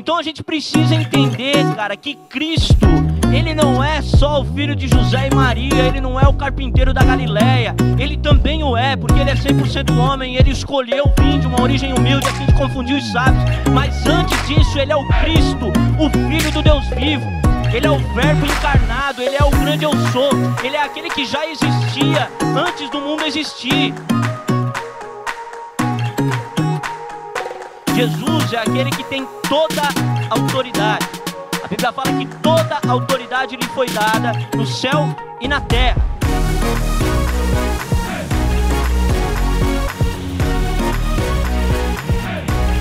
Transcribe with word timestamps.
Então 0.00 0.16
a 0.16 0.22
gente 0.22 0.42
precisa 0.42 0.94
entender, 0.94 1.56
cara, 1.76 1.94
que 1.94 2.14
Cristo, 2.14 2.86
ele 3.30 3.54
não 3.54 3.84
é 3.84 4.00
só 4.00 4.40
o 4.40 4.44
filho 4.46 4.74
de 4.74 4.88
José 4.88 5.28
e 5.30 5.34
Maria, 5.34 5.88
ele 5.88 6.00
não 6.00 6.18
é 6.18 6.26
o 6.26 6.32
carpinteiro 6.32 6.94
da 6.94 7.04
Galileia, 7.04 7.76
ele 7.98 8.16
também 8.16 8.64
o 8.64 8.74
é, 8.74 8.96
porque 8.96 9.20
ele 9.20 9.28
é 9.28 9.34
100% 9.34 9.94
homem, 9.98 10.36
ele 10.36 10.52
escolheu 10.52 11.04
vir 11.20 11.38
de 11.40 11.46
uma 11.46 11.60
origem 11.60 11.92
humilde 11.92 12.26
a 12.26 12.32
fim 12.32 12.46
de 12.46 12.54
confundir 12.54 12.96
os 12.96 13.12
sábios, 13.12 13.44
mas 13.74 14.06
antes 14.06 14.48
disso, 14.48 14.78
ele 14.78 14.90
é 14.90 14.96
o 14.96 15.06
Cristo, 15.06 15.66
o 15.98 16.08
filho 16.08 16.50
do 16.50 16.62
Deus 16.62 16.86
vivo. 16.96 17.26
Ele 17.70 17.86
é 17.86 17.90
o 17.90 17.98
Verbo 18.14 18.46
encarnado, 18.46 19.22
Ele 19.22 19.36
é 19.36 19.44
o 19.44 19.50
grande 19.50 19.84
eu 19.84 19.92
sou, 20.10 20.30
Ele 20.64 20.74
é 20.74 20.82
aquele 20.82 21.08
que 21.08 21.24
já 21.24 21.46
existia 21.46 22.28
antes 22.56 22.90
do 22.90 23.00
mundo 23.00 23.24
existir. 23.24 23.94
Jesus 28.00 28.54
é 28.54 28.56
aquele 28.56 28.88
que 28.88 29.04
tem 29.04 29.28
toda 29.46 29.82
a 29.82 30.40
autoridade. 30.40 31.06
A 31.62 31.68
Bíblia 31.68 31.92
fala 31.92 32.10
que 32.14 32.26
toda 32.38 32.78
a 32.82 32.90
autoridade 32.90 33.56
lhe 33.56 33.66
foi 33.74 33.90
dada 33.90 34.32
no 34.56 34.66
céu 34.66 35.14
e 35.38 35.46
na 35.46 35.60
terra. 35.60 36.00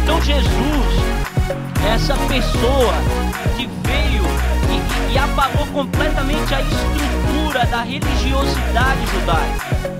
Então 0.04 0.22
Jesus 0.22 0.96
é 1.84 1.96
essa 1.96 2.14
pessoa 2.30 2.94
que 3.58 3.68
veio 3.86 4.24
e, 4.70 5.12
e, 5.12 5.16
e 5.16 5.18
apagou 5.18 5.68
completamente 5.68 6.56
a 6.56 6.62
estrutura 6.62 7.66
da 7.66 7.82
religiosidade 7.82 9.06
judaica. 9.08 9.99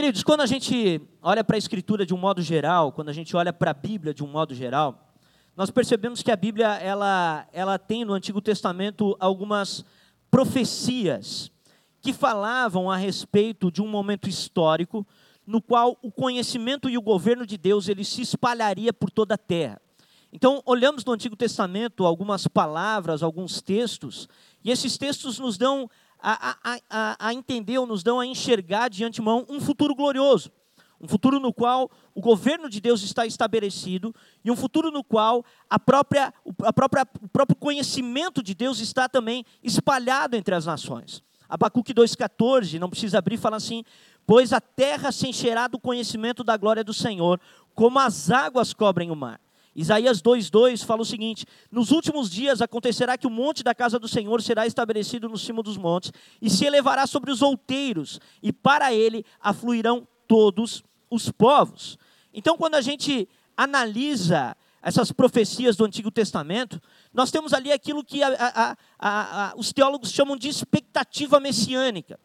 Queridos, 0.00 0.22
quando 0.22 0.40
a 0.40 0.46
gente 0.46 0.98
olha 1.20 1.44
para 1.44 1.56
a 1.56 1.58
Escritura 1.58 2.06
de 2.06 2.14
um 2.14 2.16
modo 2.16 2.40
geral, 2.40 2.90
quando 2.90 3.10
a 3.10 3.12
gente 3.12 3.36
olha 3.36 3.52
para 3.52 3.72
a 3.72 3.74
Bíblia 3.74 4.14
de 4.14 4.24
um 4.24 4.26
modo 4.26 4.54
geral, 4.54 5.12
nós 5.54 5.70
percebemos 5.70 6.22
que 6.22 6.30
a 6.30 6.36
Bíblia 6.36 6.68
ela, 6.76 7.46
ela 7.52 7.78
tem 7.78 8.02
no 8.02 8.14
Antigo 8.14 8.40
Testamento 8.40 9.14
algumas 9.20 9.84
profecias 10.30 11.52
que 12.00 12.14
falavam 12.14 12.90
a 12.90 12.96
respeito 12.96 13.70
de 13.70 13.82
um 13.82 13.88
momento 13.88 14.26
histórico 14.26 15.06
no 15.46 15.60
qual 15.60 15.98
o 16.00 16.10
conhecimento 16.10 16.88
e 16.88 16.96
o 16.96 17.02
governo 17.02 17.44
de 17.44 17.58
Deus 17.58 17.86
ele 17.86 18.02
se 18.02 18.22
espalharia 18.22 18.94
por 18.94 19.10
toda 19.10 19.34
a 19.34 19.38
terra. 19.38 19.78
Então, 20.32 20.62
olhamos 20.64 21.04
no 21.04 21.12
Antigo 21.12 21.36
Testamento 21.36 22.06
algumas 22.06 22.48
palavras, 22.48 23.22
alguns 23.22 23.60
textos, 23.60 24.30
e 24.64 24.70
esses 24.70 24.96
textos 24.96 25.38
nos 25.38 25.58
dão 25.58 25.90
a, 26.22 26.56
a, 26.90 27.16
a, 27.28 27.34
entender 27.34 27.78
ou 27.78 27.86
nos 27.86 28.02
dão 28.02 28.20
a 28.20 28.26
enxergar 28.26 28.88
de 28.88 29.04
antemão 29.04 29.46
um 29.48 29.60
futuro 29.60 29.94
glorioso. 29.94 30.50
Um 31.00 31.08
futuro 31.08 31.40
no 31.40 31.52
qual 31.52 31.90
o 32.14 32.20
governo 32.20 32.68
de 32.68 32.78
Deus 32.80 33.02
está 33.02 33.24
estabelecido 33.24 34.14
e 34.44 34.50
um 34.50 34.56
futuro 34.56 34.90
no 34.90 35.02
qual 35.02 35.42
a 35.68 35.78
própria, 35.78 36.32
a 36.62 36.72
própria, 36.72 37.06
o 37.22 37.28
próprio 37.28 37.56
conhecimento 37.56 38.42
de 38.42 38.54
Deus 38.54 38.80
está 38.80 39.08
também 39.08 39.44
espalhado 39.62 40.36
entre 40.36 40.54
as 40.54 40.66
nações. 40.66 41.22
Abacuque 41.48 41.94
2,14, 41.94 42.78
não 42.78 42.90
precisa 42.90 43.18
abrir, 43.18 43.38
fala 43.38 43.56
assim: 43.56 43.82
Pois 44.26 44.52
a 44.52 44.60
terra 44.60 45.10
se 45.10 45.26
encherá 45.26 45.66
do 45.66 45.78
conhecimento 45.78 46.44
da 46.44 46.56
glória 46.56 46.84
do 46.84 46.92
Senhor, 46.94 47.40
como 47.74 47.98
as 47.98 48.30
águas 48.30 48.74
cobrem 48.74 49.10
o 49.10 49.16
mar. 49.16 49.40
Isaías 49.74 50.20
2,2 50.20 50.84
fala 50.84 51.02
o 51.02 51.04
seguinte: 51.04 51.46
Nos 51.70 51.90
últimos 51.90 52.30
dias 52.30 52.60
acontecerá 52.60 53.16
que 53.16 53.26
o 53.26 53.30
monte 53.30 53.62
da 53.62 53.74
casa 53.74 53.98
do 53.98 54.08
Senhor 54.08 54.42
será 54.42 54.66
estabelecido 54.66 55.28
no 55.28 55.38
cimo 55.38 55.62
dos 55.62 55.76
montes, 55.76 56.12
e 56.40 56.50
se 56.50 56.64
elevará 56.64 57.06
sobre 57.06 57.30
os 57.30 57.42
outeiros, 57.42 58.20
e 58.42 58.52
para 58.52 58.92
ele 58.92 59.24
afluirão 59.40 60.06
todos 60.26 60.82
os 61.10 61.30
povos. 61.30 61.98
Então, 62.32 62.56
quando 62.56 62.74
a 62.74 62.80
gente 62.80 63.28
analisa 63.56 64.56
essas 64.82 65.12
profecias 65.12 65.76
do 65.76 65.84
Antigo 65.84 66.10
Testamento, 66.10 66.80
nós 67.12 67.30
temos 67.30 67.52
ali 67.52 67.70
aquilo 67.70 68.02
que 68.02 68.22
a, 68.22 68.28
a, 68.28 68.76
a, 68.98 69.54
os 69.56 69.72
teólogos 69.72 70.10
chamam 70.10 70.36
de 70.36 70.48
expectativa 70.48 71.38
messiânica. 71.38 72.18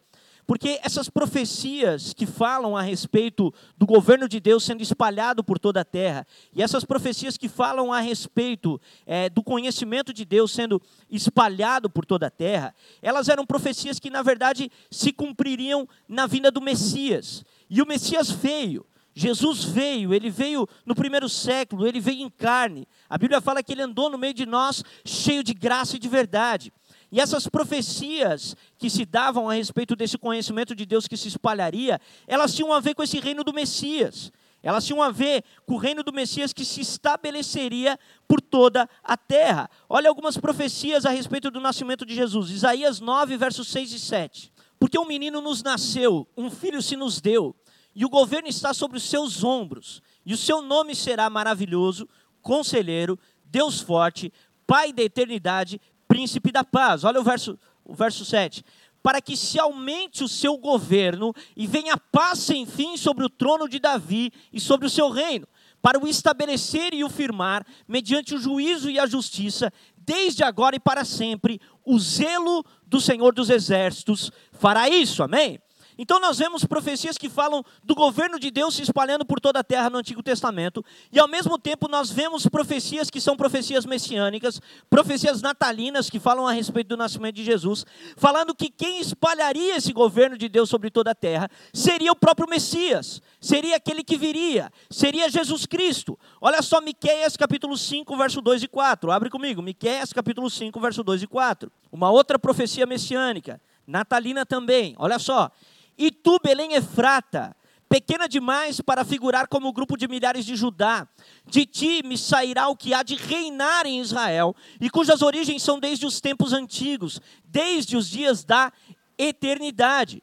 Porque 0.45 0.79
essas 0.83 1.09
profecias 1.09 2.13
que 2.13 2.25
falam 2.25 2.77
a 2.77 2.81
respeito 2.81 3.53
do 3.77 3.85
governo 3.85 4.27
de 4.29 4.39
Deus 4.39 4.63
sendo 4.63 4.83
espalhado 4.83 5.43
por 5.43 5.57
toda 5.57 5.81
a 5.81 5.85
terra, 5.85 6.25
e 6.53 6.61
essas 6.61 6.85
profecias 6.85 7.37
que 7.37 7.49
falam 7.49 7.91
a 7.91 7.99
respeito 7.99 8.79
é, 9.05 9.29
do 9.29 9.43
conhecimento 9.43 10.13
de 10.13 10.23
Deus 10.23 10.51
sendo 10.51 10.81
espalhado 11.09 11.89
por 11.89 12.05
toda 12.05 12.27
a 12.27 12.31
terra, 12.31 12.75
elas 13.01 13.27
eram 13.27 13.45
profecias 13.45 13.99
que, 13.99 14.09
na 14.09 14.21
verdade, 14.21 14.71
se 14.91 15.11
cumpririam 15.11 15.87
na 16.07 16.27
vinda 16.27 16.51
do 16.51 16.61
Messias. 16.61 17.43
E 17.69 17.81
o 17.81 17.87
Messias 17.87 18.29
veio. 18.29 18.85
Jesus 19.17 19.63
veio, 19.63 20.13
ele 20.13 20.29
veio 20.29 20.67
no 20.85 20.93
primeiro 20.93 21.29
século, 21.29 21.87
ele 21.87 22.01
veio 22.01 22.21
em 22.21 22.29
carne. 22.29 22.85
A 23.09 23.17
Bíblia 23.17 23.39
fala 23.39 23.63
que 23.63 23.71
ele 23.71 23.81
andou 23.81 24.09
no 24.09 24.17
meio 24.17 24.33
de 24.33 24.45
nós 24.45 24.83
cheio 25.05 25.41
de 25.41 25.53
graça 25.53 25.95
e 25.95 25.99
de 25.99 26.09
verdade. 26.09 26.73
E 27.11 27.19
essas 27.19 27.47
profecias 27.47 28.55
que 28.77 28.89
se 28.89 29.05
davam 29.05 29.49
a 29.49 29.53
respeito 29.53 29.95
desse 29.95 30.17
conhecimento 30.17 30.75
de 30.75 30.85
Deus 30.85 31.07
que 31.07 31.17
se 31.17 31.27
espalharia, 31.27 31.99
elas 32.27 32.53
tinham 32.53 32.73
a 32.73 32.79
ver 32.79 32.95
com 32.95 33.03
esse 33.03 33.19
reino 33.19 33.43
do 33.43 33.53
Messias. 33.53 34.31
Elas 34.61 34.83
tinham 34.83 35.01
a 35.01 35.11
ver 35.11 35.43
com 35.65 35.75
o 35.75 35.77
reino 35.77 36.01
do 36.01 36.11
Messias 36.11 36.51
que 36.51 36.65
se 36.65 36.81
estabeleceria 36.81 37.99
por 38.27 38.41
toda 38.41 38.89
a 39.03 39.15
terra. 39.15 39.69
Olha 39.87 40.09
algumas 40.09 40.37
profecias 40.37 41.05
a 41.05 41.11
respeito 41.11 41.51
do 41.51 41.61
nascimento 41.61 42.03
de 42.03 42.15
Jesus. 42.15 42.49
Isaías 42.49 42.99
9, 42.99 43.37
versos 43.37 43.67
6 43.67 43.91
e 43.91 43.99
7. 43.99 44.51
Porque 44.79 44.97
um 44.97 45.05
menino 45.05 45.39
nos 45.39 45.61
nasceu, 45.61 46.27
um 46.35 46.49
filho 46.49 46.81
se 46.81 46.95
nos 46.95 47.21
deu, 47.21 47.55
e 47.93 48.03
o 48.03 48.09
governo 48.09 48.47
está 48.47 48.73
sobre 48.73 48.97
os 48.97 49.03
seus 49.03 49.43
ombros, 49.43 50.01
e 50.25 50.33
o 50.33 50.37
seu 50.37 50.61
nome 50.61 50.95
será 50.95 51.29
maravilhoso, 51.29 52.09
conselheiro, 52.41 53.17
Deus 53.45 53.79
forte, 53.79 54.33
Pai 54.67 54.91
da 54.91 55.03
eternidade, 55.03 55.79
príncipe 56.07 56.51
da 56.51 56.63
paz. 56.63 57.03
Olha 57.03 57.19
o 57.19 57.23
verso, 57.23 57.57
o 57.83 57.93
verso 57.93 58.25
7. 58.25 58.63
Para 59.01 59.21
que 59.21 59.37
se 59.37 59.59
aumente 59.59 60.23
o 60.23 60.27
seu 60.27 60.57
governo 60.57 61.33
e 61.55 61.67
venha 61.67 61.97
paz 61.97 62.39
sem 62.39 62.65
fim 62.65 62.97
sobre 62.97 63.23
o 63.23 63.29
trono 63.29 63.69
de 63.69 63.79
Davi 63.79 64.31
e 64.51 64.59
sobre 64.59 64.87
o 64.87 64.89
seu 64.89 65.09
reino, 65.09 65.47
para 65.81 65.99
o 65.99 66.07
estabelecer 66.07 66.93
e 66.93 67.03
o 67.03 67.09
firmar, 67.09 67.63
mediante 67.87 68.33
o 68.33 68.39
juízo 68.39 68.89
e 68.89 68.97
a 68.97 69.05
justiça, 69.05 69.71
desde 69.97 70.43
agora 70.43 70.75
e 70.75 70.79
para 70.79 71.05
sempre, 71.05 71.61
o 71.85 71.99
zelo 71.99 72.65
do 72.87 72.99
Senhor 72.99 73.33
dos 73.33 73.49
Exércitos 73.49 74.31
fará 74.51 74.89
isso, 74.89 75.21
amém? 75.21 75.59
Então 75.97 76.19
nós 76.19 76.37
vemos 76.37 76.65
profecias 76.65 77.17
que 77.17 77.29
falam 77.29 77.63
do 77.83 77.95
governo 77.95 78.39
de 78.39 78.51
Deus 78.51 78.75
se 78.75 78.81
espalhando 78.81 79.25
por 79.25 79.39
toda 79.39 79.59
a 79.59 79.63
terra 79.63 79.89
no 79.89 79.97
Antigo 79.97 80.21
Testamento, 80.21 80.83
e 81.11 81.19
ao 81.19 81.27
mesmo 81.27 81.57
tempo 81.57 81.87
nós 81.87 82.11
vemos 82.11 82.45
profecias 82.47 83.09
que 83.09 83.21
são 83.21 83.37
profecias 83.37 83.85
messiânicas, 83.85 84.61
profecias 84.89 85.41
natalinas 85.41 86.09
que 86.09 86.19
falam 86.19 86.47
a 86.47 86.51
respeito 86.51 86.89
do 86.89 86.97
nascimento 86.97 87.35
de 87.35 87.43
Jesus, 87.43 87.85
falando 88.17 88.55
que 88.55 88.69
quem 88.69 88.99
espalharia 88.99 89.75
esse 89.77 89.93
governo 89.93 90.37
de 90.37 90.49
Deus 90.49 90.69
sobre 90.69 90.89
toda 90.89 91.11
a 91.11 91.15
terra 91.15 91.49
seria 91.73 92.11
o 92.11 92.15
próprio 92.15 92.49
Messias, 92.49 93.21
seria 93.39 93.75
aquele 93.75 94.03
que 94.03 94.17
viria, 94.17 94.71
seria 94.89 95.29
Jesus 95.29 95.65
Cristo. 95.65 96.17
Olha 96.41 96.61
só 96.61 96.81
Miqueias 96.81 97.37
capítulo 97.37 97.77
5, 97.77 98.15
verso 98.17 98.41
2 98.41 98.63
e 98.63 98.67
4. 98.67 99.11
Abre 99.11 99.29
comigo, 99.29 99.61
Miqueias 99.61 100.11
capítulo 100.11 100.49
5, 100.49 100.79
verso 100.79 101.03
2 101.03 101.23
e 101.23 101.27
4. 101.27 101.71
Uma 101.91 102.11
outra 102.11 102.37
profecia 102.37 102.85
messiânica, 102.85 103.61
natalina 103.87 104.45
também. 104.45 104.95
Olha 104.97 105.19
só, 105.19 105.51
e 105.97 106.11
tu, 106.11 106.39
Belém 106.43 106.73
Efrata, 106.73 107.55
pequena 107.87 108.27
demais 108.27 108.81
para 108.81 109.05
figurar 109.05 109.47
como 109.47 109.71
grupo 109.71 109.97
de 109.97 110.07
milhares 110.07 110.45
de 110.45 110.55
Judá, 110.55 111.07
de 111.45 111.65
ti 111.65 112.01
me 112.03 112.17
sairá 112.17 112.67
o 112.67 112.75
que 112.75 112.93
há 112.93 113.03
de 113.03 113.15
reinar 113.15 113.85
em 113.85 113.99
Israel, 113.99 114.55
e 114.81 114.89
cujas 114.89 115.21
origens 115.21 115.61
são 115.63 115.79
desde 115.79 116.05
os 116.05 116.19
tempos 116.19 116.51
antigos, 116.51 117.21
desde 117.45 117.95
os 117.95 118.09
dias 118.09 118.43
da 118.43 118.71
eternidade. 119.17 120.21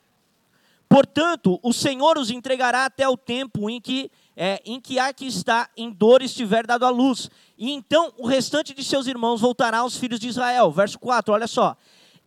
Portanto, 0.88 1.58
o 1.62 1.72
Senhor 1.72 2.18
os 2.18 2.30
entregará 2.30 2.84
até 2.84 3.08
o 3.08 3.16
tempo 3.16 3.70
em 3.70 3.80
que 3.80 4.10
é, 4.36 4.62
em 4.64 4.80
que 4.80 4.98
há 4.98 5.12
que 5.12 5.26
está 5.26 5.68
em 5.76 5.90
dor 5.90 6.22
estiver 6.22 6.66
dado 6.66 6.84
à 6.84 6.90
luz. 6.90 7.30
E 7.56 7.70
então 7.70 8.12
o 8.18 8.26
restante 8.26 8.74
de 8.74 8.82
seus 8.82 9.06
irmãos 9.06 9.40
voltará 9.40 9.78
aos 9.78 9.96
filhos 9.96 10.18
de 10.18 10.28
Israel. 10.28 10.70
Verso 10.70 10.98
4, 10.98 11.32
olha 11.32 11.46
só 11.46 11.76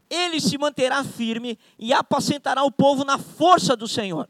ele 0.10 0.40
se 0.40 0.58
manterá 0.58 1.04
firme 1.04 1.58
e 1.78 1.94
apacentará 1.94 2.64
o 2.64 2.72
povo 2.72 3.04
na 3.04 3.18
força 3.18 3.76
do 3.76 3.88
Senhor, 3.88 4.30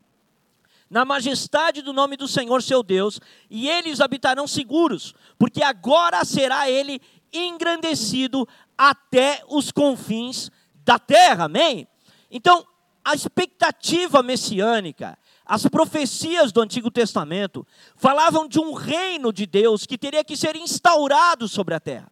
na 0.89 1.03
majestade 1.03 1.81
do 1.81 1.91
nome 1.91 2.15
do 2.15 2.27
Senhor 2.27 2.61
seu 2.61 2.81
Deus, 2.81 3.19
e 3.49 3.67
eles 3.67 3.99
habitarão 3.99 4.47
seguros, 4.47 5.13
porque 5.37 5.63
agora 5.63 6.23
será 6.23 6.69
ele 6.69 7.01
engrandecido 7.33 8.47
até 8.77 9.43
os 9.47 9.71
confins 9.71 10.49
da 10.83 10.99
terra. 10.99 11.45
Amém? 11.45 11.87
Então, 12.29 12.65
a 13.03 13.13
expectativa 13.13 14.23
messiânica, 14.23 15.17
as 15.45 15.67
profecias 15.67 16.51
do 16.51 16.61
Antigo 16.61 16.89
Testamento 16.89 17.65
falavam 17.95 18.47
de 18.47 18.59
um 18.59 18.73
reino 18.73 19.31
de 19.31 19.45
Deus 19.45 19.85
que 19.85 19.97
teria 19.97 20.23
que 20.23 20.35
ser 20.35 20.55
instaurado 20.55 21.47
sobre 21.47 21.75
a 21.75 21.79
terra. 21.79 22.11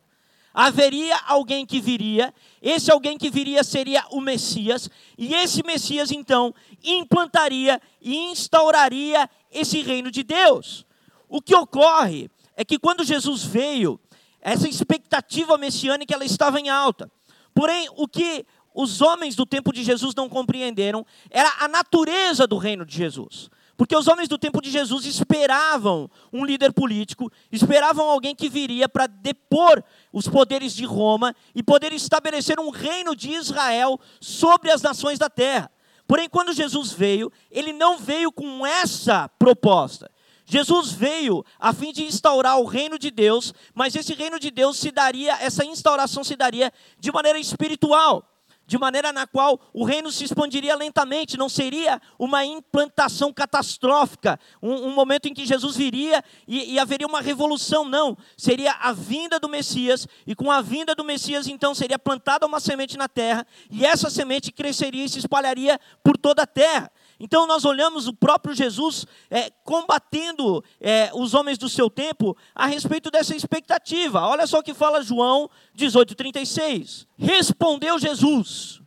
Haveria 0.53 1.17
alguém 1.25 1.65
que 1.65 1.81
viria, 1.81 2.33
esse 2.61 2.91
alguém 2.91 3.17
que 3.17 3.29
viria 3.29 3.63
seria 3.63 4.05
o 4.11 4.21
Messias, 4.21 4.89
e 5.17 5.33
esse 5.33 5.63
Messias 5.63 6.11
então 6.11 6.53
implantaria 6.83 7.81
e 7.99 8.15
instauraria 8.15 9.29
esse 9.51 9.81
reino 9.81 10.11
de 10.11 10.23
Deus. 10.23 10.85
O 11.27 11.41
que 11.41 11.55
ocorre 11.55 12.29
é 12.55 12.63
que 12.63 12.77
quando 12.77 13.03
Jesus 13.03 13.43
veio, 13.43 13.99
essa 14.39 14.67
expectativa 14.67 15.57
messiânica 15.57 16.13
ela 16.13 16.25
estava 16.25 16.59
em 16.59 16.69
alta. 16.69 17.09
Porém, 17.53 17.87
o 17.95 18.07
que 18.07 18.45
os 18.75 19.01
homens 19.01 19.35
do 19.35 19.45
tempo 19.45 19.71
de 19.71 19.83
Jesus 19.83 20.13
não 20.15 20.27
compreenderam 20.27 21.05
era 21.29 21.51
a 21.59 21.67
natureza 21.67 22.45
do 22.45 22.57
reino 22.57 22.85
de 22.85 22.95
Jesus. 22.95 23.49
Porque 23.75 23.95
os 23.95 24.07
homens 24.07 24.29
do 24.29 24.37
tempo 24.37 24.61
de 24.61 24.69
Jesus 24.69 25.05
esperavam 25.05 26.09
um 26.31 26.45
líder 26.45 26.73
político, 26.73 27.31
esperavam 27.51 28.07
alguém 28.07 28.35
que 28.35 28.49
viria 28.49 28.87
para 28.87 29.07
depor 29.07 29.83
os 30.13 30.27
poderes 30.27 30.73
de 30.73 30.85
Roma 30.85 31.35
e 31.55 31.63
poder 31.63 31.91
estabelecer 31.91 32.59
um 32.59 32.69
reino 32.69 33.15
de 33.15 33.31
Israel 33.31 33.99
sobre 34.21 34.71
as 34.71 34.81
nações 34.81 35.17
da 35.17 35.29
terra. 35.29 35.71
Porém, 36.07 36.29
quando 36.29 36.53
Jesus 36.53 36.91
veio, 36.91 37.31
ele 37.49 37.73
não 37.73 37.97
veio 37.97 38.31
com 38.31 38.65
essa 38.65 39.27
proposta. 39.27 40.11
Jesus 40.45 40.91
veio 40.91 41.43
a 41.57 41.73
fim 41.73 41.91
de 41.91 42.03
instaurar 42.03 42.59
o 42.59 42.65
reino 42.65 42.99
de 42.99 43.09
Deus, 43.09 43.53
mas 43.73 43.95
esse 43.95 44.13
reino 44.13 44.39
de 44.39 44.51
Deus 44.51 44.77
se 44.77 44.91
daria, 44.91 45.33
essa 45.41 45.65
instauração 45.65 46.23
se 46.23 46.35
daria 46.35 46.71
de 46.99 47.11
maneira 47.11 47.39
espiritual 47.39 48.32
de 48.65 48.77
maneira 48.77 49.11
na 49.11 49.27
qual 49.27 49.59
o 49.73 49.83
reino 49.83 50.11
se 50.11 50.23
expandiria 50.23 50.75
lentamente, 50.75 51.37
não 51.37 51.49
seria 51.49 52.01
uma 52.17 52.45
implantação 52.45 53.33
catastrófica, 53.33 54.39
um, 54.61 54.87
um 54.87 54.95
momento 54.95 55.27
em 55.27 55.33
que 55.33 55.45
Jesus 55.45 55.75
viria 55.75 56.23
e, 56.47 56.73
e, 56.73 56.79
haveria 56.79 57.07
uma 57.07 57.21
revolução, 57.21 57.85
não. 57.85 58.17
Seria 58.37 58.71
a 58.73 58.93
vinda 58.93 59.39
do 59.39 59.49
Messias, 59.49 60.07
e 60.25 60.33
com 60.33 60.49
a 60.51 60.61
vinda 60.61 60.95
do 60.95 61.03
Messias, 61.03 61.47
então, 61.47 61.75
seria 61.75 61.99
plantada 61.99 62.45
uma 62.45 62.59
semente 62.59 62.97
na 62.97 63.07
terra, 63.07 63.45
e 63.69 63.85
essa 63.85 64.09
semente 64.09 64.51
cresceria 64.51 65.05
e 65.05 65.09
se 65.09 65.19
espalharia 65.19 65.79
por 66.03 66.17
toda 66.17 66.43
a 66.43 66.47
terra. 66.47 66.91
Então 67.23 67.47
nós 67.47 67.63
olhamos 67.63 68.05
o 68.05 68.13
próprio 68.13 68.53
Jesus 68.53 69.07
é, 69.31 69.49
combatendo 69.63 70.61
é, 70.81 71.09
os 71.13 71.33
homens 71.33 71.57
do 71.57 71.69
seu 71.69 71.89
tempo 71.89 72.35
a 72.53 72.65
respeito 72.65 73.09
dessa 73.09 73.33
expectativa. 73.33 74.27
Olha 74.27 74.45
só 74.45 74.59
o 74.59 74.61
que 74.61 74.73
fala 74.73 75.01
João 75.01 75.49
18,36. 75.73 77.07
Respondeu 77.17 77.97
Jesus: 77.97 78.81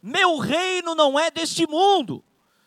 Meu 0.00 0.38
reino 0.38 0.94
não 0.94 1.18
é 1.18 1.32
deste 1.32 1.66
mundo. 1.66 2.22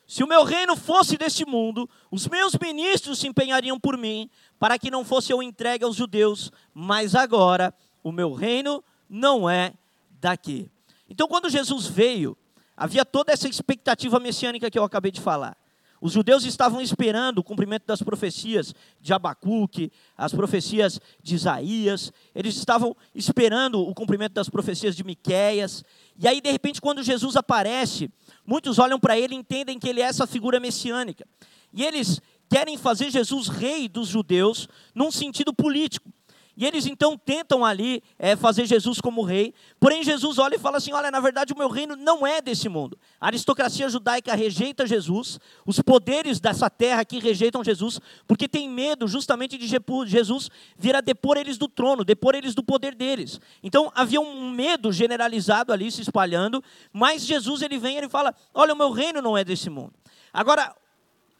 Se 0.05 0.25
o 0.25 0.27
meu 0.27 0.43
reino 0.43 0.75
fosse 0.75 1.17
deste 1.17 1.45
mundo, 1.45 1.89
os 2.11 2.27
meus 2.27 2.53
ministros 2.61 3.19
se 3.19 3.29
empenhariam 3.29 3.79
por 3.79 3.97
mim, 3.97 4.29
para 4.59 4.77
que 4.77 4.91
não 4.91 5.05
fosse 5.05 5.31
eu 5.31 5.41
entregue 5.41 5.85
aos 5.85 5.95
judeus, 5.95 6.51
mas 6.73 7.15
agora 7.15 7.73
o 8.03 8.11
meu 8.11 8.33
reino 8.33 8.83
não 9.09 9.49
é 9.49 9.73
daqui. 10.19 10.69
Então, 11.09 11.29
quando 11.29 11.49
Jesus 11.49 11.87
veio, 11.87 12.37
Havia 12.77 13.03
toda 13.03 13.33
essa 13.33 13.49
expectativa 13.49 14.19
messiânica 14.19 14.69
que 14.69 14.77
eu 14.77 14.83
acabei 14.83 15.11
de 15.11 15.19
falar. 15.19 15.57
Os 15.99 16.13
judeus 16.13 16.45
estavam 16.45 16.79
esperando 16.79 17.39
o 17.39 17.43
cumprimento 17.43 17.87
das 17.87 18.03
profecias 18.03 18.73
de 19.01 19.13
Abacuque, 19.13 19.91
as 20.15 20.31
profecias 20.31 21.01
de 21.23 21.33
Isaías, 21.33 22.13
eles 22.35 22.55
estavam 22.55 22.95
esperando 23.15 23.81
o 23.81 23.95
cumprimento 23.95 24.33
das 24.33 24.47
profecias 24.47 24.95
de 24.95 25.03
Miqueias. 25.03 25.83
E 26.19 26.27
aí, 26.27 26.39
de 26.39 26.51
repente, 26.51 26.79
quando 26.79 27.01
Jesus 27.01 27.35
aparece, 27.35 28.11
muitos 28.45 28.77
olham 28.77 28.99
para 28.99 29.17
ele 29.17 29.33
e 29.33 29.37
entendem 29.39 29.79
que 29.79 29.89
ele 29.89 30.01
é 30.01 30.05
essa 30.05 30.27
figura 30.27 30.59
messiânica. 30.59 31.27
E 31.73 31.83
eles 31.83 32.21
querem 32.47 32.77
fazer 32.77 33.09
Jesus 33.09 33.47
rei 33.47 33.89
dos 33.89 34.07
judeus 34.07 34.69
num 34.93 35.11
sentido 35.11 35.51
político. 35.51 36.13
E 36.57 36.65
eles 36.65 36.87
então 36.87 37.15
tentam 37.15 37.63
ali 37.63 38.01
é, 38.17 38.35
fazer 38.35 38.65
Jesus 38.65 38.99
como 38.99 39.21
rei. 39.21 39.53
Porém, 39.79 40.03
Jesus 40.03 40.39
olha 40.39 40.55
e 40.55 40.59
fala 40.59 40.77
assim: 40.77 40.91
Olha, 40.91 41.11
na 41.11 41.19
verdade, 41.19 41.53
o 41.53 41.57
meu 41.57 41.69
reino 41.69 41.95
não 41.95 42.25
é 42.25 42.41
desse 42.41 42.67
mundo. 42.67 42.97
A 43.21 43.27
aristocracia 43.27 43.87
judaica 43.87 44.33
rejeita 44.33 44.87
Jesus, 44.87 45.39
os 45.67 45.79
poderes 45.79 46.39
dessa 46.39 46.67
terra 46.67 47.01
aqui 47.01 47.19
rejeitam 47.19 47.63
Jesus, 47.63 47.99
porque 48.25 48.47
tem 48.47 48.67
medo 48.67 49.07
justamente 49.07 49.55
de 49.55 49.67
Jesus 49.67 50.49
vir 50.75 50.95
a 50.95 51.01
depor 51.01 51.37
eles 51.37 51.59
do 51.59 51.67
trono, 51.67 52.03
depor 52.03 52.33
eles 52.33 52.55
do 52.55 52.63
poder 52.63 52.95
deles. 52.95 53.39
Então 53.61 53.91
havia 53.93 54.19
um 54.19 54.49
medo 54.49 54.91
generalizado 54.91 55.71
ali 55.71 55.91
se 55.91 56.01
espalhando, 56.01 56.63
mas 56.91 57.23
Jesus 57.23 57.61
ele 57.61 57.77
vem 57.77 57.95
e 57.95 57.97
ele 57.99 58.09
fala: 58.09 58.33
Olha, 58.51 58.73
o 58.73 58.77
meu 58.77 58.89
reino 58.89 59.21
não 59.21 59.37
é 59.37 59.43
desse 59.43 59.69
mundo. 59.69 59.93
Agora, 60.33 60.75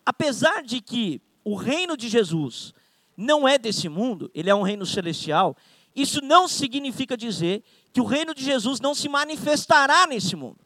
apesar 0.06 0.62
de 0.62 0.80
que 0.80 1.20
o 1.44 1.56
reino 1.56 1.98
de 1.98 2.08
Jesus 2.08 2.72
não 3.18 3.48
é 3.48 3.58
desse 3.58 3.90
mundo, 3.90 4.30
ele 4.34 4.50
é 4.50 4.56
um 4.56 4.62
reino 4.62 4.86
celestial, 4.86 5.58
isso 5.96 6.22
não 6.22 6.48
significa 6.48 7.18
dizer 7.18 7.64
que 7.92 8.00
o 8.00 8.06
reino 8.06 8.36
de 8.36 8.44
Jesus 8.44 8.80
não 8.80 8.94
se 8.94 9.10
manifestará 9.10 10.06
nesse 10.06 10.36
mundo. 10.36 10.60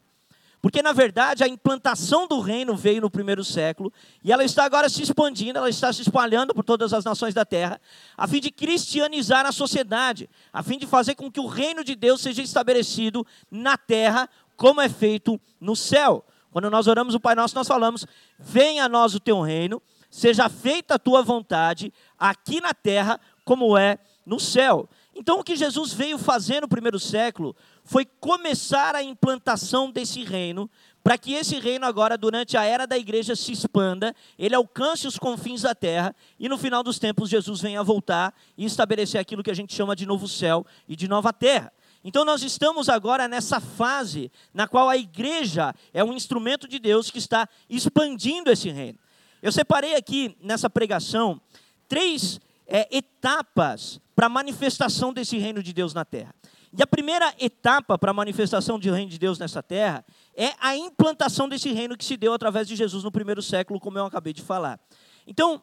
Porque, 0.61 0.83
na 0.83 0.93
verdade, 0.93 1.43
a 1.43 1.47
implantação 1.47 2.27
do 2.27 2.39
reino 2.39 2.75
veio 2.75 3.01
no 3.01 3.09
primeiro 3.09 3.43
século 3.43 3.91
e 4.23 4.31
ela 4.31 4.43
está 4.43 4.63
agora 4.63 4.87
se 4.89 5.01
expandindo, 5.01 5.57
ela 5.57 5.69
está 5.69 5.91
se 5.91 6.03
espalhando 6.03 6.53
por 6.53 6.63
todas 6.63 6.93
as 6.93 7.03
nações 7.03 7.33
da 7.33 7.43
terra, 7.43 7.81
a 8.15 8.27
fim 8.27 8.39
de 8.39 8.51
cristianizar 8.51 9.45
a 9.45 9.51
sociedade, 9.51 10.29
a 10.53 10.61
fim 10.61 10.77
de 10.77 10.85
fazer 10.85 11.15
com 11.15 11.31
que 11.31 11.39
o 11.39 11.47
reino 11.47 11.83
de 11.83 11.95
Deus 11.95 12.21
seja 12.21 12.43
estabelecido 12.43 13.25
na 13.49 13.75
terra, 13.75 14.29
como 14.55 14.81
é 14.81 14.87
feito 14.87 15.41
no 15.59 15.75
céu. 15.75 16.23
Quando 16.51 16.69
nós 16.69 16.85
oramos 16.85 17.15
o 17.15 17.19
Pai 17.19 17.33
Nosso, 17.33 17.55
nós 17.55 17.67
falamos: 17.67 18.05
Venha 18.37 18.85
a 18.85 18.89
nós 18.89 19.15
o 19.15 19.19
teu 19.19 19.41
reino, 19.41 19.81
seja 20.11 20.49
feita 20.49 20.95
a 20.95 20.99
tua 20.99 21.23
vontade, 21.23 21.91
aqui 22.19 22.59
na 22.59 22.73
terra, 22.73 23.19
como 23.45 23.77
é 23.77 23.97
no 24.25 24.39
céu. 24.39 24.87
Então, 25.15 25.39
o 25.39 25.43
que 25.43 25.55
Jesus 25.55 25.93
veio 25.93 26.17
fazer 26.17 26.61
no 26.61 26.67
primeiro 26.67 26.99
século 26.99 27.55
foi 27.83 28.05
começar 28.05 28.95
a 28.95 29.01
implantação 29.01 29.89
desse 29.89 30.23
reino, 30.23 30.69
para 31.03 31.17
que 31.17 31.33
esse 31.33 31.59
reino, 31.59 31.85
agora, 31.85 32.17
durante 32.17 32.55
a 32.55 32.63
era 32.63 32.85
da 32.85 32.97
igreja, 32.97 33.35
se 33.35 33.51
expanda, 33.51 34.15
ele 34.37 34.53
alcance 34.53 35.07
os 35.07 35.17
confins 35.17 35.63
da 35.63 35.73
terra, 35.73 36.15
e 36.39 36.47
no 36.47 36.57
final 36.57 36.83
dos 36.83 36.99
tempos, 36.99 37.29
Jesus 37.29 37.59
venha 37.59 37.83
voltar 37.83 38.33
e 38.57 38.65
estabelecer 38.65 39.19
aquilo 39.19 39.43
que 39.43 39.51
a 39.51 39.55
gente 39.55 39.73
chama 39.73 39.95
de 39.95 40.05
novo 40.05 40.27
céu 40.27 40.65
e 40.87 40.95
de 40.95 41.07
nova 41.07 41.33
terra. 41.33 41.73
Então, 42.03 42.25
nós 42.25 42.43
estamos 42.43 42.89
agora 42.89 43.27
nessa 43.27 43.59
fase 43.59 44.31
na 44.53 44.67
qual 44.67 44.89
a 44.89 44.97
igreja 44.97 45.73
é 45.93 46.03
um 46.03 46.13
instrumento 46.13 46.67
de 46.67 46.79
Deus 46.79 47.11
que 47.11 47.19
está 47.19 47.47
expandindo 47.69 48.51
esse 48.51 48.69
reino. 48.69 48.97
Eu 49.41 49.51
separei 49.51 49.95
aqui 49.95 50.37
nessa 50.41 50.69
pregação 50.69 51.41
três 51.87 52.39
é, 52.67 52.87
etapas 52.95 53.99
para 54.15 54.27
a 54.27 54.29
manifestação 54.29 55.11
desse 55.11 55.37
reino 55.37 55.63
de 55.63 55.73
Deus 55.73 55.93
na 55.93 56.05
terra. 56.05 56.33
E 56.77 56.81
a 56.81 56.87
primeira 56.87 57.33
etapa 57.37 57.97
para 57.97 58.11
a 58.11 58.13
manifestação 58.13 58.79
do 58.79 58.93
reino 58.93 59.11
de 59.11 59.19
Deus 59.19 59.37
nessa 59.37 59.61
terra 59.61 60.05
é 60.33 60.53
a 60.57 60.75
implantação 60.75 61.49
desse 61.49 61.73
reino 61.73 61.97
que 61.97 62.05
se 62.05 62.15
deu 62.15 62.33
através 62.33 62.65
de 62.65 62.77
Jesus 62.77 63.03
no 63.03 63.11
primeiro 63.11 63.41
século, 63.41 63.79
como 63.79 63.97
eu 63.97 64.05
acabei 64.05 64.31
de 64.31 64.41
falar. 64.41 64.79
Então, 65.27 65.61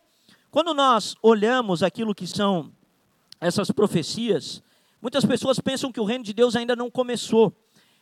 quando 0.50 0.74
nós 0.74 1.14
olhamos 1.22 1.82
aquilo 1.82 2.14
que 2.14 2.26
são 2.26 2.70
essas 3.40 3.70
profecias, 3.70 4.62
muitas 5.00 5.24
pessoas 5.24 5.58
pensam 5.58 5.90
que 5.90 6.00
o 6.00 6.04
reino 6.04 6.24
de 6.24 6.34
Deus 6.34 6.54
ainda 6.54 6.76
não 6.76 6.90
começou. 6.90 7.56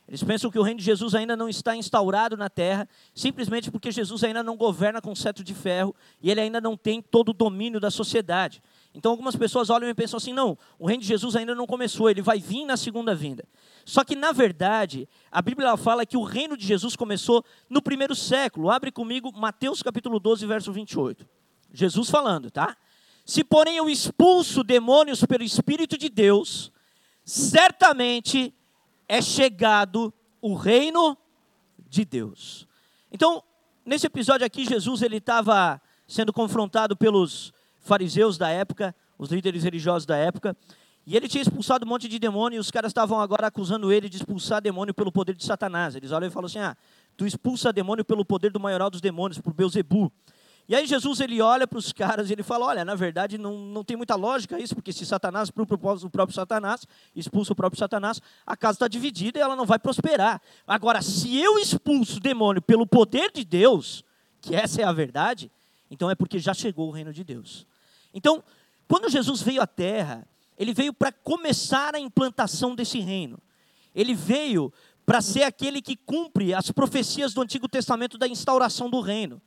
Eles 0.08 0.22
pensam 0.22 0.50
que 0.50 0.58
o 0.58 0.62
reino 0.62 0.78
de 0.78 0.84
Jesus 0.84 1.16
ainda 1.16 1.36
não 1.36 1.48
está 1.48 1.74
instaurado 1.74 2.36
na 2.36 2.48
terra, 2.48 2.88
simplesmente 3.12 3.72
porque 3.72 3.90
Jesus 3.90 4.22
ainda 4.22 4.40
não 4.40 4.56
governa 4.56 5.00
com 5.00 5.14
cetro 5.16 5.42
de 5.42 5.52
ferro 5.52 5.94
e 6.22 6.30
ele 6.30 6.40
ainda 6.40 6.60
não 6.60 6.76
tem 6.76 7.02
todo 7.02 7.30
o 7.30 7.32
domínio 7.32 7.80
da 7.80 7.90
sociedade. 7.90 8.62
Então 8.94 9.10
algumas 9.10 9.34
pessoas 9.34 9.68
olham 9.68 9.88
e 9.88 9.94
pensam 9.94 10.16
assim: 10.16 10.32
não, 10.32 10.56
o 10.78 10.86
reino 10.86 11.02
de 11.02 11.08
Jesus 11.08 11.34
ainda 11.34 11.56
não 11.56 11.66
começou, 11.66 12.08
ele 12.08 12.22
vai 12.22 12.38
vir 12.38 12.64
na 12.64 12.76
segunda 12.76 13.16
vinda. 13.16 13.44
Só 13.84 14.04
que, 14.04 14.14
na 14.14 14.30
verdade, 14.32 15.08
a 15.30 15.42
Bíblia 15.42 15.76
fala 15.76 16.06
que 16.06 16.16
o 16.16 16.22
reino 16.22 16.56
de 16.56 16.64
Jesus 16.64 16.94
começou 16.94 17.44
no 17.68 17.82
primeiro 17.82 18.14
século. 18.14 18.70
Abre 18.70 18.92
comigo 18.92 19.32
Mateus 19.36 19.82
capítulo 19.82 20.20
12, 20.20 20.46
verso 20.46 20.72
28. 20.72 21.26
Jesus 21.72 22.08
falando, 22.08 22.50
tá? 22.50 22.76
Se 23.24 23.42
porém 23.42 23.76
eu 23.76 23.90
expulso 23.90 24.62
demônios 24.62 25.24
pelo 25.24 25.42
Espírito 25.42 25.98
de 25.98 26.08
Deus, 26.08 26.72
certamente 27.24 28.54
é 29.08 29.20
chegado 29.22 30.12
o 30.40 30.54
reino 30.54 31.16
de 31.88 32.04
Deus. 32.04 32.66
Então, 33.10 33.42
nesse 33.84 34.06
episódio 34.06 34.46
aqui, 34.46 34.64
Jesus 34.64 35.02
ele 35.02 35.16
estava 35.16 35.80
sendo 36.06 36.32
confrontado 36.32 36.96
pelos 36.96 37.52
fariseus 37.80 38.36
da 38.36 38.48
época, 38.48 38.94
os 39.18 39.30
líderes 39.30 39.62
religiosos 39.62 40.06
da 40.06 40.16
época, 40.16 40.56
e 41.06 41.16
ele 41.16 41.28
tinha 41.28 41.40
expulsado 41.40 41.86
um 41.86 41.88
monte 41.88 42.08
de 42.08 42.18
demônio, 42.18 42.56
e 42.56 42.60
os 42.60 42.70
caras 42.70 42.90
estavam 42.90 43.20
agora 43.20 43.46
acusando 43.46 43.92
ele 43.92 44.08
de 44.08 44.16
expulsar 44.16 44.60
demônio 44.60 44.92
pelo 44.92 45.12
poder 45.12 45.36
de 45.36 45.44
Satanás. 45.44 45.94
Eles 45.94 46.10
olham 46.10 46.26
e 46.26 46.30
falam 46.30 46.46
assim: 46.46 46.58
ah, 46.58 46.76
tu 47.16 47.24
expulsa 47.24 47.72
demônio 47.72 48.04
pelo 48.04 48.24
poder 48.24 48.50
do 48.50 48.58
maioral 48.58 48.90
dos 48.90 49.00
demônios, 49.00 49.40
por 49.40 49.52
Beuzebu. 49.54 50.12
E 50.68 50.74
aí 50.74 50.86
Jesus 50.86 51.20
ele 51.20 51.40
olha 51.40 51.66
para 51.66 51.78
os 51.78 51.92
caras 51.92 52.28
e 52.28 52.32
ele 52.32 52.42
fala: 52.42 52.66
olha, 52.66 52.84
na 52.84 52.94
verdade 52.94 53.38
não, 53.38 53.56
não 53.56 53.84
tem 53.84 53.96
muita 53.96 54.16
lógica 54.16 54.58
isso, 54.58 54.74
porque 54.74 54.92
se 54.92 55.06
Satanás, 55.06 55.50
para 55.50 55.62
o 55.62 55.66
propósito 55.66 56.06
do 56.06 56.10
próprio 56.10 56.34
Satanás, 56.34 56.86
expulsa 57.14 57.52
o 57.52 57.56
próprio 57.56 57.78
Satanás, 57.78 58.20
a 58.44 58.56
casa 58.56 58.76
está 58.76 58.88
dividida 58.88 59.38
e 59.38 59.42
ela 59.42 59.54
não 59.54 59.64
vai 59.64 59.78
prosperar. 59.78 60.40
Agora, 60.66 61.00
se 61.02 61.38
eu 61.38 61.58
expulso 61.58 62.16
o 62.16 62.20
demônio 62.20 62.60
pelo 62.60 62.86
poder 62.86 63.30
de 63.32 63.44
Deus, 63.44 64.04
que 64.40 64.54
essa 64.56 64.82
é 64.82 64.84
a 64.84 64.92
verdade, 64.92 65.50
então 65.90 66.10
é 66.10 66.14
porque 66.14 66.38
já 66.38 66.52
chegou 66.52 66.88
o 66.88 66.92
reino 66.92 67.12
de 67.12 67.22
Deus. 67.22 67.66
Então, 68.12 68.42
quando 68.88 69.08
Jesus 69.08 69.42
veio 69.42 69.62
à 69.62 69.66
terra, 69.66 70.26
ele 70.58 70.72
veio 70.72 70.92
para 70.92 71.12
começar 71.12 71.94
a 71.94 72.00
implantação 72.00 72.74
desse 72.74 72.98
reino. 72.98 73.38
Ele 73.94 74.14
veio 74.14 74.72
para 75.04 75.20
ser 75.20 75.44
aquele 75.44 75.80
que 75.80 75.94
cumpre 75.94 76.52
as 76.52 76.70
profecias 76.72 77.32
do 77.32 77.40
Antigo 77.40 77.68
Testamento 77.68 78.18
da 78.18 78.26
instauração 78.26 78.90
do 78.90 79.00
reino. 79.00 79.40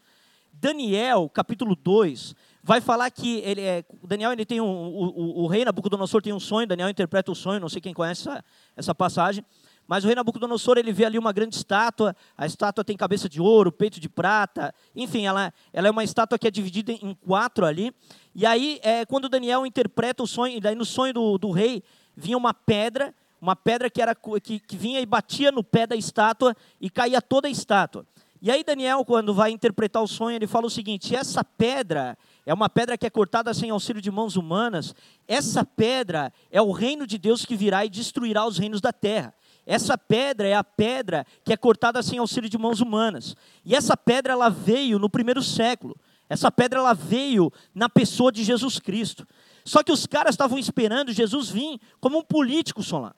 Daniel, 0.61 1.29
capítulo 1.33 1.73
2, 1.73 2.35
vai 2.61 2.81
falar 2.81 3.09
que 3.11 3.37
ele 3.45 3.61
é, 3.61 3.83
Daniel 4.03 4.33
ele 4.33 4.45
tem 4.45 4.59
um, 4.59 4.65
o, 4.65 5.43
o, 5.43 5.47
rei 5.47 5.63
Nabucodonosor 5.63 6.21
tem 6.21 6.33
um 6.33 6.39
sonho, 6.39 6.67
Daniel 6.67 6.89
interpreta 6.89 7.31
o 7.31 7.35
sonho, 7.35 7.61
não 7.61 7.69
sei 7.69 7.79
quem 7.79 7.93
conhece 7.93 8.27
essa, 8.27 8.43
essa 8.75 8.95
passagem, 8.95 9.45
mas 9.87 10.03
o 10.03 10.07
rei 10.07 10.15
Nabucodonosor 10.17 10.77
ele 10.77 10.91
vê 10.91 11.05
ali 11.05 11.17
uma 11.17 11.31
grande 11.31 11.55
estátua, 11.55 12.13
a 12.37 12.45
estátua 12.45 12.83
tem 12.83 12.97
cabeça 12.97 13.29
de 13.29 13.39
ouro, 13.39 13.71
peito 13.71 14.01
de 14.01 14.09
prata, 14.09 14.75
enfim, 14.93 15.25
ela, 15.25 15.53
ela 15.71 15.87
é 15.87 15.91
uma 15.91 16.03
estátua 16.03 16.37
que 16.37 16.47
é 16.47 16.51
dividida 16.51 16.91
em 16.91 17.15
quatro 17.25 17.65
ali. 17.65 17.93
E 18.35 18.45
aí, 18.45 18.81
é, 18.83 19.05
quando 19.05 19.29
Daniel 19.29 19.65
interpreta 19.65 20.21
o 20.21 20.27
sonho, 20.27 20.59
daí 20.59 20.75
no 20.75 20.85
sonho 20.85 21.13
do, 21.13 21.37
do 21.37 21.51
rei 21.51 21.81
vinha 22.15 22.37
uma 22.37 22.53
pedra, 22.53 23.15
uma 23.41 23.55
pedra 23.55 23.89
que, 23.89 24.01
era, 24.01 24.13
que, 24.43 24.59
que 24.59 24.75
vinha 24.75 24.99
e 24.99 25.05
batia 25.05 25.51
no 25.53 25.63
pé 25.63 25.87
da 25.87 25.95
estátua 25.95 26.53
e 26.81 26.89
caía 26.89 27.21
toda 27.21 27.47
a 27.47 27.51
estátua. 27.51 28.05
E 28.41 28.49
aí 28.49 28.63
Daniel, 28.63 29.03
quando 29.03 29.33
vai 29.33 29.51
interpretar 29.51 30.01
o 30.01 30.07
sonho, 30.07 30.35
ele 30.35 30.47
fala 30.47 30.67
o 30.67 30.69
seguinte: 30.69 31.15
essa 31.15 31.43
pedra 31.43 32.17
é 32.45 32.53
uma 32.53 32.69
pedra 32.69 32.97
que 32.97 33.05
é 33.05 33.09
cortada 33.09 33.53
sem 33.53 33.69
auxílio 33.69 34.01
de 34.01 34.09
mãos 34.09 34.37
humanas. 34.37 34.95
Essa 35.27 35.65
pedra 35.65 36.31
é 36.49 36.61
o 36.61 36.71
reino 36.71 37.05
de 37.05 37.17
Deus 37.17 37.45
que 37.45 37.55
virá 37.55 37.85
e 37.85 37.89
destruirá 37.89 38.45
os 38.45 38.57
reinos 38.57 38.79
da 38.79 38.93
terra. 38.93 39.33
Essa 39.65 39.97
pedra 39.97 40.47
é 40.47 40.55
a 40.55 40.63
pedra 40.63 41.25
que 41.43 41.53
é 41.53 41.57
cortada 41.57 42.01
sem 42.01 42.17
auxílio 42.17 42.49
de 42.49 42.57
mãos 42.57 42.79
humanas. 42.79 43.35
E 43.65 43.75
essa 43.75 43.95
pedra 43.95 44.33
ela 44.33 44.49
veio 44.49 44.97
no 44.97 45.09
primeiro 45.09 45.43
século. 45.43 45.95
Essa 46.29 46.51
pedra 46.51 46.79
ela 46.79 46.93
veio 46.93 47.51
na 47.73 47.89
pessoa 47.89 48.31
de 48.31 48.43
Jesus 48.43 48.79
Cristo. 48.79 49.27
Só 49.65 49.83
que 49.83 49.91
os 49.91 50.07
caras 50.07 50.33
estavam 50.33 50.57
esperando 50.57 51.11
Jesus 51.11 51.49
vir 51.49 51.79
como 51.99 52.19
um 52.19 52.23
político 52.23 52.81
solar. 52.81 53.15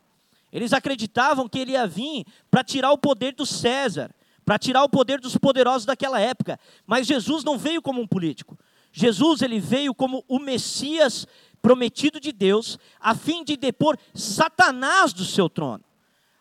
Eles 0.51 0.73
acreditavam 0.73 1.47
que 1.47 1.59
ele 1.59 1.71
ia 1.71 1.87
vir 1.87 2.25
para 2.49 2.63
tirar 2.63 2.91
o 2.91 2.97
poder 2.97 3.33
do 3.33 3.45
César, 3.45 4.13
para 4.45 4.57
tirar 4.57 4.83
o 4.83 4.89
poder 4.89 5.19
dos 5.19 5.37
poderosos 5.37 5.85
daquela 5.85 6.19
época. 6.19 6.59
Mas 6.85 7.07
Jesus 7.07 7.43
não 7.43 7.57
veio 7.57 7.81
como 7.81 8.01
um 8.01 8.07
político. 8.07 8.57
Jesus 8.91 9.41
ele 9.41 9.59
veio 9.59 9.93
como 9.93 10.23
o 10.27 10.39
Messias 10.39 11.25
prometido 11.61 12.19
de 12.19 12.31
Deus, 12.31 12.79
a 12.99 13.15
fim 13.15 13.43
de 13.43 13.55
depor 13.55 13.97
Satanás 14.13 15.13
do 15.13 15.23
seu 15.23 15.49
trono. 15.49 15.83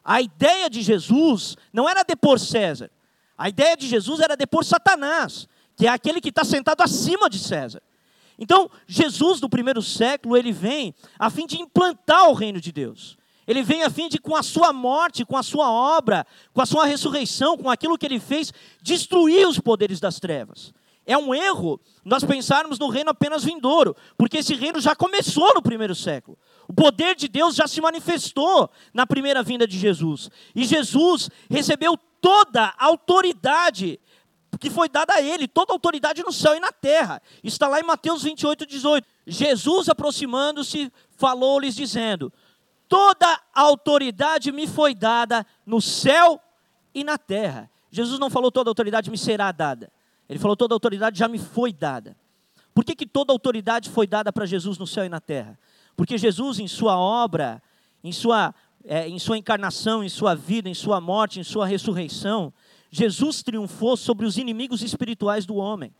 A 0.04 0.20
ideia 0.20 0.70
de 0.70 0.80
Jesus 0.80 1.56
não 1.72 1.88
era 1.88 2.02
depor 2.02 2.40
César. 2.40 2.90
A 3.36 3.48
ideia 3.48 3.76
de 3.76 3.86
Jesus 3.86 4.20
era 4.20 4.36
depor 4.36 4.64
Satanás, 4.64 5.46
que 5.76 5.86
é 5.86 5.90
aquele 5.90 6.20
que 6.20 6.30
está 6.30 6.44
sentado 6.44 6.82
acima 6.82 7.28
de 7.28 7.38
César. 7.38 7.82
Então, 8.38 8.70
Jesus 8.86 9.38
do 9.38 9.48
primeiro 9.48 9.82
século, 9.82 10.36
ele 10.36 10.50
vem 10.50 10.94
a 11.18 11.28
fim 11.28 11.46
de 11.46 11.60
implantar 11.60 12.28
o 12.30 12.32
reino 12.32 12.60
de 12.60 12.72
Deus. 12.72 13.18
Ele 13.50 13.64
vem 13.64 13.82
a 13.82 13.90
fim 13.90 14.08
de, 14.08 14.16
com 14.20 14.36
a 14.36 14.44
sua 14.44 14.72
morte, 14.72 15.24
com 15.24 15.36
a 15.36 15.42
sua 15.42 15.68
obra, 15.72 16.24
com 16.54 16.62
a 16.62 16.66
sua 16.66 16.86
ressurreição, 16.86 17.58
com 17.58 17.68
aquilo 17.68 17.98
que 17.98 18.06
ele 18.06 18.20
fez, 18.20 18.52
destruir 18.80 19.44
os 19.48 19.58
poderes 19.58 19.98
das 19.98 20.20
trevas. 20.20 20.72
É 21.04 21.18
um 21.18 21.34
erro 21.34 21.80
nós 22.04 22.22
pensarmos 22.22 22.78
no 22.78 22.88
reino 22.88 23.10
apenas 23.10 23.42
vindouro, 23.42 23.96
porque 24.16 24.38
esse 24.38 24.54
reino 24.54 24.80
já 24.80 24.94
começou 24.94 25.52
no 25.52 25.60
primeiro 25.60 25.96
século. 25.96 26.38
O 26.68 26.72
poder 26.72 27.16
de 27.16 27.26
Deus 27.26 27.56
já 27.56 27.66
se 27.66 27.80
manifestou 27.80 28.70
na 28.94 29.04
primeira 29.04 29.42
vinda 29.42 29.66
de 29.66 29.76
Jesus. 29.76 30.30
E 30.54 30.64
Jesus 30.64 31.28
recebeu 31.50 31.98
toda 32.20 32.72
a 32.78 32.86
autoridade 32.86 33.98
que 34.60 34.70
foi 34.70 34.88
dada 34.88 35.14
a 35.14 35.20
ele, 35.20 35.48
toda 35.48 35.72
a 35.72 35.74
autoridade 35.74 36.22
no 36.22 36.30
céu 36.30 36.54
e 36.54 36.60
na 36.60 36.70
terra. 36.70 37.20
Está 37.42 37.66
lá 37.66 37.80
em 37.80 37.84
Mateus 37.84 38.22
28, 38.22 38.64
18. 38.64 39.08
Jesus, 39.26 39.88
aproximando-se, 39.88 40.92
falou-lhes, 41.16 41.74
dizendo: 41.74 42.32
Toda 42.90 43.40
autoridade 43.54 44.50
me 44.50 44.66
foi 44.66 44.96
dada 44.96 45.46
no 45.64 45.80
céu 45.80 46.40
e 46.92 47.04
na 47.04 47.16
terra. 47.16 47.70
Jesus 47.88 48.18
não 48.18 48.28
falou 48.28 48.50
toda 48.50 48.68
autoridade 48.68 49.08
me 49.12 49.16
será 49.16 49.52
dada. 49.52 49.92
Ele 50.28 50.40
falou 50.40 50.56
toda 50.56 50.74
autoridade 50.74 51.16
já 51.16 51.28
me 51.28 51.38
foi 51.38 51.72
dada. 51.72 52.16
Por 52.74 52.84
que, 52.84 52.96
que 52.96 53.06
toda 53.06 53.32
autoridade 53.32 53.88
foi 53.90 54.08
dada 54.08 54.32
para 54.32 54.44
Jesus 54.44 54.76
no 54.76 54.88
céu 54.88 55.04
e 55.04 55.08
na 55.08 55.20
terra? 55.20 55.56
Porque 55.96 56.18
Jesus, 56.18 56.58
em 56.58 56.66
sua 56.66 56.98
obra, 56.98 57.62
em 58.02 58.10
sua, 58.10 58.52
é, 58.84 59.08
em 59.08 59.20
sua 59.20 59.38
encarnação, 59.38 60.02
em 60.02 60.08
sua 60.08 60.34
vida, 60.34 60.68
em 60.68 60.74
sua 60.74 61.00
morte, 61.00 61.38
em 61.38 61.44
sua 61.44 61.68
ressurreição, 61.68 62.52
Jesus 62.90 63.40
triunfou 63.40 63.96
sobre 63.96 64.26
os 64.26 64.36
inimigos 64.36 64.82
espirituais 64.82 65.46
do 65.46 65.54
homem. 65.54 65.94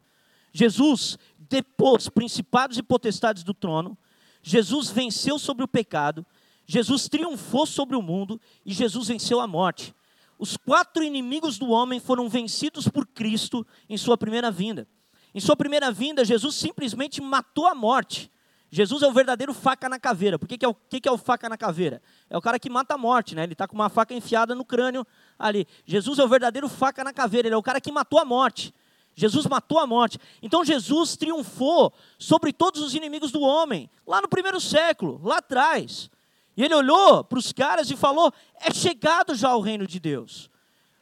Jesus 0.52 1.16
depôs 1.38 2.09
principados 2.09 2.78
e 2.78 2.82
potestades 2.82 3.44
do 3.44 3.54
trono. 3.54 3.97
Jesus 4.42 4.90
venceu 4.90 5.38
sobre 5.38 5.62
o 5.62 5.68
pecado. 5.68 6.26
Jesus 6.70 7.08
triunfou 7.08 7.66
sobre 7.66 7.96
o 7.96 8.02
mundo 8.02 8.40
e 8.64 8.72
Jesus 8.72 9.08
venceu 9.08 9.40
a 9.40 9.46
morte. 9.48 9.92
Os 10.38 10.56
quatro 10.56 11.02
inimigos 11.02 11.58
do 11.58 11.68
homem 11.68 11.98
foram 11.98 12.28
vencidos 12.28 12.86
por 12.86 13.08
Cristo 13.08 13.66
em 13.88 13.96
sua 13.96 14.16
primeira 14.16 14.52
vinda. 14.52 14.86
Em 15.34 15.40
sua 15.40 15.56
primeira 15.56 15.90
vinda, 15.90 16.24
Jesus 16.24 16.54
simplesmente 16.54 17.20
matou 17.20 17.66
a 17.66 17.74
morte. 17.74 18.30
Jesus 18.70 19.02
é 19.02 19.08
o 19.08 19.12
verdadeiro 19.12 19.52
faca 19.52 19.88
na 19.88 19.98
caveira. 19.98 20.38
Por 20.38 20.46
que, 20.46 20.56
que, 20.56 20.64
é, 20.64 20.68
o, 20.68 20.72
que, 20.72 21.00
que 21.00 21.08
é 21.08 21.10
o 21.10 21.18
faca 21.18 21.48
na 21.48 21.58
caveira? 21.58 22.00
É 22.30 22.38
o 22.38 22.40
cara 22.40 22.56
que 22.56 22.70
mata 22.70 22.94
a 22.94 22.98
morte, 22.98 23.34
né? 23.34 23.42
Ele 23.42 23.54
está 23.54 23.66
com 23.66 23.74
uma 23.74 23.88
faca 23.88 24.14
enfiada 24.14 24.54
no 24.54 24.64
crânio 24.64 25.04
ali. 25.36 25.66
Jesus 25.84 26.20
é 26.20 26.24
o 26.24 26.28
verdadeiro 26.28 26.68
faca 26.68 27.02
na 27.02 27.12
caveira, 27.12 27.48
ele 27.48 27.54
é 27.56 27.58
o 27.58 27.62
cara 27.64 27.80
que 27.80 27.90
matou 27.90 28.20
a 28.20 28.24
morte. 28.24 28.72
Jesus 29.16 29.44
matou 29.46 29.80
a 29.80 29.88
morte. 29.88 30.20
Então 30.40 30.64
Jesus 30.64 31.16
triunfou 31.16 31.92
sobre 32.16 32.52
todos 32.52 32.80
os 32.80 32.94
inimigos 32.94 33.32
do 33.32 33.40
homem, 33.40 33.90
lá 34.06 34.22
no 34.22 34.28
primeiro 34.28 34.60
século, 34.60 35.20
lá 35.24 35.38
atrás. 35.38 36.08
E 36.57 36.64
ele 36.64 36.75
olhou 36.75 37.25
para 37.25 37.38
os 37.38 37.52
caras 37.52 37.90
e 37.90 37.97
falou: 37.97 38.33
é 38.61 38.73
chegado 38.73 39.35
já 39.35 39.54
o 39.54 39.61
reino 39.61 39.87
de 39.87 39.99
Deus. 39.99 40.50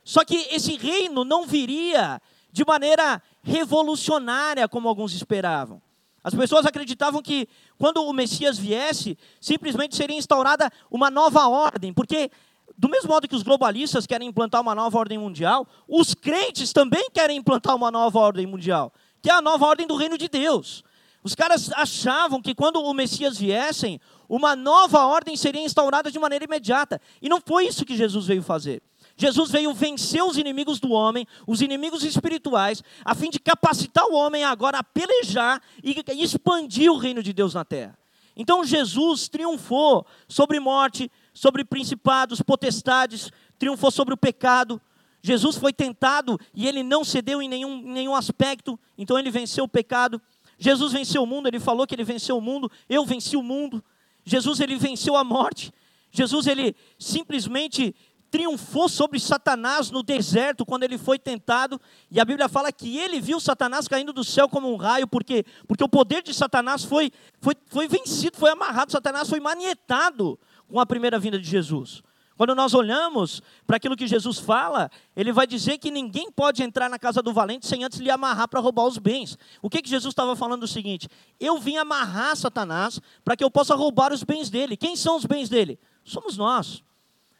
Só 0.04 0.24
que 0.24 0.36
esse 0.50 0.76
reino 0.76 1.24
não 1.24 1.46
viria 1.46 2.20
de 2.50 2.64
maneira 2.64 3.22
revolucionária, 3.42 4.68
como 4.68 4.88
alguns 4.88 5.12
esperavam. 5.12 5.82
As 6.24 6.34
pessoas 6.34 6.66
acreditavam 6.66 7.22
que 7.22 7.48
quando 7.78 8.02
o 8.02 8.12
Messias 8.12 8.58
viesse, 8.58 9.16
simplesmente 9.40 9.96
seria 9.96 10.16
instaurada 10.16 10.70
uma 10.90 11.10
nova 11.10 11.46
ordem, 11.48 11.92
porque 11.92 12.30
do 12.76 12.88
mesmo 12.88 13.08
modo 13.08 13.28
que 13.28 13.34
os 13.34 13.42
globalistas 13.42 14.06
querem 14.06 14.28
implantar 14.28 14.60
uma 14.60 14.74
nova 14.74 14.98
ordem 14.98 15.18
mundial, 15.18 15.66
os 15.88 16.14
crentes 16.14 16.72
também 16.72 17.10
querem 17.12 17.36
implantar 17.36 17.74
uma 17.74 17.90
nova 17.90 18.18
ordem 18.18 18.46
mundial, 18.46 18.92
que 19.20 19.30
é 19.30 19.34
a 19.34 19.42
nova 19.42 19.66
ordem 19.66 19.86
do 19.86 19.96
reino 19.96 20.16
de 20.16 20.28
Deus. 20.28 20.84
Os 21.22 21.34
caras 21.34 21.70
achavam 21.72 22.40
que 22.40 22.54
quando 22.54 22.80
o 22.80 22.94
Messias 22.94 23.38
viesse, 23.38 24.00
uma 24.28 24.54
nova 24.54 25.04
ordem 25.04 25.36
seria 25.36 25.62
instaurada 25.62 26.10
de 26.10 26.18
maneira 26.18 26.44
imediata. 26.44 27.00
E 27.20 27.28
não 27.28 27.40
foi 27.40 27.66
isso 27.66 27.84
que 27.84 27.96
Jesus 27.96 28.26
veio 28.26 28.42
fazer. 28.42 28.82
Jesus 29.16 29.50
veio 29.50 29.74
vencer 29.74 30.22
os 30.22 30.38
inimigos 30.38 30.78
do 30.78 30.92
homem, 30.92 31.26
os 31.44 31.60
inimigos 31.60 32.04
espirituais, 32.04 32.84
a 33.04 33.16
fim 33.16 33.28
de 33.30 33.40
capacitar 33.40 34.04
o 34.06 34.14
homem 34.14 34.44
agora 34.44 34.78
a 34.78 34.84
pelejar 34.84 35.60
e 35.82 36.00
expandir 36.22 36.90
o 36.90 36.96
reino 36.96 37.20
de 37.20 37.32
Deus 37.32 37.52
na 37.52 37.64
terra. 37.64 37.98
Então 38.36 38.64
Jesus 38.64 39.28
triunfou 39.28 40.06
sobre 40.28 40.60
morte, 40.60 41.10
sobre 41.34 41.64
principados, 41.64 42.40
potestades, 42.40 43.32
triunfou 43.58 43.90
sobre 43.90 44.14
o 44.14 44.16
pecado. 44.16 44.80
Jesus 45.20 45.56
foi 45.56 45.72
tentado 45.72 46.38
e 46.54 46.68
ele 46.68 46.84
não 46.84 47.02
cedeu 47.02 47.42
em 47.42 47.48
nenhum, 47.48 47.78
em 47.78 47.92
nenhum 47.92 48.14
aspecto, 48.14 48.78
então 48.96 49.18
ele 49.18 49.32
venceu 49.32 49.64
o 49.64 49.68
pecado. 49.68 50.22
Jesus 50.58 50.92
venceu 50.92 51.22
o 51.22 51.26
mundo, 51.26 51.46
ele 51.46 51.60
falou 51.60 51.86
que 51.86 51.94
ele 51.94 52.04
venceu 52.04 52.36
o 52.36 52.40
mundo, 52.40 52.70
eu 52.88 53.04
venci 53.04 53.36
o 53.36 53.42
mundo. 53.42 53.82
Jesus 54.24 54.60
ele 54.60 54.76
venceu 54.76 55.16
a 55.16 55.22
morte. 55.22 55.72
Jesus 56.10 56.46
ele 56.46 56.74
simplesmente 56.98 57.94
triunfou 58.30 58.88
sobre 58.88 59.18
Satanás 59.18 59.90
no 59.90 60.02
deserto 60.02 60.66
quando 60.66 60.82
ele 60.82 60.98
foi 60.98 61.18
tentado, 61.18 61.80
e 62.10 62.20
a 62.20 62.24
Bíblia 62.24 62.48
fala 62.48 62.70
que 62.70 62.98
ele 62.98 63.20
viu 63.20 63.40
Satanás 63.40 63.88
caindo 63.88 64.12
do 64.12 64.22
céu 64.22 64.48
como 64.48 64.70
um 64.70 64.76
raio, 64.76 65.06
porque, 65.06 65.44
porque 65.66 65.82
o 65.82 65.88
poder 65.88 66.22
de 66.22 66.34
Satanás 66.34 66.84
foi, 66.84 67.10
foi, 67.40 67.54
foi 67.66 67.88
vencido, 67.88 68.36
foi 68.36 68.50
amarrado, 68.50 68.92
Satanás 68.92 69.28
foi 69.28 69.40
manietado 69.40 70.38
com 70.68 70.78
a 70.78 70.84
primeira 70.84 71.18
vinda 71.18 71.38
de 71.38 71.48
Jesus. 71.48 72.02
Quando 72.38 72.54
nós 72.54 72.72
olhamos 72.72 73.42
para 73.66 73.78
aquilo 73.78 73.96
que 73.96 74.06
Jesus 74.06 74.38
fala, 74.38 74.88
ele 75.16 75.32
vai 75.32 75.44
dizer 75.44 75.76
que 75.76 75.90
ninguém 75.90 76.30
pode 76.30 76.62
entrar 76.62 76.88
na 76.88 76.96
casa 76.96 77.20
do 77.20 77.32
valente 77.32 77.66
sem 77.66 77.82
antes 77.82 77.98
lhe 77.98 78.12
amarrar 78.12 78.46
para 78.46 78.60
roubar 78.60 78.84
os 78.84 78.96
bens. 78.96 79.36
O 79.60 79.68
que, 79.68 79.82
que 79.82 79.90
Jesus 79.90 80.12
estava 80.12 80.36
falando 80.36 80.62
o 80.62 80.68
seguinte? 80.68 81.08
Eu 81.40 81.58
vim 81.58 81.78
amarrar 81.78 82.36
Satanás 82.36 83.00
para 83.24 83.36
que 83.36 83.42
eu 83.42 83.50
possa 83.50 83.74
roubar 83.74 84.12
os 84.12 84.22
bens 84.22 84.48
dele. 84.50 84.76
Quem 84.76 84.94
são 84.94 85.16
os 85.16 85.26
bens 85.26 85.48
dele? 85.48 85.80
Somos 86.04 86.36
nós. 86.36 86.84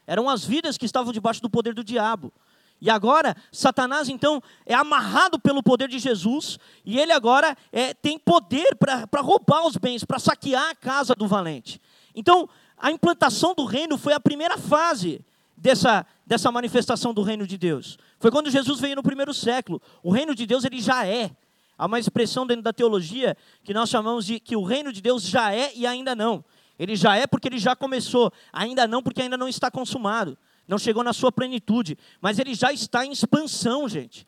Eram 0.05 0.29
as 0.29 0.45
vidas 0.45 0.77
que 0.77 0.85
estavam 0.85 1.13
debaixo 1.13 1.41
do 1.41 1.49
poder 1.49 1.75
do 1.75 1.85
diabo. 1.85 2.33
E 2.81 2.91
agora, 2.91 3.37
Satanás 3.53 4.09
então 4.09 4.43
é 4.67 4.75
amarrado 4.75 5.39
pelo 5.39 5.63
poder 5.63 5.89
de 5.89 6.01
Jesus, 6.01 6.59
e 6.85 6.99
ele 6.99 7.13
agora 7.13 7.57
é, 7.71 7.95
tem 7.95 8.19
poder 8.19 8.77
para 8.77 9.21
roubar 9.21 9.65
os 9.65 9.77
bens, 9.77 10.05
para 10.05 10.19
saquear 10.19 10.71
a 10.71 10.75
casa 10.75 11.15
do 11.15 11.29
valente. 11.29 11.81
Então, 12.17 12.49
a 12.81 12.91
implantação 12.91 13.55
do 13.55 13.65
reino 13.65 13.99
foi 13.99 14.13
a 14.13 14.21
primeira 14.21 14.57
fase 14.57 15.21
dessa, 15.57 16.07
dessa 16.27 16.51
manifestação 16.51 17.13
do 17.13 17.23
reino 17.23 17.47
de 17.47 17.59
Deus. 17.59 17.99
Foi 18.19 18.31
quando 18.31 18.51
Jesus 18.51 18.81
veio 18.81 18.97
no 18.97 19.03
primeiro 19.03 19.35
século. 19.35 19.81
O 20.03 20.11
reino 20.11 20.35
de 20.35 20.47
Deus 20.47 20.65
ele 20.65 20.81
já 20.81 21.07
é. 21.07 21.31
Há 21.77 21.87
uma 21.87 21.99
expressão 21.99 22.47
dentro 22.47 22.63
da 22.63 22.73
teologia 22.73 23.37
que 23.63 23.73
nós 23.73 23.89
chamamos 23.89 24.27
de 24.27 24.41
que 24.41 24.57
o 24.57 24.65
reino 24.65 24.93
de 24.93 25.01
Deus 25.01 25.23
já 25.23 25.55
é 25.55 25.73
e 25.75 25.87
ainda 25.87 26.15
não. 26.15 26.45
Ele 26.79 26.95
já 26.97 27.17
é 27.17 27.27
porque 27.27 27.49
ele 27.49 27.59
já 27.59 27.75
começou. 27.75 28.33
Ainda 28.53 28.87
não, 28.87 29.03
porque 29.03 29.23
ainda 29.23 29.37
não 29.37 29.49
está 29.49 29.71
consumado. 29.71 30.37
Não 30.67 30.79
chegou 30.79 31.03
na 31.03 31.13
sua 31.13 31.33
plenitude. 31.33 31.97
Mas 32.21 32.39
ele 32.39 32.55
já 32.55 32.73
está 32.73 33.05
em 33.05 33.13
expansão, 33.13 33.89
gente. 33.89 34.27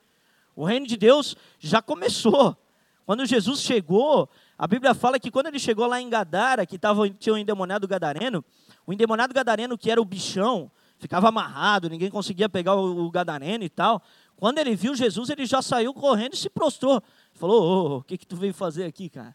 O 0.54 0.64
reino 0.64 0.86
de 0.86 0.96
Deus 0.96 1.36
já 1.58 1.80
começou. 1.80 2.56
Quando 3.06 3.26
Jesus 3.26 3.60
chegou, 3.60 4.28
a 4.60 4.66
Bíblia 4.66 4.92
fala 4.92 5.18
que 5.18 5.30
quando 5.30 5.46
ele 5.46 5.58
chegou 5.58 5.86
lá 5.86 6.02
em 6.02 6.10
Gadara, 6.10 6.66
que 6.66 6.78
tava, 6.78 7.08
tinha 7.08 7.32
o 7.32 7.36
um 7.36 7.38
endemoniado 7.38 7.88
gadareno, 7.88 8.44
o 8.86 8.92
endemoniado 8.92 9.32
gadareno, 9.32 9.78
que 9.78 9.90
era 9.90 9.98
o 9.98 10.04
bichão, 10.04 10.70
ficava 10.98 11.30
amarrado, 11.30 11.88
ninguém 11.88 12.10
conseguia 12.10 12.46
pegar 12.46 12.74
o, 12.74 13.06
o 13.06 13.10
gadareno 13.10 13.64
e 13.64 13.70
tal. 13.70 14.02
Quando 14.36 14.58
ele 14.58 14.76
viu 14.76 14.94
Jesus, 14.94 15.30
ele 15.30 15.46
já 15.46 15.62
saiu 15.62 15.94
correndo 15.94 16.34
e 16.34 16.36
se 16.36 16.50
prostrou. 16.50 17.02
Falou: 17.32 17.62
Ô, 17.62 17.88
oh, 17.88 17.96
o 18.00 18.02
que, 18.02 18.18
que 18.18 18.26
tu 18.26 18.36
veio 18.36 18.52
fazer 18.52 18.84
aqui, 18.84 19.08
cara? 19.08 19.34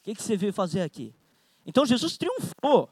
O 0.00 0.04
que, 0.04 0.14
que 0.14 0.22
você 0.22 0.36
veio 0.36 0.52
fazer 0.52 0.82
aqui? 0.82 1.12
Então 1.66 1.84
Jesus 1.84 2.16
triunfou. 2.16 2.88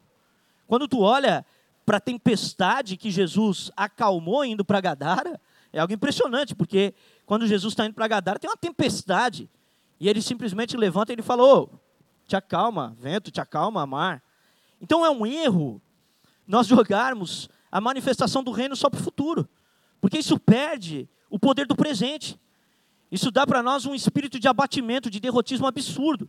Quando 0.66 0.88
tu 0.88 0.98
olha 0.98 1.46
para 1.86 1.98
a 1.98 2.00
tempestade 2.00 2.96
que 2.96 3.12
Jesus 3.12 3.70
acalmou 3.76 4.44
indo 4.44 4.64
para 4.64 4.80
Gadara, 4.80 5.40
é 5.72 5.78
algo 5.78 5.94
impressionante, 5.94 6.52
porque 6.52 6.92
quando 7.24 7.46
Jesus 7.46 7.74
está 7.74 7.86
indo 7.86 7.94
para 7.94 8.08
Gadara, 8.08 8.40
tem 8.40 8.50
uma 8.50 8.56
tempestade. 8.56 9.48
E 10.00 10.08
ele 10.08 10.22
simplesmente 10.22 10.76
levanta 10.76 11.12
e 11.12 11.14
ele 11.14 11.22
falou: 11.22 11.70
te 12.26 12.34
acalma, 12.34 12.96
vento, 12.98 13.30
te 13.30 13.40
acalma, 13.40 13.86
mar. 13.86 14.22
Então 14.80 15.04
é 15.04 15.10
um 15.10 15.26
erro 15.26 15.80
nós 16.46 16.66
jogarmos 16.66 17.48
a 17.70 17.80
manifestação 17.80 18.42
do 18.42 18.50
reino 18.50 18.74
só 18.74 18.88
para 18.88 18.98
o 18.98 19.02
futuro, 19.02 19.48
porque 20.00 20.18
isso 20.18 20.40
perde 20.40 21.08
o 21.28 21.38
poder 21.38 21.66
do 21.66 21.76
presente. 21.76 22.40
Isso 23.12 23.30
dá 23.30 23.46
para 23.46 23.62
nós 23.62 23.86
um 23.86 23.94
espírito 23.94 24.38
de 24.38 24.48
abatimento, 24.48 25.10
de 25.10 25.20
derrotismo 25.20 25.66
absurdo. 25.66 26.28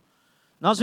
Nós 0.62 0.78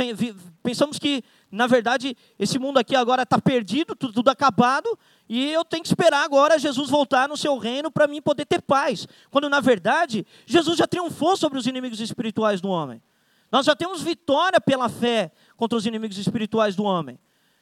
pensamos 0.62 1.00
que, 1.00 1.24
na 1.50 1.66
verdade, 1.66 2.14
esse 2.38 2.60
mundo 2.60 2.80
aqui 2.80 2.98
agora 2.98 3.24
está 3.24 3.40
perdido, 3.40 3.96
tudo, 3.96 4.12
tudo, 4.12 4.28
acabado, 4.28 5.00
e 5.30 5.50
eu 5.54 5.64
tenho 5.64 5.82
que 5.82 5.88
esperar 5.88 6.26
agora 6.26 6.60
Jesus 6.60 6.90
voltar 6.90 7.30
no 7.30 7.38
seu 7.38 7.58
reino 7.58 7.90
para 7.90 8.06
mim 8.06 8.22
poder 8.22 8.44
ter 8.44 8.62
paz. 8.62 9.08
Quando, 9.32 9.48
na 9.48 9.62
verdade, 9.62 10.28
Jesus 10.46 10.78
já 10.78 10.86
triunfou 10.86 11.38
sobre 11.38 11.58
os 11.58 11.66
inimigos 11.66 12.02
espirituais 12.02 12.60
do 12.60 12.68
homem. 12.68 13.02
Nós 13.50 13.66
já 13.66 13.74
temos 13.74 14.02
vitória 14.02 14.60
pela 14.60 14.90
fé 14.90 15.32
contra 15.56 15.78
os 15.78 15.86
inimigos 15.86 16.18
espirituais 16.18 16.76
do 16.76 16.84
homem. 16.84 17.18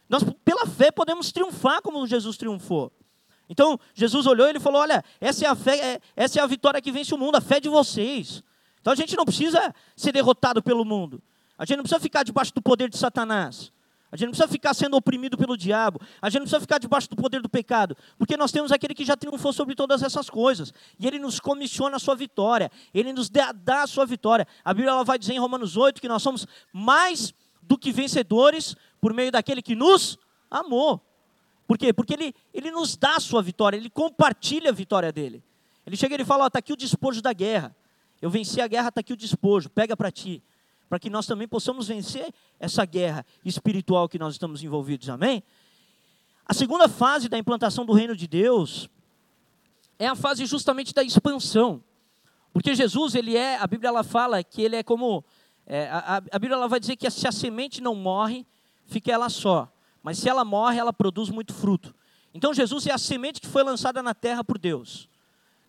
Nós, 0.10 0.24
pela 0.44 0.66
fé, 0.66 0.90
podemos 0.90 1.32
triunfar 1.32 1.84
como 1.84 2.08
Jesus 2.08 2.36
triunfou. 2.36 2.92
Então, 3.48 3.80
Jesus 3.94 4.26
olhou 4.26 4.48
e 4.48 4.50
ele 4.50 4.60
falou: 4.60 4.82
Olha, 4.82 5.04
essa 5.22 5.46
é 5.46 5.48
a 5.48 5.56
fé, 5.56 5.78
é, 5.78 6.02
essa 6.16 6.40
é 6.40 6.42
a 6.42 6.48
vitória 6.48 6.82
que 6.82 6.92
vence 6.92 7.14
o 7.14 7.18
mundo, 7.18 7.36
a 7.36 7.42
fé 7.42 7.60
de 7.60 7.70
vocês. 7.70 8.42
Então 8.82 8.92
a 8.92 8.96
gente 8.96 9.16
não 9.16 9.24
precisa 9.24 9.72
ser 9.96 10.12
derrotado 10.12 10.64
pelo 10.64 10.84
mundo. 10.84 11.22
A 11.58 11.66
gente 11.66 11.78
não 11.78 11.84
precisa 11.84 12.00
ficar 12.00 12.24
debaixo 12.24 12.54
do 12.54 12.62
poder 12.62 12.90
de 12.90 12.98
Satanás. 12.98 13.72
A 14.12 14.16
gente 14.16 14.28
não 14.28 14.32
precisa 14.32 14.48
ficar 14.48 14.74
sendo 14.74 14.96
oprimido 14.96 15.38
pelo 15.38 15.58
diabo. 15.58 16.00
A 16.22 16.30
gente 16.30 16.40
não 16.40 16.46
precisa 16.46 16.62
ficar 16.62 16.78
debaixo 16.78 17.10
do 17.10 17.16
poder 17.16 17.42
do 17.42 17.50
pecado. 17.50 17.98
Porque 18.18 18.38
nós 18.38 18.52
temos 18.52 18.72
aquele 18.72 18.94
que 18.94 19.04
já 19.04 19.18
triunfou 19.18 19.52
sobre 19.52 19.76
todas 19.76 20.02
essas 20.02 20.30
coisas. 20.30 20.74
E 20.98 21.06
ele 21.06 21.20
nos 21.20 21.40
comissiona 21.40 21.98
a 21.98 22.00
sua 22.00 22.16
vitória. 22.16 22.72
Ele 22.94 23.12
nos 23.12 23.30
dá, 23.30 23.54
a 23.84 23.88
sua 23.88 24.06
vitória. 24.06 24.48
A 24.64 24.74
Bíblia 24.74 24.92
ela 24.92 25.04
vai 25.04 25.20
dizer 25.20 25.34
em 25.34 25.40
Romanos 25.40 25.76
8 25.76 26.00
que 26.00 26.08
nós 26.08 26.22
somos 26.22 26.48
mais 26.72 27.34
do 27.62 27.78
que 27.78 27.92
vencedores 27.92 28.76
por 29.02 29.14
meio 29.14 29.32
daquele 29.32 29.62
que 29.62 29.76
nos 29.76 30.18
amou. 30.50 31.02
Por 31.68 31.78
quê? 31.78 31.92
Porque 31.92 32.14
ele, 32.14 32.34
ele 32.54 32.72
nos 32.72 32.96
dá 32.96 33.18
a 33.18 33.20
sua 33.20 33.42
vitória. 33.42 33.76
Ele 33.76 33.90
compartilha 33.90 34.70
a 34.70 34.74
vitória 34.74 35.12
dele. 35.12 35.44
Ele 35.86 35.98
chega 35.98 36.14
e 36.14 36.16
ele 36.16 36.26
fala: 36.26 36.48
está 36.48 36.60
aqui 36.60 36.72
o 36.72 36.78
despojo 36.78 37.22
da 37.22 37.34
guerra. 37.34 37.76
Eu 38.22 38.30
venci 38.30 38.62
a 38.62 38.68
guerra, 38.68 38.88
está 38.88 39.02
aqui 39.02 39.12
o 39.12 39.18
despojo. 39.18 39.70
Pega 39.70 39.98
para 39.98 40.10
ti 40.10 40.42
para 40.89 41.00
que 41.00 41.10
nós 41.10 41.25
também 41.25 41.48
possamos 41.48 41.88
vencer 41.88 42.34
essa 42.60 42.86
guerra 42.86 43.25
espiritual 43.44 44.08
que 44.08 44.17
nós 44.17 44.34
estamos 44.34 44.63
envolvidos. 44.63 45.10
Amém? 45.10 45.44
A 46.46 46.53
segunda 46.53 46.88
fase 46.88 47.27
da 47.27 47.38
implantação 47.38 47.86
do 47.86 47.94
reino 47.94 48.15
de 48.15 48.27
Deus 48.27 48.89
é 50.00 50.08
a 50.08 50.15
fase 50.15 50.46
justamente 50.46 50.94
da 50.94 51.03
expansão. 51.03 51.84
Porque 52.53 52.74
Jesus, 52.74 53.15
ele 53.15 53.36
é, 53.36 53.58
a 53.58 53.67
Bíblia 53.67 53.89
ela 53.89 54.03
fala 54.03 54.44
que 54.44 54.62
ele 54.62 54.77
é 54.77 54.84
como, 54.84 55.24
é, 55.65 55.89
a, 55.89 56.23
a, 56.32 56.39
Bíblia 56.39 56.56
ela 56.56 56.67
vai 56.67 56.80
dizer 56.80 56.95
que 56.95 57.10
se 57.10 57.28
a 57.28 57.32
semente 57.32 57.82
não 57.82 57.93
morre, 57.93 58.45
fica 58.86 59.12
ela 59.12 59.30
só. 59.30 59.71
Mas 60.02 60.19
se 60.19 60.30
ela 60.30 60.45
morre, 60.45 60.80
ela 60.80 60.93
produz 60.93 61.30
muito 61.30 61.54
fruto. 61.54 61.93
Então 62.34 62.54
Jesus 62.54 62.88
é 62.88 62.93
a 62.93 62.97
semente 62.97 63.41
que 63.41 63.47
foi 63.47 63.63
lançada 63.63 64.02
na 64.02 64.13
terra 64.13 64.43
por 64.43 64.58
Deus. 64.58 65.10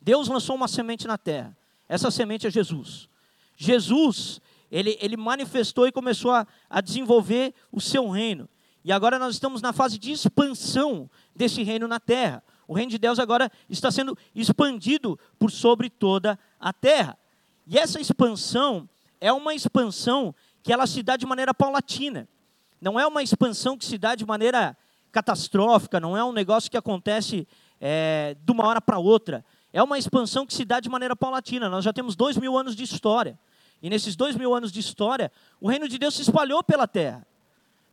Deus 0.01 0.29
lançou 0.29 0.55
uma 0.55 0.69
semente 0.69 1.07
na 1.07 1.19
terra. 1.19 1.57
Essa 1.89 2.11
semente 2.11 2.47
é 2.47 2.51
Jesus. 2.51 3.09
Jesus, 3.57 4.41
ele, 4.71 4.99
ele 5.01 5.17
manifestou 5.17 5.87
e 5.87 5.93
começou 5.93 6.33
a, 6.33 6.47
a 6.69 6.81
desenvolver 6.81 7.55
o 7.73 7.81
seu 7.81 8.09
reino. 8.09 8.49
E 8.85 8.93
agora 8.93 9.19
nós 9.19 9.35
estamos 9.35 9.61
na 9.61 9.73
fase 9.73 9.99
de 9.99 10.13
expansão 10.13 11.11
desse 11.35 11.63
reino 11.63 11.89
na 11.89 11.99
terra. 12.01 12.43
O 12.67 12.75
reino 12.75 12.91
de 12.91 12.99
Deus 12.99 13.19
agora 13.19 13.51
está 13.69 13.91
sendo 13.91 14.17
expandido 14.35 15.19
por 15.39 15.51
sobre 15.51 15.89
toda 15.89 16.39
a 16.61 16.73
terra. 16.73 17.19
E 17.67 17.79
essa 17.79 18.01
expansão 18.01 18.89
é 19.21 19.33
uma 19.33 19.55
expansão 19.55 20.35
que 20.63 20.73
ela 20.73 20.87
se 20.87 21.03
dá 21.03 21.17
de 21.17 21.27
maneira 21.27 21.53
paulatina. 21.53 22.29
Não 22.81 22.99
é 22.99 23.07
uma 23.07 23.23
expansão 23.23 23.77
que 23.77 23.85
se 23.85 23.99
dá 23.99 24.15
de 24.15 24.25
maneira 24.25 24.77
catastrófica, 25.11 25.99
não 25.99 26.17
é 26.17 26.23
um 26.23 26.33
negócio 26.33 26.71
que 26.71 26.77
acontece 26.77 27.49
é, 27.81 28.37
de 28.43 28.53
uma 28.53 28.67
hora 28.67 28.81
para 28.81 28.99
outra. 28.99 29.45
É 29.73 29.83
uma 29.83 29.99
expansão 29.99 30.47
que 30.47 30.55
se 30.55 30.65
dá 30.65 30.81
de 30.81 30.89
maneira 30.89 31.17
paulatina. 31.17 31.69
Nós 31.69 31.85
já 31.85 31.93
temos 31.93 32.15
dois 32.15 32.37
mil 32.37 32.57
anos 32.57 32.77
de 32.77 32.85
história. 32.85 33.39
E 33.83 33.89
nesses 33.89 34.17
dois 34.17 34.37
mil 34.37 34.55
anos 34.55 34.73
de 34.73 34.81
história, 34.81 35.31
o 35.61 35.69
reino 35.69 35.89
de 35.89 35.99
Deus 35.99 36.15
se 36.15 36.23
espalhou 36.23 36.63
pela 36.63 36.87
terra. 36.87 37.27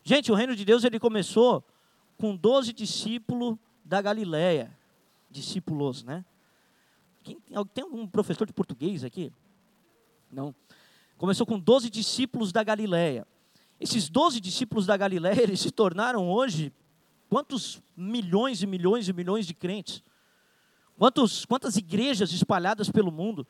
Gente, 0.03 0.31
o 0.31 0.35
reino 0.35 0.55
de 0.55 0.65
Deus 0.65 0.83
ele 0.83 0.99
começou 0.99 1.63
com 2.17 2.35
doze 2.35 2.73
discípulos 2.73 3.57
da 3.83 4.01
Galileia. 4.01 4.75
Discípulos, 5.29 6.03
né? 6.03 6.23
Quem, 7.23 7.39
tem 7.73 7.83
algum 7.83 8.07
professor 8.07 8.45
de 8.45 8.53
português 8.53 9.03
aqui? 9.03 9.31
Não. 10.31 10.53
Começou 11.17 11.45
com 11.45 11.59
doze 11.59 11.89
discípulos 11.89 12.51
da 12.51 12.63
Galileia. 12.63 13.27
Esses 13.79 14.09
doze 14.09 14.39
discípulos 14.39 14.85
da 14.85 14.95
Galileia, 14.95 15.41
eles 15.41 15.59
se 15.59 15.71
tornaram 15.71 16.29
hoje 16.29 16.71
quantos 17.29 17.81
milhões 17.95 18.61
e 18.61 18.67
milhões 18.67 19.07
e 19.07 19.13
milhões 19.13 19.45
de 19.45 19.53
crentes? 19.53 20.03
Quantos, 20.97 21.45
quantas 21.45 21.75
igrejas 21.75 22.31
espalhadas 22.31 22.89
pelo 22.89 23.11
mundo? 23.11 23.45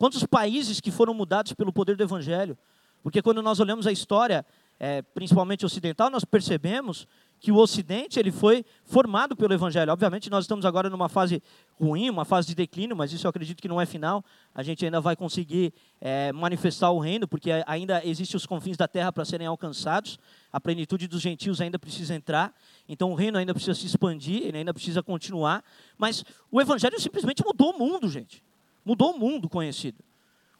Quantos 0.00 0.24
países 0.24 0.80
que 0.80 0.90
foram 0.90 1.12
mudados 1.12 1.52
pelo 1.52 1.70
poder 1.70 1.94
do 1.94 2.02
Evangelho? 2.02 2.56
Porque 3.02 3.20
quando 3.20 3.42
nós 3.42 3.60
olhamos 3.60 3.86
a 3.86 3.92
história, 3.92 4.46
é, 4.78 5.02
principalmente 5.02 5.66
ocidental, 5.66 6.08
nós 6.08 6.24
percebemos 6.24 7.06
que 7.38 7.52
o 7.52 7.56
Ocidente 7.58 8.18
ele 8.18 8.32
foi 8.32 8.64
formado 8.82 9.36
pelo 9.36 9.52
Evangelho. 9.52 9.92
Obviamente, 9.92 10.30
nós 10.30 10.44
estamos 10.44 10.64
agora 10.64 10.88
numa 10.88 11.10
fase 11.10 11.42
ruim, 11.78 12.08
uma 12.08 12.24
fase 12.24 12.48
de 12.48 12.54
declínio, 12.54 12.96
mas 12.96 13.12
isso 13.12 13.26
eu 13.26 13.28
acredito 13.28 13.60
que 13.60 13.68
não 13.68 13.78
é 13.78 13.84
final. 13.84 14.24
A 14.54 14.62
gente 14.62 14.82
ainda 14.82 15.02
vai 15.02 15.14
conseguir 15.14 15.70
é, 16.00 16.32
manifestar 16.32 16.90
o 16.90 16.98
reino, 16.98 17.28
porque 17.28 17.50
ainda 17.66 18.00
existem 18.02 18.38
os 18.38 18.46
confins 18.46 18.78
da 18.78 18.88
terra 18.88 19.12
para 19.12 19.26
serem 19.26 19.46
alcançados. 19.46 20.18
A 20.50 20.58
plenitude 20.58 21.08
dos 21.08 21.20
gentios 21.20 21.60
ainda 21.60 21.78
precisa 21.78 22.14
entrar. 22.14 22.54
Então, 22.88 23.12
o 23.12 23.14
reino 23.14 23.36
ainda 23.36 23.52
precisa 23.52 23.74
se 23.74 23.84
expandir, 23.84 24.44
ele 24.46 24.56
ainda 24.56 24.72
precisa 24.72 25.02
continuar. 25.02 25.62
Mas 25.98 26.24
o 26.50 26.58
Evangelho 26.58 26.98
simplesmente 26.98 27.44
mudou 27.44 27.74
o 27.74 27.78
mundo, 27.78 28.08
gente. 28.08 28.42
Mudou 28.90 29.12
o 29.12 29.18
mundo 29.20 29.48
conhecido. 29.48 30.02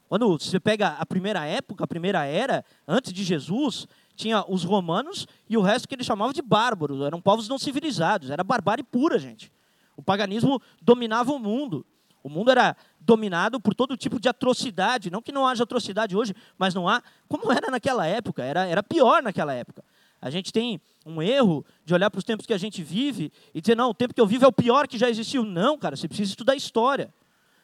Quando 0.07 0.25
você 0.39 0.57
pega 0.57 0.95
a 0.97 1.05
primeira 1.05 1.45
época, 1.45 1.83
a 1.83 1.87
primeira 1.87 2.23
era, 2.23 2.63
antes 2.87 3.11
de 3.11 3.25
Jesus, 3.25 3.85
tinha 4.15 4.45
os 4.47 4.63
romanos 4.63 5.27
e 5.49 5.57
o 5.57 5.61
resto 5.61 5.85
que 5.85 5.95
eles 5.95 6.05
chamavam 6.05 6.31
de 6.31 6.41
bárbaros, 6.41 7.01
eram 7.01 7.19
povos 7.19 7.49
não 7.49 7.59
civilizados, 7.59 8.29
era 8.29 8.41
barbárie 8.41 8.85
pura, 8.85 9.19
gente. 9.19 9.51
O 9.97 10.01
paganismo 10.01 10.61
dominava 10.81 11.33
o 11.33 11.39
mundo. 11.39 11.85
O 12.23 12.29
mundo 12.29 12.51
era 12.51 12.77
dominado 13.01 13.59
por 13.59 13.75
todo 13.75 13.97
tipo 13.97 14.17
de 14.17 14.29
atrocidade. 14.29 15.11
Não 15.11 15.21
que 15.21 15.33
não 15.33 15.45
haja 15.45 15.63
atrocidade 15.63 16.15
hoje, 16.15 16.33
mas 16.57 16.73
não 16.73 16.87
há. 16.87 17.03
Como 17.27 17.51
era 17.51 17.69
naquela 17.69 18.07
época? 18.07 18.45
Era, 18.45 18.65
era 18.65 18.81
pior 18.81 19.21
naquela 19.21 19.53
época. 19.53 19.83
A 20.21 20.29
gente 20.29 20.53
tem 20.53 20.79
um 21.05 21.21
erro 21.21 21.65
de 21.83 21.93
olhar 21.93 22.09
para 22.09 22.19
os 22.19 22.23
tempos 22.23 22.45
que 22.45 22.53
a 22.53 22.57
gente 22.57 22.81
vive 22.81 23.29
e 23.53 23.59
dizer, 23.59 23.75
não, 23.75 23.89
o 23.89 23.93
tempo 23.93 24.13
que 24.13 24.21
eu 24.21 24.25
vivo 24.25 24.45
é 24.45 24.47
o 24.47 24.53
pior 24.53 24.87
que 24.87 24.97
já 24.97 25.09
existiu. 25.09 25.43
Não, 25.43 25.77
cara, 25.77 25.97
você 25.97 26.07
precisa 26.07 26.31
estudar 26.31 26.55
história. 26.55 27.13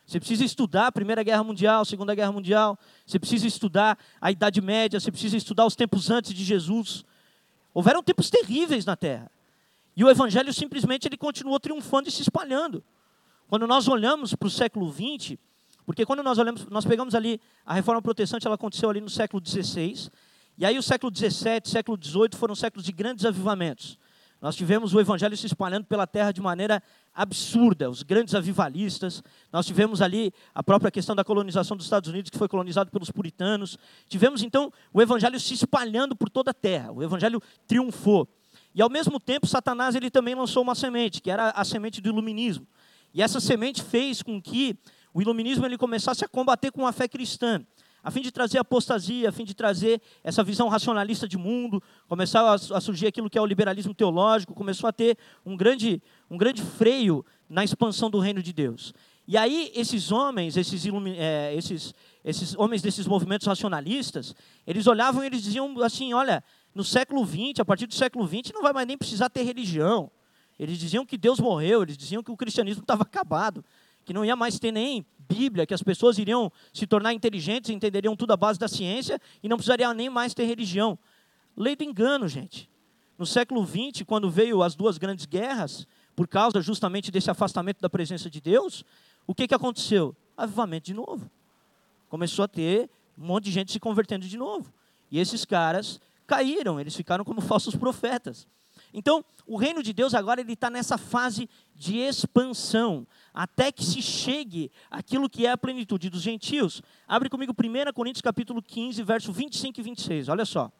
Você 0.07 0.21
precisa 0.21 0.45
estudar 0.45 0.87
a 0.87 0.91
Primeira 0.91 1.21
Guerra 1.21 1.43
Mundial, 1.43 1.81
a 1.81 1.85
Segunda 1.85 2.15
Guerra 2.15 2.31
Mundial. 2.31 2.79
Você 3.05 3.19
precisa 3.19 3.45
estudar 3.45 3.99
a 4.21 4.31
Idade 4.31 4.61
Média. 4.61 5.01
Você 5.01 5.11
precisa 5.11 5.35
estudar 5.35 5.65
os 5.65 5.75
tempos 5.75 6.09
antes 6.09 6.33
de 6.33 6.45
Jesus. 6.45 7.03
Houveram 7.73 8.01
tempos 8.01 8.29
terríveis 8.29 8.85
na 8.85 8.95
Terra. 8.95 9.29
E 9.97 10.05
o 10.05 10.09
Evangelho 10.09 10.53
simplesmente 10.53 11.09
ele 11.09 11.17
continuou 11.17 11.59
triunfando 11.59 12.07
e 12.07 12.11
se 12.11 12.21
espalhando. 12.21 12.81
Quando 13.49 13.67
nós 13.67 13.89
olhamos 13.89 14.33
para 14.33 14.47
o 14.47 14.49
século 14.49 14.89
XX, 14.89 15.37
porque 15.85 16.05
quando 16.05 16.23
nós 16.23 16.37
olhamos, 16.37 16.65
nós 16.67 16.85
pegamos 16.85 17.13
ali 17.13 17.41
a 17.65 17.73
Reforma 17.73 18.01
Protestante, 18.01 18.47
ela 18.47 18.55
aconteceu 18.55 18.89
ali 18.89 19.01
no 19.01 19.09
século 19.09 19.43
XVI. 19.45 20.09
E 20.57 20.65
aí 20.65 20.77
o 20.77 20.83
século 20.83 21.13
XVII, 21.13 21.61
século 21.65 21.99
XVIII 22.01 22.29
foram 22.35 22.55
séculos 22.55 22.85
de 22.85 22.93
grandes 22.93 23.25
avivamentos. 23.25 23.99
Nós 24.41 24.55
tivemos 24.55 24.93
o 24.93 24.99
evangelho 24.99 25.35
se 25.35 25.47
espalhando 25.47 25.85
pela 25.85 26.05
terra 26.05 26.31
de 26.31 26.39
maneira 26.39 26.81
absurda, 27.17 27.89
os 27.89 28.03
grandes 28.03 28.35
avivalistas. 28.35 29.23
Nós 29.51 29.65
tivemos 29.65 30.03
ali 30.03 30.31
a 30.53 30.61
própria 30.61 30.91
questão 30.91 31.15
da 31.15 31.23
colonização 31.23 31.75
dos 31.75 31.87
Estados 31.87 32.07
Unidos, 32.07 32.29
que 32.29 32.37
foi 32.37 32.47
colonizado 32.47 32.91
pelos 32.91 33.09
puritanos. 33.09 33.75
Tivemos 34.07 34.43
então 34.43 34.71
o 34.93 35.01
evangelho 35.01 35.39
se 35.39 35.55
espalhando 35.55 36.15
por 36.15 36.29
toda 36.29 36.51
a 36.51 36.53
terra. 36.53 36.91
O 36.91 37.01
evangelho 37.01 37.41
triunfou. 37.67 38.29
E 38.75 38.81
ao 38.83 38.89
mesmo 38.89 39.19
tempo, 39.19 39.47
Satanás 39.47 39.95
ele 39.95 40.11
também 40.11 40.35
lançou 40.35 40.61
uma 40.61 40.75
semente, 40.75 41.19
que 41.19 41.31
era 41.31 41.49
a 41.49 41.65
semente 41.65 41.99
do 41.99 42.09
iluminismo. 42.09 42.67
E 43.11 43.23
essa 43.23 43.39
semente 43.39 43.81
fez 43.81 44.21
com 44.21 44.39
que 44.39 44.77
o 45.11 45.19
iluminismo 45.19 45.65
ele 45.65 45.77
começasse 45.77 46.23
a 46.23 46.27
combater 46.27 46.71
com 46.71 46.85
a 46.85 46.91
fé 46.91 47.07
cristã, 47.07 47.65
a 48.03 48.11
fim 48.11 48.21
de 48.21 48.31
trazer 48.31 48.57
apostasia, 48.59 49.27
a 49.27 49.31
fim 49.33 49.43
de 49.43 49.53
trazer 49.53 50.01
essa 50.23 50.43
visão 50.43 50.69
racionalista 50.69 51.27
de 51.27 51.37
mundo, 51.37 51.83
começou 52.07 52.39
a, 52.39 52.79
surgir 52.79 53.07
aquilo 53.07 53.29
que 53.29 53.37
é 53.37 53.41
o 53.41 53.45
liberalismo 53.45 53.93
teológico, 53.93 54.53
começou 54.53 54.87
a 54.87 54.93
ter 54.93 55.17
um 55.45 55.57
grande, 55.57 56.01
um 56.29 56.37
grande 56.37 56.61
freio 56.61 57.25
na 57.49 57.63
expansão 57.63 58.09
do 58.09 58.19
reino 58.19 58.41
de 58.41 58.53
Deus. 58.53 58.93
E 59.27 59.35
aí 59.35 59.71
esses 59.75 60.11
homens, 60.11 60.55
esses, 60.55 60.83
é, 61.17 61.53
esses, 61.53 61.93
esses 62.23 62.55
homens 62.55 62.81
desses 62.81 63.05
movimentos 63.05 63.45
racionalistas, 63.45 64.33
eles 64.65 64.87
olhavam 64.87 65.23
e 65.23 65.27
eles 65.27 65.43
diziam 65.43 65.81
assim, 65.81 66.13
olha, 66.13 66.43
no 66.73 66.83
século 66.83 67.25
XX, 67.25 67.59
a 67.59 67.65
partir 67.65 67.87
do 67.87 67.93
século 67.93 68.25
XX, 68.25 68.53
não 68.53 68.61
vai 68.61 68.71
mais 68.71 68.87
nem 68.87 68.97
precisar 68.97 69.29
ter 69.29 69.43
religião. 69.43 70.09
Eles 70.57 70.77
diziam 70.77 71.05
que 71.05 71.17
Deus 71.17 71.39
morreu, 71.39 71.83
eles 71.83 71.97
diziam 71.97 72.23
que 72.23 72.31
o 72.31 72.37
cristianismo 72.37 72.81
estava 72.81 73.03
acabado, 73.03 73.63
que 74.05 74.13
não 74.13 74.23
ia 74.23 74.35
mais 74.35 74.57
ter 74.59 74.71
nem 74.71 75.05
Bíblia, 75.27 75.65
que 75.65 75.73
as 75.73 75.83
pessoas 75.83 76.17
iriam 76.17 76.51
se 76.73 76.87
tornar 76.87 77.13
inteligentes, 77.13 77.69
entenderiam 77.69 78.15
tudo 78.15 78.31
à 78.31 78.37
base 78.37 78.57
da 78.57 78.67
ciência 78.67 79.19
e 79.43 79.49
não 79.49 79.57
precisaria 79.57 79.93
nem 79.93 80.09
mais 80.09 80.33
ter 80.33 80.45
religião. 80.45 80.97
Lei 81.55 81.75
do 81.75 81.83
engano, 81.83 82.27
gente. 82.27 82.69
No 83.17 83.25
século 83.25 83.65
XX, 83.65 84.03
quando 84.05 84.29
veio 84.29 84.63
as 84.63 84.75
duas 84.75 84.97
grandes 84.97 85.25
guerras, 85.25 85.85
por 86.17 86.27
causa 86.27 86.59
justamente 86.63 87.11
desse 87.11 87.29
afastamento 87.29 87.79
da 87.79 87.87
presença 87.87 88.27
de 88.27 88.41
Deus, 88.41 88.83
o 89.27 89.35
que, 89.35 89.47
que 89.47 89.53
aconteceu? 89.53 90.15
Avivamento 90.35 90.87
de 90.87 90.93
novo. 90.95 91.29
Começou 92.09 92.43
a 92.43 92.47
ter 92.47 92.89
um 93.15 93.27
monte 93.27 93.43
de 93.43 93.51
gente 93.51 93.71
se 93.71 93.79
convertendo 93.79 94.27
de 94.27 94.35
novo. 94.35 94.73
E 95.11 95.19
esses 95.19 95.45
caras 95.45 96.01
caíram, 96.25 96.79
eles 96.79 96.95
ficaram 96.95 97.23
como 97.23 97.39
falsos 97.39 97.75
profetas. 97.75 98.47
Então, 98.91 99.23
o 99.45 99.57
reino 99.57 99.83
de 99.83 99.93
Deus 99.93 100.15
agora 100.15 100.41
ele 100.41 100.53
está 100.53 100.71
nessa 100.71 100.97
fase 100.97 101.47
de 101.75 101.97
expansão, 101.97 103.05
até 103.31 103.71
que 103.71 103.85
se 103.85 104.01
chegue 104.01 104.71
aquilo 104.89 105.29
que 105.29 105.45
é 105.45 105.51
a 105.51 105.57
plenitude 105.57 106.09
dos 106.09 106.23
gentios. 106.23 106.81
Abre 107.07 107.29
comigo 107.29 107.53
1 107.53 107.93
Coríntios 107.93 108.23
capítulo 108.23 108.59
15, 108.63 109.03
verso 109.03 109.31
25 109.31 109.79
e 109.79 109.83
26. 109.83 110.29
Olha 110.29 110.45
só. 110.45 110.71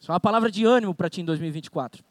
Isso 0.00 0.10
é 0.10 0.14
uma 0.14 0.20
palavra 0.20 0.50
de 0.50 0.64
ânimo 0.64 0.94
para 0.94 1.10
ti 1.10 1.20
em 1.20 1.26
2024. 1.26 2.02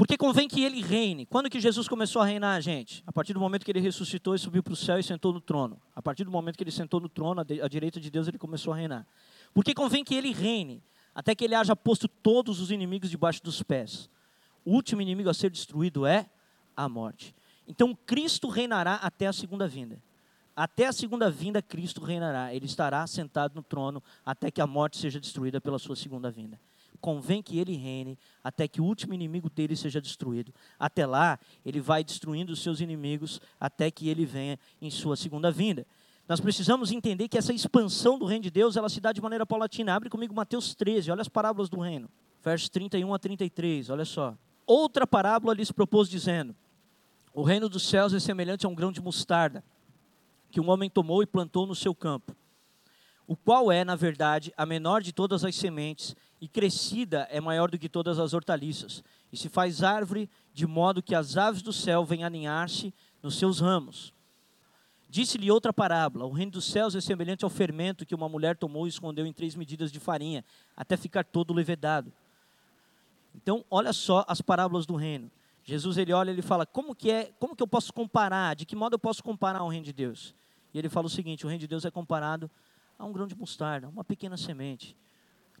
Porque 0.00 0.16
convém 0.16 0.48
que 0.48 0.64
ele 0.64 0.80
reine. 0.80 1.26
Quando 1.26 1.50
que 1.50 1.60
Jesus 1.60 1.86
começou 1.86 2.22
a 2.22 2.24
reinar, 2.24 2.58
gente? 2.62 3.04
A 3.06 3.12
partir 3.12 3.34
do 3.34 3.38
momento 3.38 3.66
que 3.66 3.70
ele 3.70 3.80
ressuscitou 3.80 4.34
e 4.34 4.38
subiu 4.38 4.62
para 4.62 4.72
o 4.72 4.76
céu 4.76 4.98
e 4.98 5.02
sentou 5.02 5.30
no 5.30 5.42
trono. 5.42 5.78
A 5.94 6.00
partir 6.00 6.24
do 6.24 6.30
momento 6.30 6.56
que 6.56 6.64
ele 6.64 6.70
sentou 6.70 7.00
no 7.00 7.08
trono, 7.10 7.42
à 7.42 7.68
direita 7.68 8.00
de 8.00 8.10
Deus, 8.10 8.26
ele 8.26 8.38
começou 8.38 8.72
a 8.72 8.76
reinar. 8.76 9.06
Porque 9.52 9.74
convém 9.74 10.02
que 10.02 10.14
ele 10.14 10.32
reine 10.32 10.82
até 11.14 11.34
que 11.34 11.44
ele 11.44 11.54
haja 11.54 11.76
posto 11.76 12.08
todos 12.08 12.62
os 12.62 12.70
inimigos 12.70 13.10
debaixo 13.10 13.42
dos 13.44 13.62
pés. 13.62 14.08
O 14.64 14.72
último 14.72 15.02
inimigo 15.02 15.28
a 15.28 15.34
ser 15.34 15.50
destruído 15.50 16.06
é 16.06 16.30
a 16.74 16.88
morte. 16.88 17.34
Então 17.68 17.94
Cristo 18.06 18.48
reinará 18.48 18.94
até 18.94 19.26
a 19.26 19.34
segunda 19.34 19.68
vinda. 19.68 20.02
Até 20.56 20.86
a 20.86 20.94
segunda 20.94 21.30
vinda, 21.30 21.60
Cristo 21.60 22.02
reinará. 22.02 22.54
Ele 22.54 22.64
estará 22.64 23.06
sentado 23.06 23.54
no 23.54 23.62
trono 23.62 24.02
até 24.24 24.50
que 24.50 24.62
a 24.62 24.66
morte 24.66 24.96
seja 24.96 25.20
destruída 25.20 25.60
pela 25.60 25.78
sua 25.78 25.94
segunda 25.94 26.30
vinda. 26.30 26.58
Convém 27.00 27.42
que 27.42 27.58
ele 27.58 27.76
reine 27.76 28.18
até 28.44 28.68
que 28.68 28.80
o 28.80 28.84
último 28.84 29.14
inimigo 29.14 29.48
dele 29.48 29.74
seja 29.74 30.00
destruído. 30.00 30.52
Até 30.78 31.06
lá, 31.06 31.38
ele 31.64 31.80
vai 31.80 32.04
destruindo 32.04 32.52
os 32.52 32.62
seus 32.62 32.80
inimigos 32.80 33.40
até 33.58 33.90
que 33.90 34.08
ele 34.08 34.26
venha 34.26 34.58
em 34.80 34.90
sua 34.90 35.16
segunda 35.16 35.50
vinda. 35.50 35.86
Nós 36.28 36.40
precisamos 36.40 36.92
entender 36.92 37.26
que 37.26 37.36
essa 37.36 37.52
expansão 37.52 38.18
do 38.18 38.24
reino 38.24 38.44
de 38.44 38.50
Deus, 38.50 38.76
ela 38.76 38.88
se 38.88 39.00
dá 39.00 39.10
de 39.12 39.20
maneira 39.20 39.44
paulatina. 39.44 39.94
Abre 39.94 40.08
comigo 40.08 40.32
Mateus 40.32 40.74
13, 40.74 41.10
olha 41.10 41.22
as 41.22 41.28
parábolas 41.28 41.68
do 41.68 41.80
reino. 41.80 42.08
Versos 42.42 42.68
31 42.68 43.12
a 43.12 43.18
33, 43.18 43.90
olha 43.90 44.04
só. 44.04 44.36
Outra 44.66 45.06
parábola 45.06 45.52
lhes 45.52 45.72
propôs 45.72 46.08
dizendo: 46.08 46.54
O 47.34 47.42
reino 47.42 47.68
dos 47.68 47.82
céus 47.82 48.14
é 48.14 48.20
semelhante 48.20 48.64
a 48.64 48.68
um 48.68 48.74
grão 48.76 48.92
de 48.92 49.00
mostarda, 49.00 49.64
que 50.50 50.60
um 50.60 50.70
homem 50.70 50.88
tomou 50.88 51.22
e 51.22 51.26
plantou 51.26 51.66
no 51.66 51.74
seu 51.74 51.92
campo, 51.92 52.36
o 53.30 53.36
qual 53.36 53.70
é, 53.70 53.84
na 53.84 53.94
verdade, 53.94 54.52
a 54.56 54.66
menor 54.66 55.00
de 55.00 55.12
todas 55.12 55.44
as 55.44 55.54
sementes, 55.54 56.16
e 56.40 56.48
crescida 56.48 57.28
é 57.30 57.40
maior 57.40 57.70
do 57.70 57.78
que 57.78 57.88
todas 57.88 58.18
as 58.18 58.34
hortaliças, 58.34 59.04
e 59.32 59.36
se 59.36 59.48
faz 59.48 59.84
árvore, 59.84 60.28
de 60.52 60.66
modo 60.66 61.00
que 61.00 61.14
as 61.14 61.36
aves 61.36 61.62
do 61.62 61.72
céu 61.72 62.04
vêm 62.04 62.24
aninhar-se 62.24 62.92
nos 63.22 63.38
seus 63.38 63.60
ramos. 63.60 64.12
Disse-lhe 65.08 65.48
outra 65.48 65.72
parábola: 65.72 66.26
O 66.26 66.32
reino 66.32 66.50
dos 66.50 66.64
céus 66.64 66.96
é 66.96 67.00
semelhante 67.00 67.44
ao 67.44 67.50
fermento 67.50 68.04
que 68.04 68.16
uma 68.16 68.28
mulher 68.28 68.56
tomou 68.56 68.84
e 68.84 68.88
escondeu 68.88 69.24
em 69.24 69.32
três 69.32 69.54
medidas 69.54 69.92
de 69.92 70.00
farinha, 70.00 70.44
até 70.76 70.96
ficar 70.96 71.24
todo 71.24 71.54
levedado. 71.54 72.12
Então, 73.32 73.64
olha 73.70 73.92
só 73.92 74.24
as 74.26 74.40
parábolas 74.40 74.86
do 74.86 74.96
reino. 74.96 75.30
Jesus 75.62 75.98
ele 75.98 76.12
olha 76.12 76.32
e 76.32 76.42
fala: 76.42 76.66
como 76.66 76.96
que 76.96 77.12
é, 77.12 77.30
como 77.38 77.54
que 77.54 77.62
eu 77.62 77.68
posso 77.68 77.92
comparar? 77.92 78.56
De 78.56 78.66
que 78.66 78.74
modo 78.74 78.94
eu 78.94 78.98
posso 78.98 79.22
comparar 79.22 79.62
o 79.62 79.68
reino 79.68 79.84
de 79.84 79.92
Deus? 79.92 80.34
E 80.74 80.78
ele 80.80 80.88
fala 80.88 81.06
o 81.06 81.10
seguinte: 81.10 81.46
o 81.46 81.48
reino 81.48 81.60
de 81.60 81.68
Deus 81.68 81.84
é 81.84 81.92
comparado 81.92 82.50
a 83.00 83.06
um 83.06 83.12
grão 83.12 83.26
de 83.26 83.34
mostarda, 83.34 83.88
uma 83.88 84.04
pequena 84.04 84.36
semente. 84.36 84.96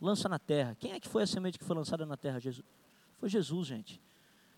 Lança 0.00 0.28
na 0.28 0.38
terra. 0.38 0.76
Quem 0.78 0.92
é 0.92 1.00
que 1.00 1.08
foi 1.08 1.22
a 1.22 1.26
semente 1.26 1.58
que 1.58 1.64
foi 1.64 1.76
lançada 1.76 2.06
na 2.06 2.16
terra? 2.16 2.38
Jesus. 2.38 2.64
Foi 3.18 3.28
Jesus, 3.28 3.66
gente. 3.66 4.00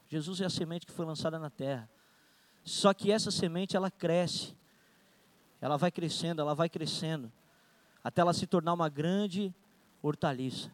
Jesus 0.09 0.41
é 0.41 0.45
a 0.45 0.51
semente 0.51 0.87
que 0.87 0.93
foi 0.93 1.07
lançada 1.07 1.39
na 1.39 1.51
terra. 1.51 1.89
Só 2.65 2.93
que 2.93 3.11
essa 3.11 3.31
semente 3.31 3.77
ela 3.77 3.91
cresce 3.91 4.55
ela 5.63 5.77
vai 5.77 5.93
crescendo, 5.93 6.43
ela 6.43 6.55
vai 6.55 6.69
crescendo, 6.69 7.31
até 8.03 8.21
ela 8.21 8.33
se 8.33 8.49
tornar 8.49 8.73
uma 8.73 8.89
grande 8.89 9.55
hortaliça. 10.03 10.73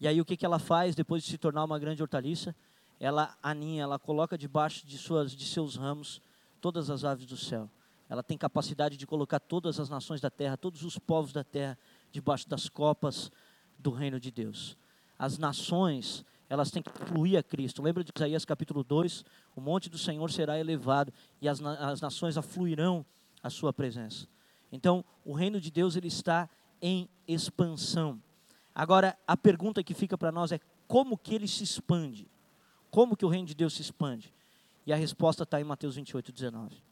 E 0.00 0.08
aí 0.08 0.18
o 0.18 0.24
que, 0.24 0.38
que 0.38 0.46
ela 0.46 0.58
faz 0.58 0.94
depois 0.94 1.22
de 1.22 1.28
se 1.28 1.36
tornar 1.36 1.62
uma 1.62 1.78
grande 1.78 2.02
hortaliça? 2.02 2.56
Ela 2.98 3.36
aninha, 3.42 3.82
ela 3.82 3.98
coloca 3.98 4.38
debaixo 4.38 4.86
de, 4.86 4.96
suas, 4.96 5.36
de 5.36 5.44
seus 5.44 5.76
ramos 5.76 6.22
todas 6.62 6.88
as 6.88 7.04
aves 7.04 7.26
do 7.26 7.36
céu. 7.36 7.68
Ela 8.10 8.24
tem 8.24 8.36
capacidade 8.36 8.96
de 8.96 9.06
colocar 9.06 9.38
todas 9.38 9.78
as 9.78 9.88
nações 9.88 10.20
da 10.20 10.28
terra, 10.28 10.56
todos 10.56 10.82
os 10.82 10.98
povos 10.98 11.32
da 11.32 11.44
terra, 11.44 11.78
debaixo 12.10 12.48
das 12.48 12.68
copas 12.68 13.30
do 13.78 13.92
reino 13.92 14.18
de 14.18 14.32
Deus. 14.32 14.76
As 15.16 15.38
nações, 15.38 16.24
elas 16.48 16.72
têm 16.72 16.82
que 16.82 16.90
fluir 16.90 17.38
a 17.38 17.42
Cristo. 17.42 17.80
Lembra 17.80 18.02
de 18.02 18.10
Isaías 18.12 18.44
capítulo 18.44 18.82
2? 18.82 19.24
O 19.54 19.60
monte 19.60 19.88
do 19.88 19.96
Senhor 19.96 20.28
será 20.28 20.58
elevado 20.58 21.12
e 21.40 21.48
as, 21.48 21.62
as 21.62 22.00
nações 22.00 22.36
afluirão 22.36 23.06
a 23.44 23.48
sua 23.48 23.72
presença. 23.72 24.26
Então, 24.72 25.04
o 25.24 25.32
reino 25.32 25.60
de 25.60 25.70
Deus 25.70 25.94
ele 25.94 26.08
está 26.08 26.50
em 26.82 27.08
expansão. 27.28 28.20
Agora, 28.74 29.16
a 29.24 29.36
pergunta 29.36 29.84
que 29.84 29.94
fica 29.94 30.18
para 30.18 30.32
nós 30.32 30.50
é 30.50 30.58
como 30.88 31.16
que 31.16 31.32
ele 31.32 31.46
se 31.46 31.62
expande? 31.62 32.28
Como 32.90 33.16
que 33.16 33.24
o 33.24 33.28
reino 33.28 33.46
de 33.46 33.54
Deus 33.54 33.74
se 33.74 33.82
expande? 33.82 34.34
E 34.84 34.92
a 34.92 34.96
resposta 34.96 35.44
está 35.44 35.60
em 35.60 35.64
Mateus 35.64 35.94
28, 35.94 36.32
19. 36.32 36.89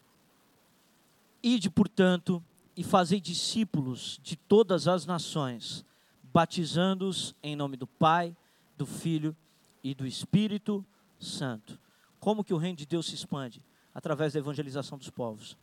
Ide, 1.43 1.71
portanto, 1.71 2.43
e 2.77 2.83
fazei 2.83 3.21
discípulos 3.21 4.19
de 4.23 4.37
todas 4.37 4.89
as 4.89 5.07
nações, 5.07 5.85
batizando-os 6.23 7.35
em 7.43 7.57
nome 7.57 7.77
do 7.77 7.87
Pai, 7.87 8.37
do 8.77 8.87
Filho 8.87 9.37
e 9.83 9.95
do 9.95 10.07
Espírito 10.07 10.85
Santo. 11.19 11.79
Como 12.21 12.45
que 12.45 12.55
o 12.55 12.59
reino 12.59 12.77
de 12.77 12.87
Deus 12.87 13.07
se 13.07 13.15
expande? 13.15 13.63
Através 13.95 14.33
da 14.33 14.39
evangelização 14.39 14.99
dos 14.99 15.11
povos 15.11 15.57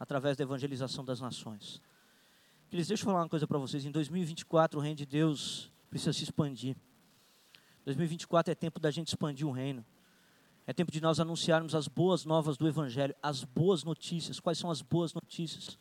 através 0.00 0.34
da 0.34 0.42
evangelização 0.42 1.04
das 1.04 1.20
nações. 1.20 1.82
Queridos, 2.70 2.88
deixa 2.88 3.02
eu 3.02 3.04
falar 3.04 3.20
uma 3.20 3.28
coisa 3.28 3.46
para 3.46 3.58
vocês. 3.58 3.84
Em 3.84 3.90
2024, 3.90 4.80
o 4.80 4.82
reino 4.82 4.96
de 4.96 5.04
Deus 5.04 5.70
precisa 5.90 6.14
se 6.14 6.24
expandir. 6.24 6.74
2024 7.84 8.50
é 8.50 8.54
tempo 8.54 8.80
da 8.80 8.90
gente 8.90 9.08
expandir 9.08 9.46
o 9.46 9.50
reino. 9.50 9.84
É 10.66 10.72
tempo 10.72 10.92
de 10.92 11.00
nós 11.00 11.18
anunciarmos 11.18 11.74
as 11.74 11.88
boas 11.88 12.24
novas 12.24 12.56
do 12.56 12.68
Evangelho, 12.68 13.14
as 13.22 13.44
boas 13.44 13.82
notícias. 13.82 14.38
Quais 14.38 14.58
são 14.58 14.70
as 14.70 14.82
boas 14.82 15.12
notícias? 15.12 15.78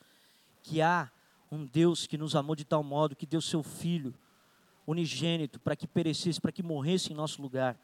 Que 0.63 0.81
há 0.81 1.11
um 1.51 1.65
Deus 1.65 2.07
que 2.07 2.17
nos 2.17 2.35
amou 2.35 2.55
de 2.55 2.65
tal 2.65 2.83
modo 2.83 3.15
que 3.15 3.25
deu 3.25 3.41
seu 3.41 3.61
Filho 3.61 4.13
unigênito 4.89 5.59
para 5.59 5.75
que 5.75 5.87
perecesse, 5.87 6.41
para 6.41 6.51
que 6.51 6.63
morresse 6.63 7.13
em 7.13 7.15
nosso 7.15 7.41
lugar. 7.41 7.77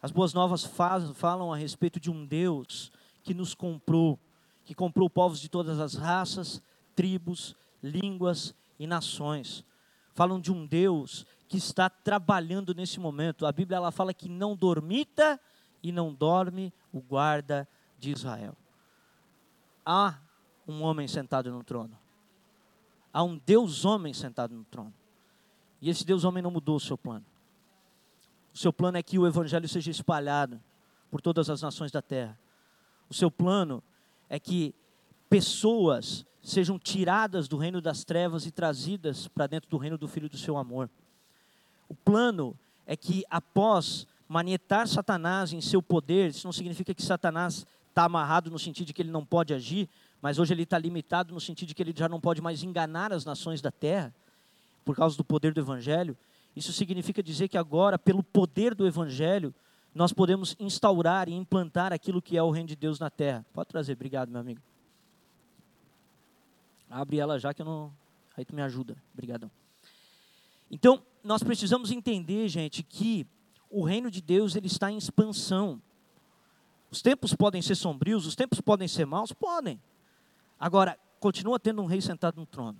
As 0.00 0.10
boas 0.10 0.32
novas 0.32 0.64
falam 0.64 1.52
a 1.52 1.56
respeito 1.56 2.00
de 2.00 2.10
um 2.10 2.24
Deus 2.24 2.90
que 3.22 3.34
nos 3.34 3.54
comprou 3.54 4.18
que 4.64 4.74
comprou 4.74 5.10
povos 5.10 5.40
de 5.40 5.48
todas 5.48 5.80
as 5.80 5.94
raças, 5.94 6.62
tribos, 6.94 7.56
línguas 7.82 8.54
e 8.78 8.86
nações. 8.86 9.64
Falam 10.14 10.40
de 10.40 10.52
um 10.52 10.64
Deus 10.64 11.26
que 11.48 11.56
está 11.56 11.90
trabalhando 11.90 12.72
nesse 12.72 13.00
momento. 13.00 13.44
A 13.44 13.50
Bíblia 13.50 13.76
ela 13.76 13.90
fala 13.90 14.14
que 14.14 14.28
não 14.28 14.54
dormita 14.54 15.38
e 15.82 15.90
não 15.90 16.12
dorme 16.12 16.72
o 16.92 17.00
guarda 17.00 17.68
de 17.98 18.10
Israel. 18.10 18.56
Há 19.84 20.18
um 20.66 20.82
homem 20.82 21.08
sentado 21.08 21.50
no 21.50 21.62
trono. 21.64 21.98
Há 23.12 23.22
um 23.22 23.38
Deus 23.44 23.84
homem 23.84 24.14
sentado 24.14 24.54
no 24.54 24.64
trono. 24.64 24.94
E 25.80 25.90
esse 25.90 26.04
Deus 26.04 26.24
homem 26.24 26.42
não 26.42 26.50
mudou 26.50 26.76
o 26.76 26.80
seu 26.80 26.96
plano. 26.96 27.24
O 28.54 28.58
seu 28.58 28.72
plano 28.72 28.98
é 28.98 29.02
que 29.02 29.18
o 29.18 29.26
evangelho 29.26 29.68
seja 29.68 29.90
espalhado 29.90 30.62
por 31.10 31.20
todas 31.20 31.50
as 31.50 31.62
nações 31.62 31.90
da 31.90 32.00
terra. 32.00 32.38
O 33.08 33.14
seu 33.14 33.30
plano 33.30 33.82
é 34.28 34.38
que 34.38 34.74
pessoas 35.28 36.24
sejam 36.42 36.78
tiradas 36.78 37.48
do 37.48 37.56
reino 37.56 37.80
das 37.80 38.04
trevas 38.04 38.46
e 38.46 38.50
trazidas 38.50 39.28
para 39.28 39.46
dentro 39.46 39.70
do 39.70 39.78
reino 39.78 39.96
do 39.96 40.08
Filho 40.08 40.28
do 40.28 40.36
seu 40.36 40.56
amor. 40.56 40.90
O 41.88 41.94
plano 41.94 42.58
é 42.86 42.96
que 42.96 43.24
após 43.30 44.06
manietar 44.32 44.88
Satanás 44.88 45.52
em 45.52 45.60
seu 45.60 45.82
poder, 45.82 46.30
isso 46.30 46.46
não 46.46 46.52
significa 46.52 46.94
que 46.94 47.02
Satanás 47.02 47.66
está 47.90 48.04
amarrado 48.04 48.50
no 48.50 48.58
sentido 48.58 48.86
de 48.86 48.94
que 48.94 49.02
ele 49.02 49.10
não 49.10 49.26
pode 49.26 49.52
agir, 49.52 49.86
mas 50.22 50.38
hoje 50.38 50.54
ele 50.54 50.62
está 50.62 50.78
limitado 50.78 51.34
no 51.34 51.40
sentido 51.40 51.68
de 51.68 51.74
que 51.74 51.82
ele 51.82 51.92
já 51.94 52.08
não 52.08 52.18
pode 52.18 52.40
mais 52.40 52.62
enganar 52.62 53.12
as 53.12 53.26
nações 53.26 53.60
da 53.60 53.70
terra, 53.70 54.12
por 54.86 54.96
causa 54.96 55.16
do 55.18 55.22
poder 55.22 55.52
do 55.52 55.60
Evangelho. 55.60 56.16
Isso 56.56 56.72
significa 56.72 57.22
dizer 57.22 57.48
que 57.48 57.58
agora, 57.58 57.98
pelo 57.98 58.22
poder 58.22 58.74
do 58.74 58.86
Evangelho, 58.86 59.54
nós 59.94 60.14
podemos 60.14 60.56
instaurar 60.58 61.28
e 61.28 61.34
implantar 61.34 61.92
aquilo 61.92 62.22
que 62.22 62.36
é 62.36 62.42
o 62.42 62.50
reino 62.50 62.68
de 62.68 62.76
Deus 62.76 62.98
na 62.98 63.10
terra. 63.10 63.44
Pode 63.52 63.68
trazer, 63.68 63.92
obrigado, 63.92 64.30
meu 64.30 64.40
amigo. 64.40 64.62
Abre 66.90 67.18
ela 67.18 67.38
já 67.38 67.52
que 67.52 67.60
eu 67.60 67.66
não. 67.66 67.92
Aí 68.34 68.46
tu 68.46 68.54
me 68.54 68.62
ajuda. 68.62 68.96
Obrigadão. 69.12 69.50
Então, 70.70 71.02
nós 71.22 71.42
precisamos 71.42 71.90
entender, 71.90 72.48
gente, 72.48 72.82
que 72.82 73.26
o 73.72 73.82
reino 73.82 74.10
de 74.10 74.20
Deus 74.20 74.54
ele 74.54 74.66
está 74.66 74.90
em 74.92 74.98
expansão. 74.98 75.80
Os 76.90 77.00
tempos 77.00 77.34
podem 77.34 77.62
ser 77.62 77.74
sombrios, 77.74 78.26
os 78.26 78.36
tempos 78.36 78.60
podem 78.60 78.86
ser 78.86 79.06
maus, 79.06 79.32
podem. 79.32 79.80
Agora, 80.60 80.98
continua 81.18 81.58
tendo 81.58 81.80
um 81.80 81.86
rei 81.86 82.00
sentado 82.00 82.36
no 82.36 82.46
trono. 82.46 82.78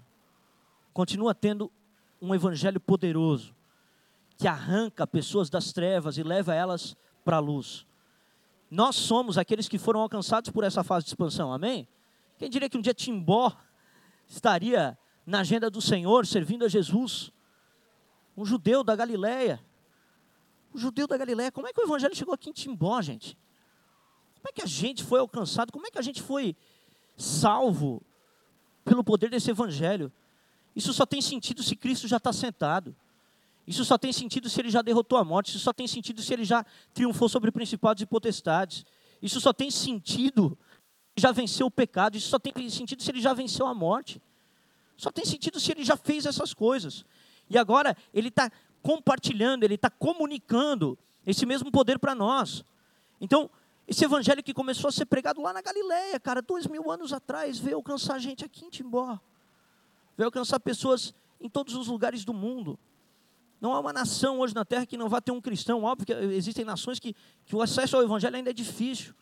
Continua 0.93 1.35
tendo 1.35 1.73
um 2.21 2.35
evangelho 2.35 2.79
poderoso 2.79 3.55
que 4.37 4.47
arranca 4.47 5.07
pessoas 5.07 5.49
das 5.49 5.73
trevas 5.73 6.19
e 6.19 6.23
leva 6.23 6.55
elas 6.55 6.95
para 7.25 7.39
a 7.39 7.41
luz. 7.41 7.87
Nós 8.71 8.97
somos 8.97 9.39
aqueles 9.39 9.69
que 9.69 9.79
foram 9.79 10.01
alcançados 10.01 10.51
por 10.51 10.65
essa 10.65 10.85
fase 10.85 11.05
de 11.05 11.11
expansão, 11.11 11.53
amém? 11.53 11.89
Quem 12.39 12.51
diria 12.51 12.69
que 12.69 12.77
um 12.77 12.83
dia 12.83 12.95
Timbó 12.95 13.57
estaria 14.29 14.99
na 15.25 15.41
agenda 15.41 15.71
do 15.71 15.81
Senhor, 15.81 16.27
servindo 16.27 16.65
a 16.65 16.69
Jesus? 16.69 17.33
Um 18.37 18.45
judeu 18.45 18.83
da 18.83 18.97
Galileia. 18.97 19.63
Um 20.75 20.79
judeu 20.79 21.07
da 21.07 21.17
Galileia. 21.17 21.53
Como 21.53 21.67
é 21.67 21.73
que 21.73 21.81
o 21.81 21.85
evangelho 21.85 22.15
chegou 22.15 22.35
aqui 22.35 22.51
em 22.51 22.53
Timbó, 22.53 23.01
gente? 23.03 23.37
Como 24.37 24.49
é 24.49 24.53
que 24.53 24.63
a 24.63 24.67
gente 24.67 25.05
foi 25.05 25.21
alcançado? 25.21 25.73
Como 25.73 25.87
é 25.87 25.91
que 25.91 25.99
a 25.99 26.03
gente 26.03 26.23
foi 26.23 26.57
salvo 27.17 28.03
pelo 28.85 29.05
poder 29.05 29.31
desse 29.31 29.51
evangelho? 29.51 30.13
Isso 30.75 30.93
só 30.93 31.05
tem 31.05 31.21
sentido 31.21 31.63
se 31.63 31.77
Cristo 31.77 32.09
já 32.09 32.17
está 32.17 32.33
sentado. 32.33 32.97
Isso 33.67 33.85
só 33.85 33.97
tem 33.97 34.13
sentido 34.13 34.49
se 34.49 34.61
ele 34.61 34.71
já 34.71 34.83
derrotou 34.83 35.19
a 35.19 35.25
morte. 35.25 35.51
Isso 35.51 35.61
só 35.61 35.73
tem 35.73 35.87
sentido 35.87 36.23
se 36.23 36.33
ele 36.33 36.45
já 36.45 36.65
triunfou 36.93 37.29
sobre 37.29 37.53
principados 37.53 38.03
e 38.03 38.07
potestades. 38.07 38.85
Isso 39.21 39.41
só 39.41 39.53
tem 39.53 39.71
sentido 39.71 40.59
se 41.17 41.23
já 41.23 41.31
venceu 41.31 41.67
o 41.67 41.71
pecado. 41.71 42.17
Isso 42.17 42.29
só 42.29 42.39
tem 42.39 42.53
sentido 42.69 43.03
se 43.03 43.11
ele 43.11 43.21
já 43.21 43.33
venceu 43.33 43.67
a 43.67 43.75
morte. 43.75 44.21
Só 44.97 45.11
tem 45.11 45.25
sentido 45.25 45.61
se 45.61 45.71
ele 45.71 45.85
já 45.85 45.97
fez 45.97 46.27
essas 46.27 46.53
coisas. 46.53 47.05
E 47.49 47.57
agora 47.57 47.97
ele 48.13 48.29
está 48.29 48.51
compartilhando, 48.83 49.65
ele 49.65 49.77
está 49.77 49.89
comunicando 49.89 50.99
esse 51.27 51.47
mesmo 51.47 51.71
poder 51.71 51.99
para 51.99 52.15
nós. 52.15 52.65
Então, 53.21 53.49
esse 53.87 54.05
evangelho 54.05 54.43
que 54.43 54.53
começou 54.53 54.89
a 54.89 54.93
ser 54.93 55.07
pregado 55.07 55.41
lá 55.41 55.53
na 55.53 55.63
Galileia, 55.63 56.19
cara, 56.19 56.43
dois 56.43 56.67
mil 56.67 56.91
anos 56.91 57.13
atrás, 57.13 57.59
veio 57.59 57.77
alcançar 57.77 58.19
gente 58.19 58.45
aqui 58.45 58.65
em 58.65 58.71
Timbó. 58.71 59.19
Veio 60.17 60.27
alcançar 60.27 60.61
pessoas 60.61 61.15
em 61.41 61.49
todos 61.49 61.75
os 61.75 61.89
lugares 61.89 62.25
do 62.25 62.33
mundo. 62.33 62.79
Não 63.61 63.73
há 63.73 63.81
uma 63.81 63.93
nação 63.93 64.41
hoje 64.41 64.55
na 64.55 64.65
Terra 64.65 64.85
que 64.85 64.97
não 64.97 65.09
vá 65.09 65.21
ter 65.21 65.31
um 65.31 65.41
cristão. 65.41 65.85
Óbvio 65.85 66.07
que 66.07 66.13
existem 66.13 66.65
nações 66.65 66.99
que, 66.99 67.15
que 67.47 67.55
o 67.55 67.63
acesso 67.63 67.97
ao 67.97 68.03
Evangelho 68.03 68.35
ainda 68.35 68.51
é 68.51 68.53
difícil. 68.53 69.15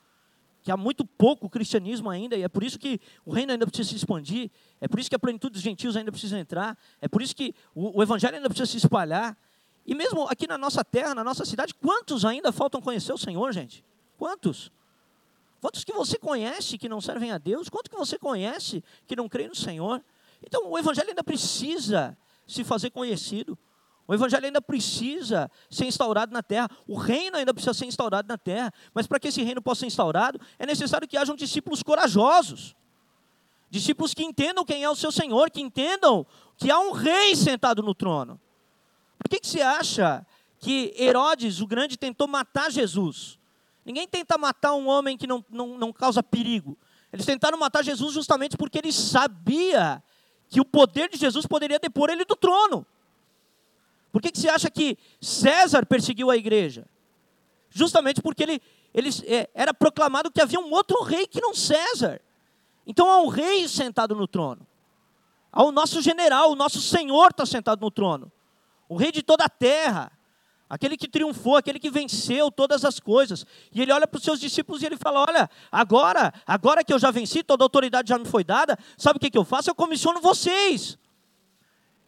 Que 0.63 0.71
há 0.71 0.77
muito 0.77 1.05
pouco 1.05 1.49
cristianismo 1.49 2.09
ainda, 2.11 2.37
e 2.37 2.43
é 2.43 2.49
por 2.49 2.63
isso 2.63 2.79
que 2.79 3.01
o 3.25 3.33
reino 3.33 3.53
ainda 3.53 3.67
precisa 3.67 3.89
se 3.89 3.97
expandir, 3.97 4.51
é 4.79 4.87
por 4.87 5.01
isso 5.01 5.09
que 5.09 5.17
a 5.17 5.19
plenitude 5.19 5.55
dos 5.55 5.63
gentios 5.63 5.97
ainda 5.97 6.13
precisa 6.13 6.39
entrar, 6.39 6.77
é 7.01 7.09
por 7.09 7.23
isso 7.23 7.35
que 7.35 7.55
o, 7.75 7.99
o 7.99 8.03
Evangelho 8.03 8.37
ainda 8.37 8.49
precisa 8.49 8.71
se 8.71 8.77
espalhar. 8.77 9.37
E 9.91 9.95
mesmo 9.97 10.29
aqui 10.29 10.47
na 10.47 10.57
nossa 10.57 10.85
terra, 10.85 11.17
na 11.17 11.25
nossa 11.25 11.45
cidade, 11.45 11.75
quantos 11.75 12.25
ainda 12.25 12.53
faltam 12.53 12.81
conhecer 12.81 13.13
o 13.13 13.19
Senhor, 13.19 13.53
gente? 13.53 13.85
Quantos? 14.17 14.71
Quantos 15.61 15.83
que 15.83 15.93
você 15.93 16.17
conhece 16.17 16.79
que 16.79 16.89
não 16.89 17.01
servem 17.01 17.33
a 17.33 17.39
Deus? 17.39 17.69
Quantos 17.69 17.89
que 17.89 17.97
você 17.97 18.17
conhece 18.17 18.85
que 19.05 19.17
não 19.17 19.29
creem 19.29 19.49
no 19.49 19.55
Senhor? 19.57 20.01
Então, 20.47 20.71
o 20.71 20.79
Evangelho 20.79 21.09
ainda 21.09 21.25
precisa 21.25 22.17
se 22.47 22.63
fazer 22.63 22.91
conhecido. 22.91 23.59
O 24.07 24.15
Evangelho 24.15 24.47
ainda 24.47 24.63
precisa 24.63 25.51
ser 25.69 25.87
instaurado 25.87 26.33
na 26.33 26.41
terra. 26.41 26.71
O 26.87 26.97
reino 26.97 27.37
ainda 27.37 27.53
precisa 27.53 27.75
ser 27.75 27.87
instaurado 27.87 28.29
na 28.29 28.39
terra. 28.39 28.73
Mas 28.95 29.09
para 29.09 29.19
que 29.19 29.27
esse 29.27 29.43
reino 29.43 29.61
possa 29.61 29.81
ser 29.81 29.87
instaurado, 29.87 30.41
é 30.57 30.67
necessário 30.67 31.09
que 31.09 31.17
hajam 31.17 31.35
discípulos 31.35 31.83
corajosos. 31.83 32.77
Discípulos 33.69 34.15
que 34.15 34.23
entendam 34.23 34.65
quem 34.65 34.85
é 34.85 34.89
o 34.89 34.95
seu 34.95 35.11
Senhor, 35.11 35.51
que 35.51 35.61
entendam 35.61 36.25
que 36.57 36.71
há 36.71 36.79
um 36.79 36.93
rei 36.93 37.35
sentado 37.35 37.83
no 37.83 37.93
trono. 37.93 38.41
Por 39.21 39.29
que, 39.29 39.39
que 39.39 39.47
você 39.47 39.61
acha 39.61 40.27
que 40.59 40.95
Herodes, 40.99 41.61
o 41.61 41.67
grande, 41.67 41.99
tentou 41.99 42.27
matar 42.27 42.71
Jesus? 42.71 43.39
Ninguém 43.85 44.09
tenta 44.09 44.39
matar 44.39 44.75
um 44.75 44.89
homem 44.89 45.17
que 45.17 45.27
não, 45.27 45.45
não, 45.51 45.79
não 45.79 45.93
causa 45.93 46.23
perigo. 46.23 46.77
Eles 47.13 47.27
tentaram 47.27 47.59
matar 47.59 47.85
Jesus 47.85 48.15
justamente 48.15 48.57
porque 48.57 48.79
ele 48.79 48.93
sabia 48.93 50.03
que 50.49 50.61
o 50.61 50.65
poder 50.65 51.09
de 51.11 51.19
Jesus 51.19 51.47
poderia 51.47 51.79
depor 51.79 52.09
ele 52.09 52.25
do 52.25 52.35
trono. 52.35 52.87
Por 54.11 54.23
que, 54.23 54.33
que 54.33 54.39
você 54.39 54.49
acha 54.49 54.71
que 54.71 54.97
César 55.21 55.85
perseguiu 55.85 56.31
a 56.31 56.37
igreja? 56.37 56.87
Justamente 57.69 58.23
porque 58.23 58.43
ele, 58.43 58.63
ele 58.95 59.11
é, 59.27 59.49
era 59.55 59.75
proclamado 59.75 60.31
que 60.31 60.41
havia 60.41 60.59
um 60.59 60.71
outro 60.71 61.03
rei 61.03 61.27
que 61.27 61.41
não 61.41 61.55
César. 61.55 62.21
Então 62.87 63.09
há 63.11 63.21
um 63.21 63.29
rei 63.29 63.69
sentado 63.69 64.17
no 64.17 64.27
trono. 64.27 64.67
Há 65.53 65.63
o 65.63 65.73
nosso 65.73 66.01
general, 66.01 66.53
o 66.53 66.57
nosso 66.57 66.81
Senhor 66.81 67.31
está 67.31 67.45
sentado 67.45 67.81
no 67.81 67.91
trono. 67.91 68.33
O 68.91 68.97
rei 68.97 69.13
de 69.13 69.23
toda 69.23 69.45
a 69.45 69.49
terra 69.49 70.11
aquele 70.69 70.97
que 70.97 71.09
triunfou, 71.09 71.57
aquele 71.57 71.79
que 71.79 71.91
venceu 71.91 72.51
todas 72.51 72.85
as 72.85 72.99
coisas. 72.99 73.47
E 73.73 73.81
ele 73.81 73.93
olha 73.93 74.07
para 74.07 74.19
os 74.19 74.25
seus 74.25 74.41
discípulos 74.41 74.83
e 74.83 74.87
ele 74.87 74.97
fala: 74.97 75.21
Olha, 75.29 75.49
agora, 75.71 76.35
agora 76.45 76.83
que 76.85 76.93
eu 76.93 76.99
já 76.99 77.13
venci, 77.13 77.45
toda 77.45 77.63
a 77.63 77.67
autoridade 77.67 78.09
já 78.09 78.19
me 78.19 78.25
foi 78.25 78.43
dada, 78.43 78.77
sabe 78.99 79.17
o 79.17 79.21
que, 79.21 79.31
que 79.31 79.39
eu 79.39 79.45
faço? 79.45 79.71
Eu 79.71 79.77
comissiono 79.77 80.21
vocês. 80.21 80.99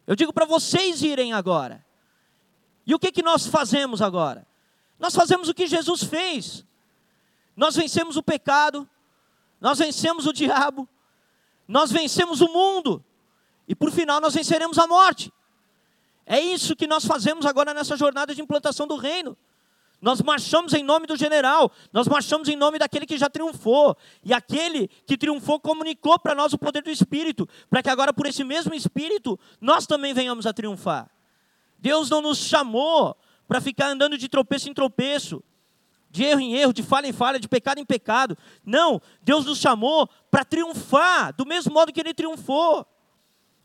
Eu 0.06 0.16
digo 0.16 0.32
para 0.32 0.44
vocês 0.44 1.02
irem 1.02 1.32
agora. 1.32 1.84
E 2.84 2.94
o 2.94 2.98
que, 2.98 3.12
que 3.12 3.22
nós 3.22 3.46
fazemos 3.46 4.02
agora? 4.02 4.44
Nós 4.98 5.14
fazemos 5.14 5.48
o 5.48 5.54
que 5.54 5.68
Jesus 5.68 6.02
fez. 6.02 6.64
Nós 7.56 7.76
vencemos 7.76 8.16
o 8.16 8.22
pecado, 8.24 8.88
nós 9.60 9.78
vencemos 9.78 10.26
o 10.26 10.32
diabo, 10.32 10.88
nós 11.68 11.92
vencemos 11.92 12.40
o 12.40 12.48
mundo, 12.48 13.04
e 13.68 13.74
por 13.74 13.92
final 13.92 14.20
nós 14.20 14.34
venceremos 14.34 14.78
a 14.78 14.86
morte. 14.86 15.32
É 16.26 16.40
isso 16.40 16.76
que 16.76 16.86
nós 16.86 17.04
fazemos 17.04 17.46
agora 17.46 17.74
nessa 17.74 17.96
jornada 17.96 18.34
de 18.34 18.40
implantação 18.40 18.86
do 18.86 18.96
reino. 18.96 19.36
Nós 20.00 20.20
marchamos 20.20 20.74
em 20.74 20.82
nome 20.82 21.06
do 21.06 21.16
general, 21.16 21.70
nós 21.92 22.08
marchamos 22.08 22.48
em 22.48 22.56
nome 22.56 22.76
daquele 22.76 23.06
que 23.06 23.16
já 23.16 23.30
triunfou. 23.30 23.96
E 24.24 24.34
aquele 24.34 24.88
que 25.06 25.16
triunfou 25.16 25.60
comunicou 25.60 26.18
para 26.18 26.34
nós 26.34 26.52
o 26.52 26.58
poder 26.58 26.82
do 26.82 26.90
Espírito, 26.90 27.48
para 27.70 27.82
que 27.82 27.88
agora, 27.88 28.12
por 28.12 28.26
esse 28.26 28.42
mesmo 28.42 28.74
Espírito, 28.74 29.38
nós 29.60 29.86
também 29.86 30.12
venhamos 30.12 30.44
a 30.44 30.52
triunfar. 30.52 31.08
Deus 31.78 32.10
não 32.10 32.20
nos 32.20 32.38
chamou 32.38 33.16
para 33.46 33.60
ficar 33.60 33.88
andando 33.88 34.18
de 34.18 34.28
tropeço 34.28 34.68
em 34.68 34.74
tropeço, 34.74 35.42
de 36.10 36.24
erro 36.24 36.40
em 36.40 36.54
erro, 36.56 36.72
de 36.72 36.82
falha 36.82 37.06
em 37.06 37.12
falha, 37.12 37.38
de 37.38 37.48
pecado 37.48 37.78
em 37.78 37.84
pecado. 37.84 38.36
Não, 38.64 39.00
Deus 39.22 39.44
nos 39.44 39.58
chamou 39.58 40.08
para 40.30 40.44
triunfar, 40.44 41.32
do 41.34 41.46
mesmo 41.46 41.72
modo 41.72 41.92
que 41.92 42.00
ele 42.00 42.12
triunfou. 42.12 42.84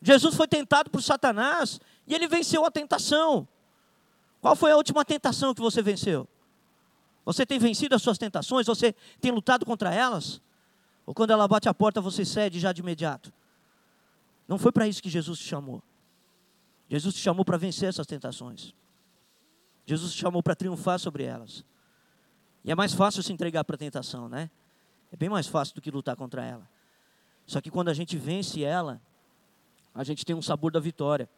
Jesus 0.02 0.36
foi 0.36 0.48
tentado 0.48 0.92
por 0.92 1.02
Satanás 1.02 1.80
e 2.08 2.16
ele 2.16 2.28
venceu 2.28 2.66
a 2.66 2.72
tentação. 2.72 3.48
Qual 4.42 4.56
foi 4.56 4.72
a 4.72 4.78
última 4.78 5.04
tentação 5.04 5.54
que 5.54 5.62
você 5.62 5.82
venceu? 5.82 6.28
Você 7.26 7.46
tem 7.46 7.60
vencido 7.60 7.94
as 7.94 8.02
suas 8.02 8.18
tentações? 8.18 8.66
Você 8.66 8.94
tem 9.20 9.32
lutado 9.32 9.66
contra 9.66 9.94
elas? 9.94 10.42
Ou 11.06 11.14
quando 11.14 11.32
ela 11.32 11.48
bate 11.48 11.68
a 11.68 11.74
porta, 11.74 12.00
você 12.00 12.24
cede 12.24 12.60
já 12.60 12.72
de 12.72 12.82
imediato? 12.82 13.34
Não 14.48 14.58
foi 14.58 14.72
para 14.72 14.88
isso 14.88 15.04
que 15.04 15.10
Jesus 15.10 15.40
te 15.40 15.46
chamou. 15.46 15.84
Jesus 16.90 17.16
te 17.16 17.22
chamou 17.22 17.44
para 17.44 17.58
vencer 17.58 17.90
essas 17.90 18.08
tentações. 18.08 18.74
Jesus 19.86 20.14
te 20.14 20.20
chamou 20.20 20.42
para 20.42 20.56
triunfar 20.56 21.00
sobre 21.00 21.24
elas. 21.24 21.66
E 22.64 22.72
é 22.72 22.76
mais 22.76 22.94
fácil 22.94 23.22
se 23.22 23.34
entregar 23.34 23.64
para 23.66 23.76
a 23.76 23.80
tentação, 23.80 24.30
né? 24.30 24.50
É 25.12 25.18
bem 25.18 25.30
mais 25.30 25.48
fácil 25.48 25.76
do 25.76 25.82
que 25.82 25.92
lutar 25.92 26.16
contra 26.16 26.46
ela. 26.46 26.70
Só 27.46 27.60
que 27.62 27.72
quando 27.72 27.90
a 27.90 27.94
gente 27.94 28.18
vence 28.18 28.64
ela, 28.64 29.02
a 29.94 30.04
gente 30.04 30.26
tem 30.26 30.36
um 30.36 30.42
sabor 30.42 30.72
da 30.72 30.80
vitória. 30.80 31.30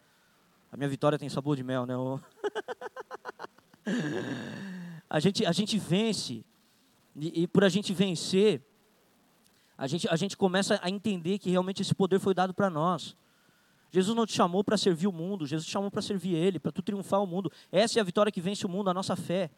A 0.72 0.78
minha 0.78 0.90
vitória 0.90 1.18
tem 1.18 1.30
sabor 1.30 1.56
de 1.56 1.64
mel, 1.64 1.86
né? 1.86 1.96
a, 5.10 5.20
gente, 5.20 5.46
a 5.46 5.52
gente 5.52 5.78
vence, 5.78 6.46
e, 7.16 7.44
e, 7.44 7.48
por 7.48 7.64
a 7.64 7.70
gente 7.70 7.94
vencer, 7.94 8.62
a 9.78 9.88
gente, 9.88 10.08
a 10.10 10.16
gente 10.16 10.38
começa 10.38 10.80
a 10.84 10.90
entender 10.90 11.40
que 11.40 11.50
realmente 11.50 11.82
esse 11.82 11.96
poder 11.96 12.20
foi 12.20 12.34
dado 12.34 12.54
para 12.54 12.70
nós. 12.70 13.16
Jesus 13.92 14.16
não 14.16 14.26
te 14.26 14.34
chamou 14.34 14.64
para 14.64 14.78
servir 14.78 15.08
o 15.08 15.12
mundo, 15.12 15.48
Jesus 15.48 15.66
te 15.66 15.72
chamou 15.72 15.90
para 15.90 16.02
servir 16.02 16.36
Ele, 16.36 16.60
para 16.60 16.72
tu 16.72 16.82
triunfar 16.82 17.24
o 17.24 17.26
mundo. 17.26 17.52
Essa 17.72 18.00
é 18.00 18.02
a 18.02 18.06
vitória 18.06 18.32
que 18.32 18.42
vence 18.42 18.66
o 18.66 18.70
mundo, 18.70 18.90
a 18.90 18.94
nossa 18.94 19.16
fé. 19.16 19.50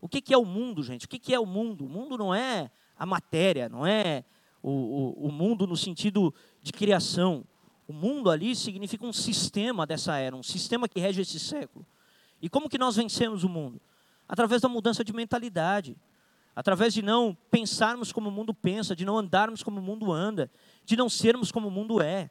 O 0.00 0.08
que, 0.08 0.20
que 0.20 0.34
é 0.34 0.38
o 0.38 0.44
mundo, 0.44 0.82
gente? 0.82 1.06
O 1.06 1.08
que, 1.08 1.18
que 1.18 1.32
é 1.32 1.38
o 1.38 1.46
mundo? 1.46 1.84
O 1.84 1.88
mundo 1.88 2.18
não 2.18 2.34
é 2.34 2.70
a 2.98 3.06
matéria, 3.06 3.68
não 3.68 3.86
é 3.86 4.24
o, 4.62 4.70
o, 4.70 5.26
o 5.26 5.32
mundo 5.32 5.66
no 5.66 5.76
sentido 5.76 6.34
de 6.62 6.72
criação. 6.72 7.44
O 7.88 7.92
mundo 7.92 8.30
ali 8.30 8.54
significa 8.54 9.04
um 9.04 9.12
sistema 9.12 9.84
dessa 9.84 10.16
era, 10.16 10.36
um 10.36 10.42
sistema 10.44 10.88
que 10.88 11.00
rege 11.00 11.22
esse 11.22 11.40
século. 11.40 11.84
E 12.40 12.48
como 12.48 12.68
que 12.68 12.78
nós 12.78 12.94
vencemos 12.94 13.42
o 13.42 13.48
mundo? 13.48 13.80
através 14.28 14.60
da 14.60 14.68
mudança 14.68 15.02
de 15.02 15.12
mentalidade, 15.12 15.96
através 16.54 16.92
de 16.92 17.00
não 17.00 17.36
pensarmos 17.50 18.12
como 18.12 18.28
o 18.28 18.32
mundo 18.32 18.52
pensa, 18.52 18.94
de 18.94 19.04
não 19.04 19.16
andarmos 19.16 19.62
como 19.62 19.80
o 19.80 19.82
mundo 19.82 20.12
anda, 20.12 20.50
de 20.84 20.96
não 20.96 21.08
sermos 21.08 21.50
como 21.50 21.68
o 21.68 21.70
mundo 21.70 22.02
é. 22.02 22.30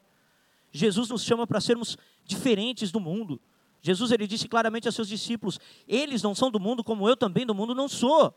Jesus 0.70 1.08
nos 1.08 1.24
chama 1.24 1.46
para 1.46 1.60
sermos 1.60 1.98
diferentes 2.24 2.92
do 2.92 3.00
mundo. 3.00 3.40
Jesus 3.80 4.12
ele 4.12 4.26
disse 4.26 4.48
claramente 4.48 4.86
a 4.86 4.92
seus 4.92 5.08
discípulos: 5.08 5.58
Eles 5.88 6.22
não 6.22 6.34
são 6.34 6.50
do 6.50 6.60
mundo 6.60 6.84
como 6.84 7.08
eu 7.08 7.16
também 7.16 7.44
do 7.44 7.54
mundo 7.54 7.74
não 7.74 7.88
sou. 7.88 8.32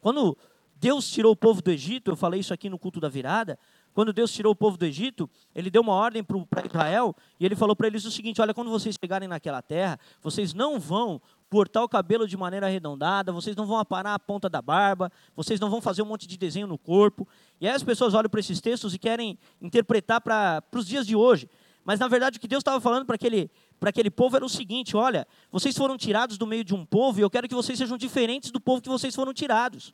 Quando 0.00 0.36
Deus 0.76 1.10
tirou 1.10 1.32
o 1.32 1.36
povo 1.36 1.60
do 1.60 1.70
Egito, 1.70 2.10
eu 2.10 2.16
falei 2.16 2.40
isso 2.40 2.54
aqui 2.54 2.70
no 2.70 2.78
culto 2.78 2.98
da 2.98 3.08
virada. 3.08 3.58
Quando 3.98 4.12
Deus 4.12 4.32
tirou 4.32 4.52
o 4.52 4.54
povo 4.54 4.76
do 4.76 4.84
Egito, 4.84 5.28
ele 5.52 5.68
deu 5.68 5.82
uma 5.82 5.92
ordem 5.92 6.22
para 6.22 6.64
Israel 6.64 7.16
e 7.40 7.44
ele 7.44 7.56
falou 7.56 7.74
para 7.74 7.88
eles 7.88 8.04
o 8.04 8.12
seguinte: 8.12 8.40
Olha, 8.40 8.54
quando 8.54 8.70
vocês 8.70 8.94
chegarem 8.94 9.26
naquela 9.26 9.60
terra, 9.60 9.98
vocês 10.22 10.54
não 10.54 10.78
vão 10.78 11.20
cortar 11.50 11.82
o 11.82 11.88
cabelo 11.88 12.24
de 12.24 12.36
maneira 12.36 12.66
arredondada, 12.66 13.32
vocês 13.32 13.56
não 13.56 13.66
vão 13.66 13.76
aparar 13.76 14.14
a 14.14 14.18
ponta 14.20 14.48
da 14.48 14.62
barba, 14.62 15.10
vocês 15.34 15.58
não 15.58 15.68
vão 15.68 15.80
fazer 15.80 16.02
um 16.02 16.04
monte 16.04 16.28
de 16.28 16.38
desenho 16.38 16.68
no 16.68 16.78
corpo. 16.78 17.26
E 17.60 17.66
aí 17.66 17.74
as 17.74 17.82
pessoas 17.82 18.14
olham 18.14 18.30
para 18.30 18.38
esses 18.38 18.60
textos 18.60 18.94
e 18.94 19.00
querem 19.00 19.36
interpretar 19.60 20.20
para 20.20 20.62
os 20.76 20.86
dias 20.86 21.04
de 21.04 21.16
hoje. 21.16 21.50
Mas 21.84 21.98
na 21.98 22.06
verdade 22.06 22.38
o 22.38 22.40
que 22.40 22.46
Deus 22.46 22.60
estava 22.60 22.80
falando 22.80 23.04
para 23.04 23.16
aquele, 23.16 23.50
aquele 23.82 24.12
povo 24.12 24.36
era 24.36 24.44
o 24.44 24.48
seguinte: 24.48 24.96
olha, 24.96 25.26
vocês 25.50 25.76
foram 25.76 25.98
tirados 25.98 26.38
do 26.38 26.46
meio 26.46 26.62
de 26.62 26.72
um 26.72 26.86
povo 26.86 27.18
e 27.18 27.22
eu 27.22 27.30
quero 27.30 27.48
que 27.48 27.54
vocês 27.54 27.76
sejam 27.76 27.98
diferentes 27.98 28.52
do 28.52 28.60
povo 28.60 28.80
que 28.80 28.88
vocês 28.88 29.12
foram 29.12 29.34
tirados. 29.34 29.92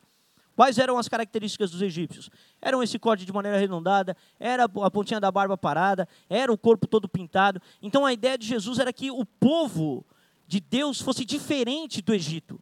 Quais 0.56 0.78
eram 0.78 0.96
as 0.96 1.08
características 1.08 1.70
dos 1.70 1.82
egípcios? 1.82 2.30
Eram 2.62 2.82
esse 2.82 2.98
corte 2.98 3.24
de 3.24 3.32
maneira 3.32 3.58
arredondada, 3.58 4.16
era 4.38 4.64
a 4.64 4.90
pontinha 4.90 5.18
da 5.18 5.30
barba 5.30 5.58
parada, 5.58 6.08
era 6.28 6.52
o 6.52 6.56
corpo 6.56 6.86
todo 6.86 7.08
pintado. 7.08 7.60
Então 7.82 8.06
a 8.06 8.12
ideia 8.12 8.38
de 8.38 8.46
Jesus 8.46 8.78
era 8.78 8.92
que 8.92 9.10
o 9.10 9.24
povo 9.24 10.04
de 10.46 10.60
Deus 10.60 11.00
fosse 11.00 11.24
diferente 11.24 12.00
do 12.00 12.14
Egito. 12.14 12.60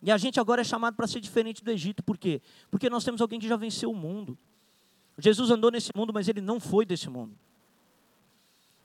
E 0.00 0.12
a 0.12 0.16
gente 0.16 0.38
agora 0.38 0.60
é 0.60 0.64
chamado 0.64 0.94
para 0.94 1.08
ser 1.08 1.20
diferente 1.20 1.64
do 1.64 1.70
Egito, 1.70 2.02
por 2.04 2.16
quê? 2.16 2.40
Porque 2.70 2.88
nós 2.88 3.04
temos 3.04 3.20
alguém 3.20 3.40
que 3.40 3.48
já 3.48 3.56
venceu 3.56 3.90
o 3.90 3.96
mundo. 3.96 4.38
Jesus 5.18 5.50
andou 5.50 5.72
nesse 5.72 5.90
mundo, 5.96 6.12
mas 6.12 6.28
ele 6.28 6.40
não 6.40 6.60
foi 6.60 6.86
desse 6.86 7.10
mundo. 7.10 7.36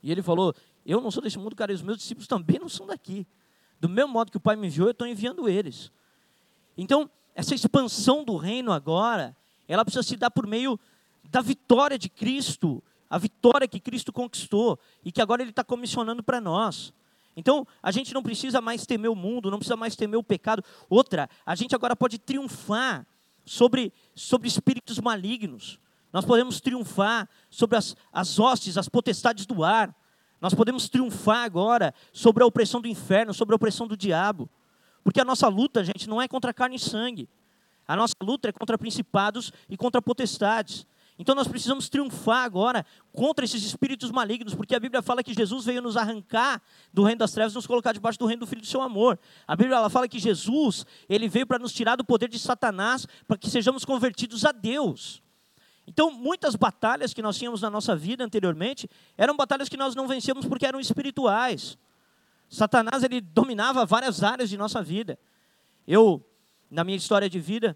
E 0.02 0.12
ele 0.12 0.24
falou: 0.24 0.56
Eu 0.84 1.00
não 1.00 1.12
sou 1.12 1.22
desse 1.22 1.38
mundo, 1.38 1.56
cara, 1.56 1.72
e 1.72 1.76
os 1.76 1.84
meus 1.84 1.98
discípulos 1.98 2.28
também 2.28 2.58
não 2.60 2.68
são 2.68 2.88
daqui. 2.88 3.28
Do 3.80 3.88
mesmo 3.88 4.12
modo 4.12 4.32
que 4.32 4.38
o 4.38 4.40
Pai 4.40 4.56
me 4.56 4.68
enviou, 4.68 4.88
eu 4.88 4.92
estou 4.92 5.06
enviando 5.06 5.48
eles. 5.48 5.92
Então, 6.76 7.10
essa 7.36 7.56
expansão 7.56 8.24
do 8.24 8.38
reino 8.38 8.72
agora, 8.72 9.36
ela 9.68 9.84
precisa 9.84 10.04
se 10.04 10.16
dar 10.16 10.30
por 10.30 10.46
meio 10.46 10.80
da 11.32 11.42
vitória 11.42 11.98
de 11.98 12.10
Cristo, 12.10 12.84
a 13.10 13.18
vitória 13.18 13.68
que 13.68 13.80
Cristo 13.80 14.12
conquistou 14.12 14.78
e 15.04 15.12
que 15.12 15.22
agora 15.22 15.42
Ele 15.42 15.50
está 15.50 15.64
comissionando 15.64 16.24
para 16.24 16.40
nós. 16.40 16.94
Então, 17.36 17.66
a 17.82 17.92
gente 17.92 18.14
não 18.14 18.22
precisa 18.22 18.62
mais 18.62 18.86
temer 18.86 19.10
o 19.10 19.16
mundo, 19.16 19.50
não 19.50 19.58
precisa 19.58 19.76
mais 19.76 19.96
temer 19.96 20.18
o 20.18 20.24
pecado. 20.24 20.64
Outra, 20.90 21.30
a 21.46 21.56
gente 21.56 21.74
agora 21.74 21.96
pode 21.96 22.20
triunfar 22.20 23.06
sobre, 23.46 23.92
sobre 24.16 24.48
espíritos 24.48 25.00
malignos. 25.00 25.80
Nós 26.12 26.26
podemos 26.26 26.62
triunfar 26.62 27.28
sobre 27.50 27.78
as, 27.78 27.96
as 28.12 28.38
hostes, 28.38 28.78
as 28.78 28.88
potestades 28.88 29.48
do 29.48 29.64
ar. 29.64 29.96
Nós 30.40 30.54
podemos 30.54 30.88
triunfar 30.88 31.44
agora 31.44 31.94
sobre 32.12 32.44
a 32.44 32.46
opressão 32.46 32.80
do 32.80 32.88
inferno, 32.88 33.34
sobre 33.34 33.54
a 33.54 33.58
opressão 33.58 33.88
do 33.88 33.98
diabo. 33.98 34.48
Porque 35.04 35.20
a 35.20 35.26
nossa 35.26 35.48
luta, 35.48 35.84
gente, 35.84 36.08
não 36.08 36.22
é 36.22 36.28
contra 36.28 36.54
carne 36.54 36.78
e 36.78 36.80
sangue. 36.80 37.30
A 37.88 37.96
nossa 37.96 38.16
luta 38.22 38.50
é 38.50 38.52
contra 38.52 38.78
principados 38.78 39.52
e 39.70 39.76
contra 39.76 40.02
potestades. 40.02 40.86
Então 41.18 41.36
nós 41.36 41.48
precisamos 41.48 41.90
triunfar 41.90 42.44
agora 42.44 42.86
contra 43.12 43.46
esses 43.46 43.64
espíritos 43.64 44.10
malignos, 44.10 44.56
porque 44.56 44.74
a 44.74 44.80
Bíblia 44.80 45.02
fala 45.02 45.22
que 45.22 45.34
Jesus 45.34 45.66
veio 45.66 45.82
nos 45.82 45.96
arrancar 45.96 46.62
do 46.92 47.04
reino 47.04 47.20
das 47.20 47.32
trevas 47.32 47.54
e 47.54 47.56
nos 47.56 47.68
colocar 47.68 47.92
debaixo 47.92 48.18
do 48.18 48.26
reino 48.26 48.40
do 48.40 48.48
Filho 48.48 48.62
do 48.62 48.68
seu 48.68 48.82
amor. 48.82 49.20
A 49.48 49.56
Bíblia 49.56 49.78
ela 49.78 49.90
fala 49.90 50.08
que 50.08 50.18
Jesus, 50.18 50.86
ele 51.08 51.28
veio 51.28 51.46
para 51.46 51.60
nos 51.60 51.72
tirar 51.72 51.96
do 51.96 52.04
poder 52.04 52.30
de 52.30 52.40
Satanás, 52.40 53.06
para 53.28 53.38
que 53.38 53.50
sejamos 53.50 53.86
convertidos 53.86 54.44
a 54.44 54.52
Deus. 54.52 55.22
Então, 55.86 56.10
muitas 56.10 56.56
batalhas 56.56 57.14
que 57.14 57.22
nós 57.22 57.38
tínhamos 57.38 57.62
na 57.62 57.70
nossa 57.70 57.96
vida 57.96 58.24
anteriormente, 58.24 58.90
eram 59.18 59.36
batalhas 59.36 59.70
que 59.70 59.78
nós 59.78 59.94
não 59.94 60.08
vencíamos 60.08 60.46
porque 60.46 60.66
eram 60.66 60.80
espirituais. 60.80 61.78
Satanás 62.54 63.02
ele 63.02 63.20
dominava 63.20 63.84
várias 63.84 64.22
áreas 64.22 64.48
de 64.48 64.56
nossa 64.56 64.84
vida. 64.84 65.18
Eu, 65.88 66.24
na 66.70 66.84
minha 66.84 66.96
história 66.96 67.28
de 67.28 67.40
vida, 67.40 67.76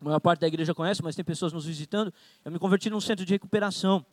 a 0.00 0.04
maior 0.04 0.18
parte 0.18 0.40
da 0.40 0.48
igreja 0.48 0.74
conhece, 0.74 1.00
mas 1.04 1.14
tem 1.14 1.24
pessoas 1.24 1.52
nos 1.52 1.66
visitando. 1.66 2.12
Eu 2.44 2.50
me 2.50 2.58
converti 2.58 2.90
num 2.90 3.00
centro 3.00 3.24
de 3.24 3.32
recuperação. 3.32 4.04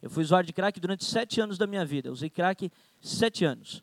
Eu 0.00 0.08
fui 0.08 0.24
usuário 0.24 0.46
de 0.46 0.52
crack 0.54 0.80
durante 0.80 1.04
sete 1.04 1.42
anos 1.42 1.58
da 1.58 1.66
minha 1.66 1.84
vida. 1.84 2.10
Usei 2.10 2.30
crack 2.30 2.72
sete 3.02 3.44
anos. 3.44 3.82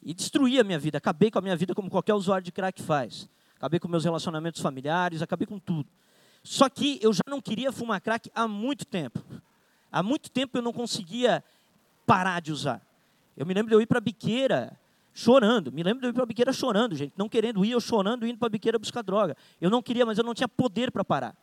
E 0.00 0.14
destruí 0.14 0.60
a 0.60 0.62
minha 0.62 0.78
vida. 0.78 0.98
Acabei 0.98 1.28
com 1.28 1.40
a 1.40 1.42
minha 1.42 1.56
vida 1.56 1.74
como 1.74 1.90
qualquer 1.90 2.14
usuário 2.14 2.44
de 2.44 2.52
crack 2.52 2.80
faz. 2.80 3.28
Acabei 3.56 3.80
com 3.80 3.88
meus 3.88 4.04
relacionamentos 4.04 4.60
familiares, 4.60 5.22
acabei 5.22 5.44
com 5.44 5.58
tudo. 5.58 5.90
Só 6.44 6.68
que 6.68 7.00
eu 7.02 7.12
já 7.12 7.24
não 7.26 7.40
queria 7.40 7.72
fumar 7.72 8.00
crack 8.00 8.30
há 8.32 8.46
muito 8.46 8.84
tempo. 8.84 9.18
Há 9.90 10.04
muito 10.04 10.30
tempo 10.30 10.56
eu 10.56 10.62
não 10.62 10.72
conseguia 10.72 11.42
parar 12.06 12.40
de 12.40 12.52
usar. 12.52 12.80
Eu 13.36 13.44
me 13.44 13.52
lembro 13.52 13.70
de 13.70 13.74
eu 13.74 13.80
ir 13.80 13.86
para 13.86 13.98
a 13.98 14.00
biqueira 14.00 14.78
chorando. 15.12 15.72
Me 15.72 15.82
lembro 15.82 16.00
de 16.00 16.06
eu 16.06 16.10
ir 16.10 16.12
para 16.12 16.22
a 16.22 16.26
biqueira 16.26 16.52
chorando, 16.52 16.94
gente. 16.96 17.12
Não 17.16 17.28
querendo 17.28 17.64
ir, 17.64 17.72
eu 17.72 17.80
chorando, 17.80 18.26
indo 18.26 18.38
para 18.38 18.46
a 18.46 18.50
biqueira 18.50 18.78
buscar 18.78 19.02
droga. 19.02 19.36
Eu 19.60 19.70
não 19.70 19.82
queria, 19.82 20.06
mas 20.06 20.18
eu 20.18 20.24
não 20.24 20.34
tinha 20.34 20.48
poder 20.48 20.90
para 20.90 21.04
parar. 21.04 21.36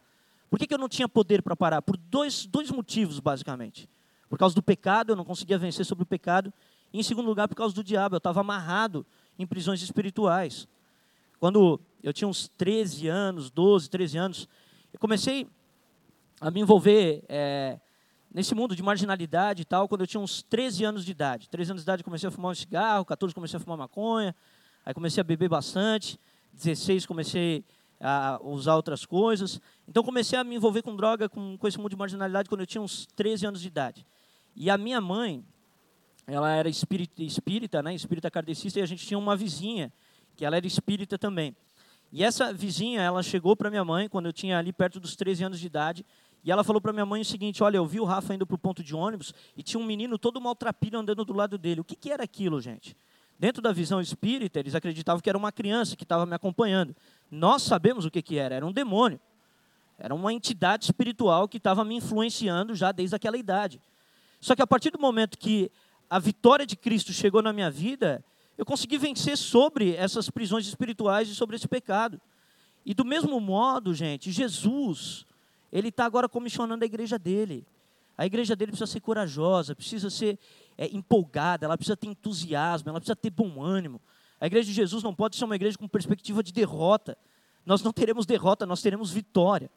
Por 0.50 0.58
que, 0.58 0.68
que 0.68 0.74
eu 0.74 0.78
não 0.78 0.88
tinha 0.88 1.08
poder 1.10 1.42
para 1.42 1.56
parar? 1.56 1.82
Por 1.82 1.98
dois, 1.98 2.46
dois 2.46 2.72
motivos, 2.72 3.20
basicamente. 3.20 3.90
Por 4.30 4.38
causa 4.38 4.56
do 4.56 4.62
pecado, 4.64 5.12
eu 5.12 5.16
não 5.16 5.26
conseguia 5.26 5.58
vencer 5.58 5.86
sobre 5.86 6.04
o 6.04 6.06
pecado. 6.06 6.54
E, 6.94 7.00
em 7.00 7.04
segundo 7.04 7.28
lugar, 7.28 7.48
por 7.48 7.56
causa 7.56 7.76
do 7.76 7.84
diabo. 7.84 8.16
Eu 8.16 8.20
estava 8.20 8.40
amarrado 8.40 9.06
em 9.38 9.46
prisões 9.46 9.82
espirituais. 9.82 10.68
Quando 11.40 11.80
eu 12.02 12.14
tinha 12.14 12.28
uns 12.28 12.48
13 12.58 13.08
anos, 13.08 13.50
12, 13.52 13.90
13 13.90 14.18
anos, 14.18 14.50
eu 14.94 15.00
comecei 15.00 15.48
a 16.40 16.50
me 16.50 16.62
envolver 16.62 17.24
é, 17.28 17.80
nesse 18.34 18.54
mundo 18.54 18.76
de 18.76 18.84
marginalidade 18.84 19.62
e 19.62 19.66
tal, 19.66 19.88
quando 19.88 20.02
eu 20.02 20.08
tinha 20.08 20.22
uns 20.22 20.42
13 20.44 20.84
anos 20.84 21.06
de 21.06 21.12
idade. 21.12 21.50
13 21.50 21.72
anos 21.72 21.82
de 21.82 21.86
idade 21.86 22.04
comecei 22.04 22.28
a 22.28 22.32
fumar 22.32 22.52
um 22.52 22.56
cigarro, 22.56 23.06
14 23.06 23.34
comecei 23.34 23.58
a 23.58 23.60
fumar 23.60 23.78
maconha, 23.78 24.36
aí 24.86 24.94
comecei 24.94 25.22
a 25.22 25.24
beber 25.24 25.50
bastante, 25.50 26.20
16 26.54 27.06
comecei 27.06 27.64
a 28.00 28.40
usar 28.44 28.76
outras 28.76 29.06
coisas. 29.06 29.60
Então 29.88 30.04
comecei 30.04 30.38
a 30.38 30.44
me 30.44 30.56
envolver 30.56 30.82
com 30.82 30.96
droga, 30.96 31.28
com, 31.28 31.58
com 31.58 31.68
esse 31.68 31.78
mundo 31.78 31.90
de 31.90 31.96
marginalidade 31.96 32.50
quando 32.50 32.62
eu 32.62 32.68
tinha 32.68 32.82
uns 32.82 33.06
13 33.16 33.48
anos 33.48 33.62
de 33.62 33.68
idade. 33.68 34.06
E 34.56 34.70
a 34.70 34.78
minha 34.78 35.00
mãe, 35.00 35.44
ela 36.26 36.52
era 36.52 36.70
espírita, 36.70 37.24
espírita 37.24 37.82
né, 37.82 37.94
espírita 37.94 38.30
kardecista, 38.30 38.80
e 38.80 38.82
a 38.82 38.86
gente 38.86 39.06
tinha 39.06 39.18
uma 39.18 39.36
vizinha, 39.36 39.92
que 40.36 40.46
ela 40.46 40.58
era 40.58 40.68
espírita 40.68 41.18
também. 41.18 41.56
E 42.12 42.24
essa 42.24 42.54
vizinha, 42.54 43.02
ela 43.02 43.22
chegou 43.22 43.56
para 43.56 43.70
minha 43.70 43.84
mãe 43.84 44.08
quando 44.08 44.28
eu 44.28 44.34
tinha 44.34 44.58
ali 44.58 44.72
perto 44.72 45.00
dos 45.00 45.16
13 45.16 45.44
anos 45.44 45.60
de 45.60 45.68
idade, 45.68 46.06
e 46.44 46.52
ela 46.52 46.64
falou 46.64 46.82
para 46.82 46.94
minha 46.94 47.06
mãe 47.06 47.22
o 47.22 47.26
seguinte: 47.26 47.64
Olha, 47.64 47.78
eu 47.78 47.86
vi 47.86 48.00
o 48.00 48.06
Rafa 48.06 48.34
indo 48.34 48.46
para 48.46 48.56
o 48.56 48.58
ponto 48.58 48.84
de 48.84 48.96
ônibus 48.96 49.34
e 49.56 49.64
tinha 49.64 49.80
um 49.80 49.86
menino 49.86 50.18
todo 50.18 50.40
maltrapilho 50.40 51.00
andando 51.00 51.26
do 51.26 51.34
lado 51.34 51.58
dele. 51.58 51.82
O 51.82 51.84
que, 51.84 51.96
que 51.96 52.12
era 52.12 52.24
aquilo, 52.24 52.62
gente? 52.62 52.96
Dentro 53.40 53.62
da 53.62 53.72
visão 53.72 54.02
espírita, 54.02 54.60
eles 54.60 54.74
acreditavam 54.74 55.22
que 55.22 55.30
era 55.30 55.38
uma 55.38 55.52
criança 55.52 55.96
que 55.96 56.04
estava 56.04 56.26
me 56.26 56.34
acompanhando. 56.34 56.96
Nós 57.30 57.62
sabemos 57.62 58.06
o 58.06 58.12
que, 58.12 58.22
que 58.22 58.38
era: 58.38 58.56
era 58.56 58.66
um 58.66 58.72
demônio. 58.72 59.20
Era 60.00 60.14
uma 60.14 60.32
entidade 60.32 60.86
espiritual 60.86 61.48
que 61.48 61.58
estava 61.58 61.84
me 61.84 61.96
influenciando 61.96 62.76
já 62.76 62.92
desde 62.92 63.16
aquela 63.16 63.38
idade. 63.38 63.82
Só 64.40 64.56
que 64.56 64.62
a 64.62 64.68
partir 64.68 64.92
do 64.92 65.00
momento 65.00 65.38
que 65.38 65.72
a 66.10 66.20
vitória 66.20 66.66
de 66.66 66.76
Cristo 66.76 67.12
chegou 67.12 67.42
na 67.42 67.52
minha 67.52 67.72
vida, 67.72 68.24
eu 68.58 68.66
consegui 68.66 68.98
vencer 68.98 69.38
sobre 69.38 69.96
essas 69.96 70.30
prisões 70.30 70.68
espirituais 70.68 71.30
e 71.30 71.36
sobre 71.36 71.56
esse 71.56 71.68
pecado. 71.68 72.22
E 72.86 72.94
do 72.94 73.04
mesmo 73.04 73.40
modo, 73.40 73.94
gente, 73.94 74.32
Jesus, 74.32 75.26
ele 75.72 75.90
está 75.90 76.06
agora 76.06 76.30
comissionando 76.30 76.84
a 76.84 76.86
igreja 76.86 77.18
dele. 77.18 77.66
A 78.18 78.26
igreja 78.26 78.56
dele 78.56 78.72
precisa 78.72 78.92
ser 78.92 79.00
corajosa, 79.00 79.76
precisa 79.76 80.10
ser 80.10 80.40
é, 80.78 80.88
empolgada, 80.88 81.66
ela 81.66 81.78
precisa 81.78 81.96
ter 81.96 82.08
entusiasmo, 82.08 82.90
ela 82.90 83.00
precisa 83.00 83.16
ter 83.16 83.30
bom 83.30 83.62
ânimo. 83.62 84.02
A 84.40 84.48
igreja 84.48 84.68
de 84.68 84.74
Jesus 84.74 85.04
não 85.04 85.14
pode 85.14 85.36
ser 85.36 85.46
uma 85.46 85.56
igreja 85.56 85.78
com 85.78 85.88
perspectiva 85.88 86.42
de 86.42 86.52
derrota. 86.52 87.18
Nós 87.66 87.82
não 87.84 87.92
teremos 87.92 88.26
derrota, 88.26 88.66
nós 88.66 88.82
teremos 88.82 89.12
vitória. 89.12 89.70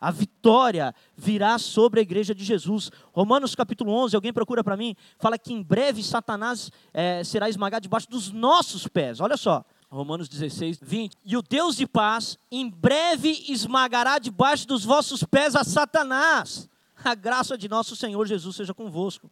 A 0.00 0.10
vitória 0.10 0.92
virá 1.16 1.58
sobre 1.58 2.00
a 2.00 2.02
igreja 2.02 2.34
de 2.34 2.44
Jesus. 2.44 2.90
Romanos 3.12 3.54
capítulo 3.54 3.92
11, 3.92 4.16
alguém 4.16 4.32
procura 4.32 4.64
para 4.64 4.76
mim, 4.76 4.96
fala 5.18 5.38
que 5.38 5.52
em 5.52 5.62
breve 5.62 6.02
Satanás 6.02 6.72
é, 6.92 7.22
será 7.22 7.48
esmagado 7.48 7.84
debaixo 7.84 8.10
dos 8.10 8.32
nossos 8.32 8.88
pés. 8.88 9.20
Olha 9.20 9.36
só, 9.36 9.64
Romanos 9.96 10.26
16, 10.26 10.78
20. 10.80 11.18
E 11.22 11.36
o 11.36 11.42
Deus 11.42 11.76
de 11.76 11.86
paz 11.86 12.38
em 12.50 12.68
breve 12.68 13.44
esmagará 13.48 14.18
debaixo 14.18 14.66
dos 14.66 14.84
vossos 14.84 15.22
pés 15.22 15.54
a 15.54 15.62
Satanás. 15.62 16.68
A 17.04 17.14
graça 17.14 17.58
de 17.58 17.68
nosso 17.68 17.94
Senhor 17.94 18.26
Jesus 18.26 18.56
seja 18.56 18.72
convosco. 18.72 19.30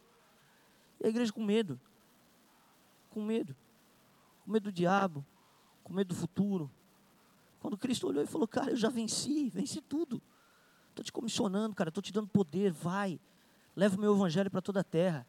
E 0.99 1.07
a 1.07 1.09
igreja 1.09 1.33
com 1.33 1.43
medo. 1.43 1.79
Com 3.09 3.23
medo. 3.23 3.55
Com 4.45 4.51
medo 4.51 4.63
do 4.65 4.71
diabo. 4.71 5.25
Com 5.83 5.93
medo 5.93 6.09
do 6.09 6.15
futuro. 6.15 6.69
Quando 7.59 7.77
Cristo 7.77 8.07
olhou 8.07 8.23
e 8.23 8.27
falou: 8.27 8.47
Cara, 8.47 8.71
eu 8.71 8.77
já 8.77 8.89
venci, 8.89 9.49
venci 9.49 9.81
tudo. 9.81 10.21
Estou 10.89 11.03
te 11.03 11.11
comissionando, 11.11 11.73
cara, 11.73 11.89
estou 11.89 12.03
te 12.03 12.13
dando 12.13 12.27
poder, 12.27 12.71
vai. 12.71 13.19
Leva 13.75 13.95
o 13.95 13.99
meu 13.99 14.13
evangelho 14.13 14.51
para 14.51 14.61
toda 14.61 14.81
a 14.81 14.83
terra 14.83 15.25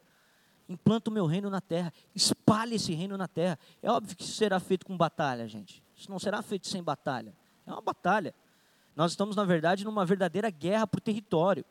implanta 0.67 1.09
o 1.09 1.13
meu 1.13 1.25
reino 1.25 1.49
na 1.49 1.61
terra, 1.61 1.93
espalhe 2.15 2.75
esse 2.75 2.93
reino 2.93 3.17
na 3.17 3.27
terra. 3.27 3.57
É 3.81 3.89
óbvio 3.89 4.15
que 4.15 4.23
isso 4.23 4.33
será 4.33 4.59
feito 4.59 4.85
com 4.85 4.97
batalha, 4.97 5.47
gente. 5.47 5.83
Isso 5.95 6.09
não 6.09 6.19
será 6.19 6.41
feito 6.41 6.67
sem 6.67 6.81
batalha. 6.81 7.33
É 7.65 7.71
uma 7.71 7.81
batalha. 7.81 8.33
Nós 8.95 9.11
estamos, 9.11 9.35
na 9.35 9.43
verdade, 9.43 9.83
numa 9.83 10.05
verdadeira 10.05 10.49
guerra 10.49 10.85
por 10.85 11.01
território. 11.01 11.65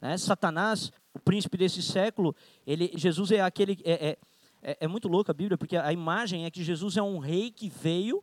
Né? 0.00 0.16
Satanás, 0.16 0.92
o 1.14 1.18
príncipe 1.18 1.56
desse 1.56 1.82
século, 1.82 2.34
ele, 2.66 2.92
Jesus 2.94 3.30
é 3.30 3.40
aquele. 3.40 3.78
É, 3.84 4.08
é, 4.08 4.18
é, 4.62 4.76
é 4.80 4.88
muito 4.88 5.08
louco 5.08 5.30
a 5.30 5.34
Bíblia, 5.34 5.58
porque 5.58 5.76
a 5.76 5.92
imagem 5.92 6.44
é 6.44 6.50
que 6.50 6.62
Jesus 6.62 6.96
é 6.96 7.02
um 7.02 7.18
rei 7.18 7.50
que 7.50 7.68
veio, 7.68 8.22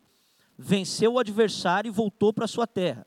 venceu 0.58 1.14
o 1.14 1.20
adversário 1.20 1.90
e 1.90 1.92
voltou 1.92 2.32
para 2.32 2.46
a 2.46 2.48
sua 2.48 2.66
terra. 2.66 3.06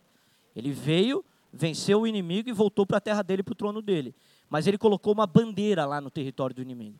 Ele 0.54 0.70
veio, 0.70 1.24
venceu 1.52 2.02
o 2.02 2.06
inimigo 2.06 2.48
e 2.48 2.52
voltou 2.52 2.86
para 2.86 2.98
a 2.98 3.00
terra 3.00 3.22
dele, 3.22 3.42
para 3.42 3.52
o 3.52 3.56
trono 3.56 3.80
dele. 3.80 4.14
Mas 4.52 4.66
ele 4.66 4.76
colocou 4.76 5.14
uma 5.14 5.26
bandeira 5.26 5.86
lá 5.86 5.98
no 5.98 6.10
território 6.10 6.54
do 6.54 6.60
inimigo. 6.60 6.98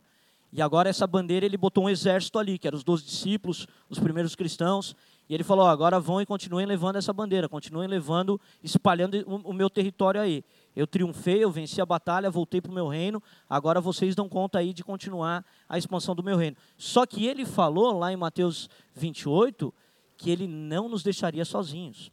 E 0.51 0.63
agora 0.63 0.89
essa 0.89 1.07
bandeira 1.07 1.45
ele 1.45 1.59
botou 1.59 1.85
um 1.85 1.89
exército 1.91 2.39
ali, 2.39 2.59
que 2.59 2.67
eram 2.67 2.79
os 2.79 2.83
doze 2.83 3.05
discípulos, 3.05 3.67
os 3.91 3.99
primeiros 3.99 4.35
cristãos. 4.35 4.97
E 5.29 5.35
ele 5.35 5.45
falou: 5.45 5.67
agora 5.67 6.01
vão 6.01 6.19
e 6.23 6.25
continuem 6.25 6.65
levando 6.65 6.97
essa 6.97 7.13
bandeira, 7.13 7.51
continuem 7.51 7.87
levando, 7.87 8.41
espalhando 8.65 9.23
o, 9.27 9.51
o 9.51 9.53
meu 9.53 9.69
território 9.69 10.19
aí. 10.19 10.43
Eu 10.75 10.87
triunfei, 10.87 11.45
eu 11.45 11.51
venci 11.51 11.79
a 11.79 11.85
batalha, 11.85 12.31
voltei 12.31 12.59
para 12.59 12.71
o 12.71 12.75
meu 12.75 12.89
reino. 12.89 13.23
Agora 13.51 13.83
vocês 13.83 14.15
dão 14.15 14.31
conta 14.31 14.59
aí 14.59 14.73
de 14.73 14.83
continuar 14.83 15.45
a 15.69 15.77
expansão 15.77 16.15
do 16.15 16.23
meu 16.23 16.39
reino. 16.39 16.57
Só 16.79 17.05
que 17.05 17.27
ele 17.27 17.45
falou 17.45 17.99
lá 17.99 18.11
em 18.11 18.17
Mateus 18.17 18.71
28 18.95 19.75
que 20.17 20.31
ele 20.31 20.47
não 20.47 20.89
nos 20.89 21.03
deixaria 21.03 21.45
sozinhos. 21.45 22.11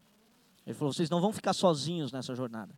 Ele 0.68 0.74
falou: 0.74 0.92
vocês 0.92 1.10
não 1.10 1.22
vão 1.22 1.32
ficar 1.32 1.54
sozinhos 1.54 2.12
nessa 2.12 2.36
jornada, 2.36 2.78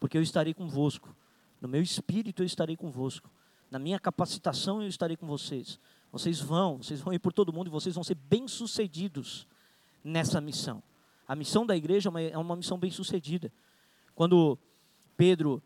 porque 0.00 0.18
eu 0.18 0.22
estarei 0.22 0.52
convosco. 0.52 1.14
No 1.62 1.68
meu 1.68 1.80
espírito 1.80 2.42
eu 2.42 2.46
estarei 2.46 2.76
convosco 2.76 3.30
na 3.72 3.78
minha 3.78 3.98
capacitação 3.98 4.82
eu 4.82 4.88
estarei 4.88 5.16
com 5.16 5.26
vocês. 5.26 5.80
Vocês 6.12 6.38
vão, 6.38 6.76
vocês 6.76 7.00
vão 7.00 7.14
ir 7.14 7.18
por 7.18 7.32
todo 7.32 7.54
mundo 7.54 7.68
e 7.68 7.70
vocês 7.70 7.94
vão 7.94 8.04
ser 8.04 8.16
bem-sucedidos 8.16 9.46
nessa 10.04 10.42
missão. 10.42 10.82
A 11.26 11.34
missão 11.34 11.64
da 11.64 11.74
igreja 11.74 12.08
é 12.08 12.10
uma, 12.10 12.20
é 12.20 12.36
uma 12.36 12.54
missão 12.54 12.78
bem-sucedida. 12.78 13.50
Quando 14.14 14.58
Pedro, 15.16 15.62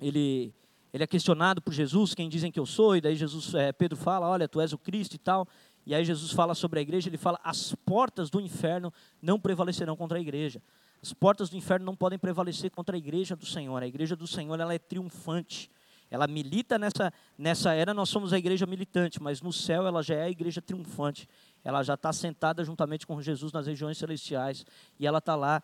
ele, 0.00 0.54
ele 0.94 1.04
é 1.04 1.06
questionado 1.06 1.60
por 1.60 1.74
Jesus, 1.74 2.14
quem 2.14 2.26
dizem 2.26 2.50
que 2.50 2.58
eu 2.58 2.64
sou, 2.64 2.96
e 2.96 3.02
daí 3.02 3.14
Jesus, 3.14 3.52
é, 3.52 3.70
Pedro 3.70 3.98
fala, 3.98 4.26
olha, 4.26 4.48
tu 4.48 4.58
és 4.58 4.72
o 4.72 4.78
Cristo 4.78 5.12
e 5.12 5.18
tal, 5.18 5.46
e 5.84 5.94
aí 5.94 6.06
Jesus 6.06 6.32
fala 6.32 6.54
sobre 6.54 6.78
a 6.78 6.82
igreja, 6.82 7.10
ele 7.10 7.18
fala, 7.18 7.38
as 7.44 7.74
portas 7.84 8.30
do 8.30 8.40
inferno 8.40 8.90
não 9.20 9.38
prevalecerão 9.38 9.94
contra 9.94 10.16
a 10.16 10.20
igreja. 10.22 10.62
As 11.06 11.12
portas 11.12 11.48
do 11.48 11.56
inferno 11.56 11.86
não 11.86 11.94
podem 11.94 12.18
prevalecer 12.18 12.68
contra 12.68 12.96
a 12.96 12.98
igreja 12.98 13.36
do 13.36 13.46
Senhor. 13.46 13.80
A 13.80 13.86
igreja 13.86 14.16
do 14.16 14.26
Senhor, 14.26 14.58
ela 14.58 14.74
é 14.74 14.78
triunfante. 14.78 15.70
Ela 16.10 16.26
milita 16.26 16.80
nessa, 16.80 17.12
nessa 17.38 17.72
era, 17.72 17.94
nós 17.94 18.08
somos 18.08 18.32
a 18.32 18.38
igreja 18.38 18.66
militante, 18.66 19.22
mas 19.22 19.40
no 19.40 19.52
céu 19.52 19.86
ela 19.86 20.02
já 20.02 20.16
é 20.16 20.22
a 20.24 20.30
igreja 20.30 20.60
triunfante. 20.60 21.28
Ela 21.62 21.84
já 21.84 21.94
está 21.94 22.12
sentada 22.12 22.64
juntamente 22.64 23.06
com 23.06 23.22
Jesus 23.22 23.52
nas 23.52 23.68
regiões 23.68 23.96
celestiais 23.98 24.66
e 24.98 25.06
ela 25.06 25.18
está 25.18 25.36
lá 25.36 25.62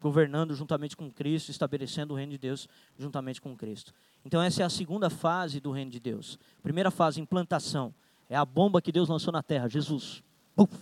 governando 0.00 0.54
juntamente 0.54 0.96
com 0.96 1.10
Cristo, 1.10 1.50
estabelecendo 1.50 2.14
o 2.14 2.16
reino 2.16 2.30
de 2.30 2.38
Deus 2.38 2.68
juntamente 2.96 3.40
com 3.40 3.56
Cristo. 3.56 3.92
Então 4.24 4.40
essa 4.40 4.62
é 4.62 4.64
a 4.64 4.70
segunda 4.70 5.10
fase 5.10 5.58
do 5.58 5.72
reino 5.72 5.90
de 5.90 5.98
Deus. 5.98 6.38
Primeira 6.62 6.92
fase, 6.92 7.20
implantação. 7.20 7.92
É 8.30 8.36
a 8.36 8.44
bomba 8.44 8.80
que 8.80 8.92
Deus 8.92 9.08
lançou 9.08 9.32
na 9.32 9.42
terra, 9.42 9.68
Jesus. 9.68 10.22
Uf, 10.56 10.72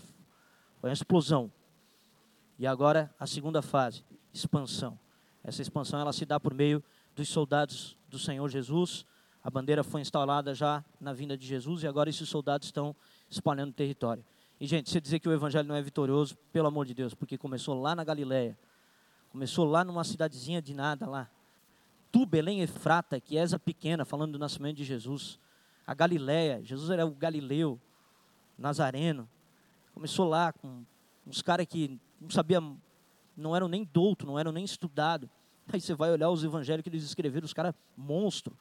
foi 0.78 0.90
uma 0.90 0.92
explosão. 0.92 1.50
E 2.58 2.66
agora 2.66 3.12
a 3.18 3.26
segunda 3.26 3.60
fase, 3.60 4.04
expansão. 4.32 4.98
Essa 5.42 5.60
expansão 5.60 6.00
ela 6.00 6.12
se 6.12 6.24
dá 6.24 6.38
por 6.38 6.54
meio 6.54 6.82
dos 7.14 7.28
soldados 7.28 7.96
do 8.08 8.18
Senhor 8.18 8.48
Jesus. 8.48 9.04
A 9.42 9.50
bandeira 9.50 9.84
foi 9.84 10.00
instalada 10.00 10.54
já 10.54 10.84
na 11.00 11.12
vinda 11.12 11.36
de 11.36 11.46
Jesus 11.46 11.82
e 11.82 11.86
agora 11.86 12.08
esses 12.08 12.28
soldados 12.28 12.68
estão 12.68 12.94
espalhando 13.28 13.70
o 13.70 13.74
território. 13.74 14.24
E, 14.58 14.66
gente, 14.66 14.88
você 14.88 15.00
dizer 15.00 15.18
que 15.18 15.28
o 15.28 15.32
evangelho 15.32 15.68
não 15.68 15.74
é 15.74 15.82
vitorioso, 15.82 16.36
pelo 16.52 16.68
amor 16.68 16.86
de 16.86 16.94
Deus, 16.94 17.12
porque 17.12 17.36
começou 17.36 17.80
lá 17.80 17.94
na 17.94 18.04
Galileia, 18.04 18.56
começou 19.30 19.66
lá 19.66 19.84
numa 19.84 20.04
cidadezinha 20.04 20.62
de 20.62 20.72
nada 20.72 21.06
lá. 21.06 21.28
Tu, 22.12 22.24
Belém 22.24 22.62
Efrata, 22.62 23.20
que 23.20 23.36
és 23.36 23.52
a 23.52 23.58
pequena, 23.58 24.04
falando 24.04 24.32
do 24.32 24.38
nascimento 24.38 24.76
de 24.76 24.84
Jesus. 24.84 25.38
A 25.84 25.92
Galileia, 25.92 26.62
Jesus 26.62 26.88
era 26.88 27.04
o 27.04 27.10
Galileu, 27.10 27.78
Nazareno. 28.56 29.28
Começou 29.92 30.28
lá 30.28 30.52
com 30.52 30.84
uns 31.26 31.42
caras 31.42 31.66
que 31.66 31.98
não 32.24 32.30
sabiam, 32.30 32.80
não 33.36 33.54
eram 33.54 33.68
nem 33.68 33.84
douto, 33.84 34.26
não 34.26 34.38
eram 34.38 34.50
nem 34.50 34.64
estudados. 34.64 35.28
Aí 35.72 35.80
você 35.80 35.94
vai 35.94 36.10
olhar 36.10 36.30
os 36.30 36.42
evangelhos 36.44 36.82
que 36.82 36.88
eles 36.88 37.04
escreveram, 37.04 37.44
os 37.44 37.52
caras 37.52 37.74
monstro. 37.96 38.56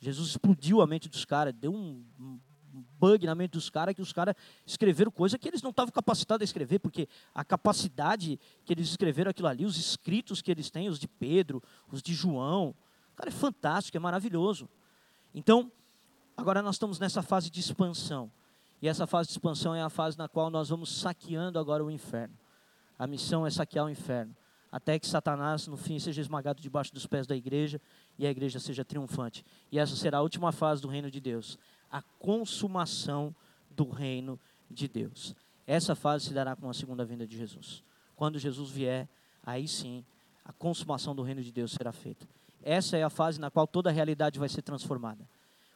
Jesus 0.00 0.30
explodiu 0.30 0.80
a 0.80 0.86
mente 0.86 1.08
dos 1.08 1.24
caras, 1.24 1.52
deu 1.54 1.72
um, 1.72 2.04
um 2.18 2.38
bug 2.98 3.26
na 3.26 3.34
mente 3.34 3.52
dos 3.52 3.68
caras 3.68 3.94
que 3.94 4.02
os 4.02 4.12
caras 4.12 4.34
escreveram 4.64 5.10
coisa 5.10 5.38
que 5.38 5.48
eles 5.48 5.62
não 5.62 5.70
estavam 5.70 5.92
capacitados 5.92 6.42
a 6.42 6.44
escrever, 6.44 6.78
porque 6.78 7.08
a 7.34 7.44
capacidade 7.44 8.38
que 8.64 8.72
eles 8.72 8.88
escreveram 8.88 9.30
aquilo 9.30 9.48
ali, 9.48 9.64
os 9.64 9.76
escritos 9.76 10.40
que 10.40 10.50
eles 10.50 10.70
têm, 10.70 10.88
os 10.88 10.98
de 10.98 11.08
Pedro, 11.08 11.62
os 11.90 12.02
de 12.02 12.14
João, 12.14 12.74
cara, 13.16 13.30
é 13.30 13.32
fantástico, 13.32 13.96
é 13.96 14.00
maravilhoso. 14.00 14.68
Então, 15.34 15.72
agora 16.36 16.62
nós 16.62 16.76
estamos 16.76 16.98
nessa 16.98 17.22
fase 17.22 17.50
de 17.50 17.60
expansão. 17.60 18.30
E 18.80 18.86
essa 18.86 19.06
fase 19.06 19.28
de 19.28 19.32
expansão 19.32 19.74
é 19.74 19.82
a 19.82 19.90
fase 19.90 20.16
na 20.16 20.28
qual 20.28 20.50
nós 20.50 20.68
vamos 20.68 21.00
saqueando 21.00 21.58
agora 21.58 21.84
o 21.84 21.90
inferno. 21.90 22.36
A 22.98 23.06
missão 23.06 23.46
é 23.46 23.50
saquear 23.50 23.86
o 23.86 23.90
inferno 23.90 24.34
até 24.70 24.98
que 24.98 25.06
Satanás, 25.06 25.66
no 25.66 25.76
fim, 25.76 25.98
seja 25.98 26.20
esmagado 26.20 26.60
debaixo 26.60 26.92
dos 26.92 27.06
pés 27.06 27.26
da 27.26 27.34
igreja 27.34 27.80
e 28.18 28.26
a 28.26 28.30
igreja 28.30 28.60
seja 28.60 28.84
triunfante. 28.84 29.44
E 29.72 29.78
essa 29.78 29.96
será 29.96 30.18
a 30.18 30.22
última 30.22 30.52
fase 30.52 30.82
do 30.82 30.88
reino 30.88 31.10
de 31.10 31.20
Deus 31.20 31.58
a 31.90 32.02
consumação 32.18 33.34
do 33.70 33.88
reino 33.88 34.38
de 34.70 34.86
Deus. 34.86 35.34
Essa 35.66 35.94
fase 35.94 36.26
se 36.26 36.34
dará 36.34 36.54
com 36.54 36.68
a 36.68 36.74
segunda 36.74 37.04
vinda 37.04 37.26
de 37.26 37.36
Jesus. 37.36 37.82
Quando 38.14 38.38
Jesus 38.38 38.70
vier, 38.70 39.08
aí 39.42 39.66
sim, 39.66 40.04
a 40.44 40.52
consumação 40.52 41.14
do 41.14 41.22
reino 41.22 41.42
de 41.42 41.50
Deus 41.50 41.72
será 41.72 41.92
feita. 41.92 42.28
Essa 42.62 42.98
é 42.98 43.02
a 43.02 43.08
fase 43.08 43.40
na 43.40 43.50
qual 43.50 43.66
toda 43.66 43.88
a 43.88 43.92
realidade 43.92 44.38
vai 44.38 44.48
ser 44.48 44.60
transformada. 44.60 45.26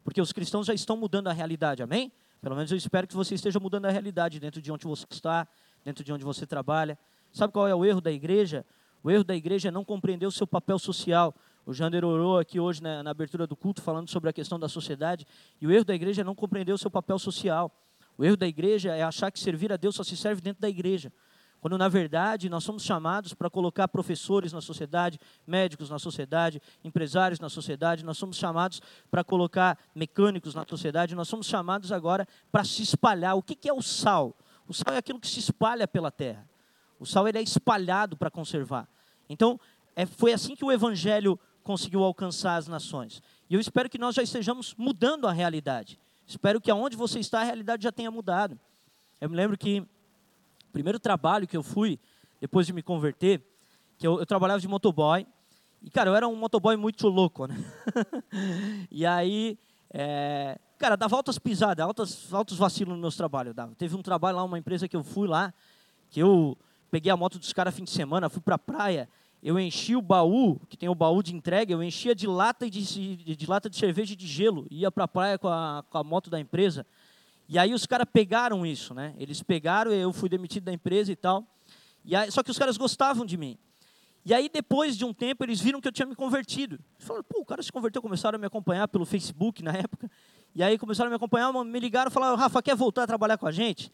Porque 0.04 0.20
os 0.20 0.32
cristãos 0.32 0.66
já 0.66 0.74
estão 0.74 0.96
mudando 0.96 1.28
a 1.28 1.32
realidade, 1.32 1.82
amém? 1.82 2.12
Pelo 2.42 2.56
menos 2.56 2.70
eu 2.70 2.76
espero 2.76 3.06
que 3.06 3.14
você 3.14 3.34
esteja 3.34 3.60
mudando 3.60 3.86
a 3.86 3.90
realidade 3.90 4.40
dentro 4.40 4.60
de 4.60 4.70
onde 4.72 4.84
você 4.84 5.06
está, 5.08 5.46
dentro 5.84 6.04
de 6.04 6.12
onde 6.12 6.24
você 6.24 6.44
trabalha. 6.44 6.98
Sabe 7.32 7.52
qual 7.52 7.66
é 7.66 7.74
o 7.74 7.84
erro 7.84 8.00
da 8.00 8.12
igreja? 8.12 8.64
O 9.02 9.10
erro 9.10 9.24
da 9.24 9.34
igreja 9.34 9.68
é 9.68 9.70
não 9.70 9.84
compreender 9.84 10.26
o 10.26 10.30
seu 10.30 10.46
papel 10.46 10.78
social. 10.78 11.34
O 11.64 11.72
Jander 11.72 12.04
orou 12.04 12.38
aqui 12.38 12.60
hoje 12.60 12.82
na, 12.82 13.08
abertura 13.10 13.46
do 13.46 13.56
culto 13.56 13.80
falando 13.80 14.08
sobre 14.10 14.28
a 14.28 14.32
questão 14.32 14.58
da 14.58 14.68
sociedade. 14.68 15.26
E 15.60 15.66
o 15.66 15.70
erro 15.72 15.84
da 15.84 15.94
igreja 15.94 16.20
é 16.20 16.24
não 16.24 16.34
compreender 16.34 16.72
o 16.72 16.78
seu 16.78 16.90
papel 16.90 17.18
social. 17.18 17.70
O 18.18 18.24
erro 18.24 18.36
da 18.36 18.46
igreja 18.46 18.94
é 18.94 19.02
achar 19.02 19.30
que 19.30 19.40
servir 19.40 19.72
a 19.72 19.76
Deus 19.76 19.96
só 19.96 20.04
se 20.04 20.16
serve 20.16 20.40
dentro 20.40 20.60
da 20.60 20.68
igreja. 20.68 21.12
Quando 21.60 21.78
na 21.78 21.88
verdade 21.88 22.48
nós 22.48 22.64
somos 22.64 22.82
chamados 22.82 23.34
para 23.34 23.48
colocar 23.48 23.86
professores 23.86 24.52
na 24.52 24.60
sociedade, 24.60 25.18
médicos 25.46 25.88
na 25.88 25.98
sociedade, 25.98 26.60
empresários 26.82 27.38
na 27.38 27.48
sociedade, 27.48 28.04
nós 28.04 28.18
somos 28.18 28.36
chamados 28.36 28.82
para 29.08 29.22
colocar 29.22 29.78
mecânicos 29.94 30.56
na 30.56 30.66
sociedade, 30.68 31.14
nós 31.14 31.28
somos 31.28 31.46
chamados 31.46 31.92
agora 31.92 32.26
para 32.50 32.64
se 32.64 32.82
espalhar. 32.82 33.36
O 33.36 33.42
que 33.42 33.68
é 33.68 33.72
o 33.72 33.80
sal? 33.80 34.36
O 34.66 34.74
sal 34.74 34.94
é 34.94 34.98
aquilo 34.98 35.20
que 35.20 35.28
se 35.28 35.38
espalha 35.38 35.86
pela 35.86 36.10
terra. 36.10 36.51
O 37.02 37.06
sal 37.06 37.26
ele 37.26 37.38
é 37.38 37.42
espalhado 37.42 38.16
para 38.16 38.30
conservar. 38.30 38.88
Então, 39.28 39.58
é, 39.96 40.06
foi 40.06 40.32
assim 40.32 40.54
que 40.54 40.64
o 40.64 40.70
evangelho 40.70 41.36
conseguiu 41.64 42.04
alcançar 42.04 42.54
as 42.56 42.68
nações. 42.68 43.20
E 43.50 43.54
eu 43.54 43.60
espero 43.60 43.90
que 43.90 43.98
nós 43.98 44.14
já 44.14 44.22
estejamos 44.22 44.72
mudando 44.78 45.26
a 45.26 45.32
realidade. 45.32 45.98
Espero 46.24 46.60
que 46.60 46.70
aonde 46.70 46.96
você 46.96 47.18
está 47.18 47.40
a 47.40 47.44
realidade 47.44 47.82
já 47.82 47.90
tenha 47.90 48.08
mudado. 48.08 48.56
Eu 49.20 49.28
me 49.28 49.36
lembro 49.36 49.58
que 49.58 49.80
o 49.80 50.72
primeiro 50.72 51.00
trabalho 51.00 51.46
que 51.48 51.56
eu 51.56 51.62
fui 51.62 51.98
depois 52.40 52.68
de 52.68 52.72
me 52.72 52.84
converter, 52.84 53.42
que 53.98 54.06
eu, 54.06 54.20
eu 54.20 54.26
trabalhava 54.26 54.60
de 54.60 54.68
motoboy. 54.68 55.26
E, 55.82 55.90
cara, 55.90 56.08
eu 56.08 56.14
era 56.14 56.28
um 56.28 56.36
motoboy 56.36 56.76
muito 56.76 57.08
louco, 57.08 57.48
né? 57.48 57.56
e 58.92 59.04
aí, 59.04 59.58
é, 59.90 60.56
cara, 60.78 60.96
dava 60.96 61.16
altas 61.16 61.36
pisadas, 61.36 61.84
altos, 61.84 62.32
altos 62.32 62.56
vacilos 62.56 62.92
nos 62.92 63.00
meus 63.00 63.16
trabalhos. 63.16 63.54
Dava. 63.56 63.74
Teve 63.74 63.96
um 63.96 64.02
trabalho 64.02 64.36
lá, 64.36 64.44
uma 64.44 64.58
empresa 64.58 64.86
que 64.86 64.94
eu 64.94 65.02
fui 65.02 65.26
lá, 65.26 65.52
que 66.08 66.20
eu 66.20 66.56
peguei 66.92 67.10
a 67.10 67.16
moto 67.16 67.38
dos 67.38 67.54
caras 67.54 67.74
fim 67.74 67.84
de 67.84 67.90
semana, 67.90 68.28
fui 68.28 68.42
para 68.42 68.56
a 68.56 68.58
praia, 68.58 69.08
eu 69.42 69.58
enchi 69.58 69.96
o 69.96 70.02
baú, 70.02 70.60
que 70.68 70.76
tem 70.76 70.90
o 70.90 70.94
baú 70.94 71.22
de 71.22 71.34
entrega, 71.34 71.72
eu 71.72 71.82
enchia 71.82 72.14
de 72.14 72.26
lata 72.26 72.68
de, 72.68 73.16
de, 73.16 73.34
de 73.34 73.46
lata 73.46 73.70
de 73.70 73.76
cerveja 73.76 74.14
de 74.14 74.26
gelo, 74.26 74.66
ia 74.70 74.90
para 74.92 75.04
a 75.04 75.08
praia 75.08 75.38
com 75.38 75.48
a, 75.48 75.82
com 75.88 75.96
a 75.96 76.04
moto 76.04 76.28
da 76.28 76.38
empresa. 76.38 76.86
E 77.48 77.58
aí 77.58 77.72
os 77.72 77.86
caras 77.86 78.06
pegaram 78.12 78.66
isso, 78.66 78.92
né? 78.92 79.14
Eles 79.18 79.42
pegaram, 79.42 79.90
eu 79.90 80.12
fui 80.12 80.28
demitido 80.28 80.64
da 80.64 80.72
empresa 80.72 81.10
e 81.10 81.16
tal. 81.16 81.46
E 82.04 82.14
aí, 82.14 82.30
só 82.30 82.42
que 82.42 82.50
os 82.50 82.58
caras 82.58 82.76
gostavam 82.76 83.24
de 83.24 83.38
mim. 83.38 83.56
E 84.24 84.34
aí, 84.34 84.50
depois 84.52 84.96
de 84.96 85.04
um 85.04 85.14
tempo, 85.14 85.42
eles 85.44 85.60
viram 85.60 85.80
que 85.80 85.88
eu 85.88 85.92
tinha 85.92 86.06
me 86.06 86.14
convertido. 86.14 86.74
Eles 86.96 87.06
falaram, 87.06 87.24
pô, 87.24 87.40
o 87.40 87.44
cara 87.44 87.62
se 87.62 87.72
converteu, 87.72 88.02
começaram 88.02 88.36
a 88.36 88.38
me 88.38 88.46
acompanhar 88.46 88.86
pelo 88.86 89.06
Facebook 89.06 89.62
na 89.62 89.72
época. 89.72 90.10
E 90.54 90.62
aí 90.62 90.76
começaram 90.76 91.08
a 91.08 91.10
me 91.10 91.16
acompanhar, 91.16 91.52
me 91.52 91.80
ligaram 91.80 92.10
e 92.10 92.12
falaram, 92.12 92.36
Rafa, 92.36 92.62
quer 92.62 92.76
voltar 92.76 93.04
a 93.04 93.06
trabalhar 93.06 93.38
com 93.38 93.46
a 93.46 93.52
gente? 93.52 93.90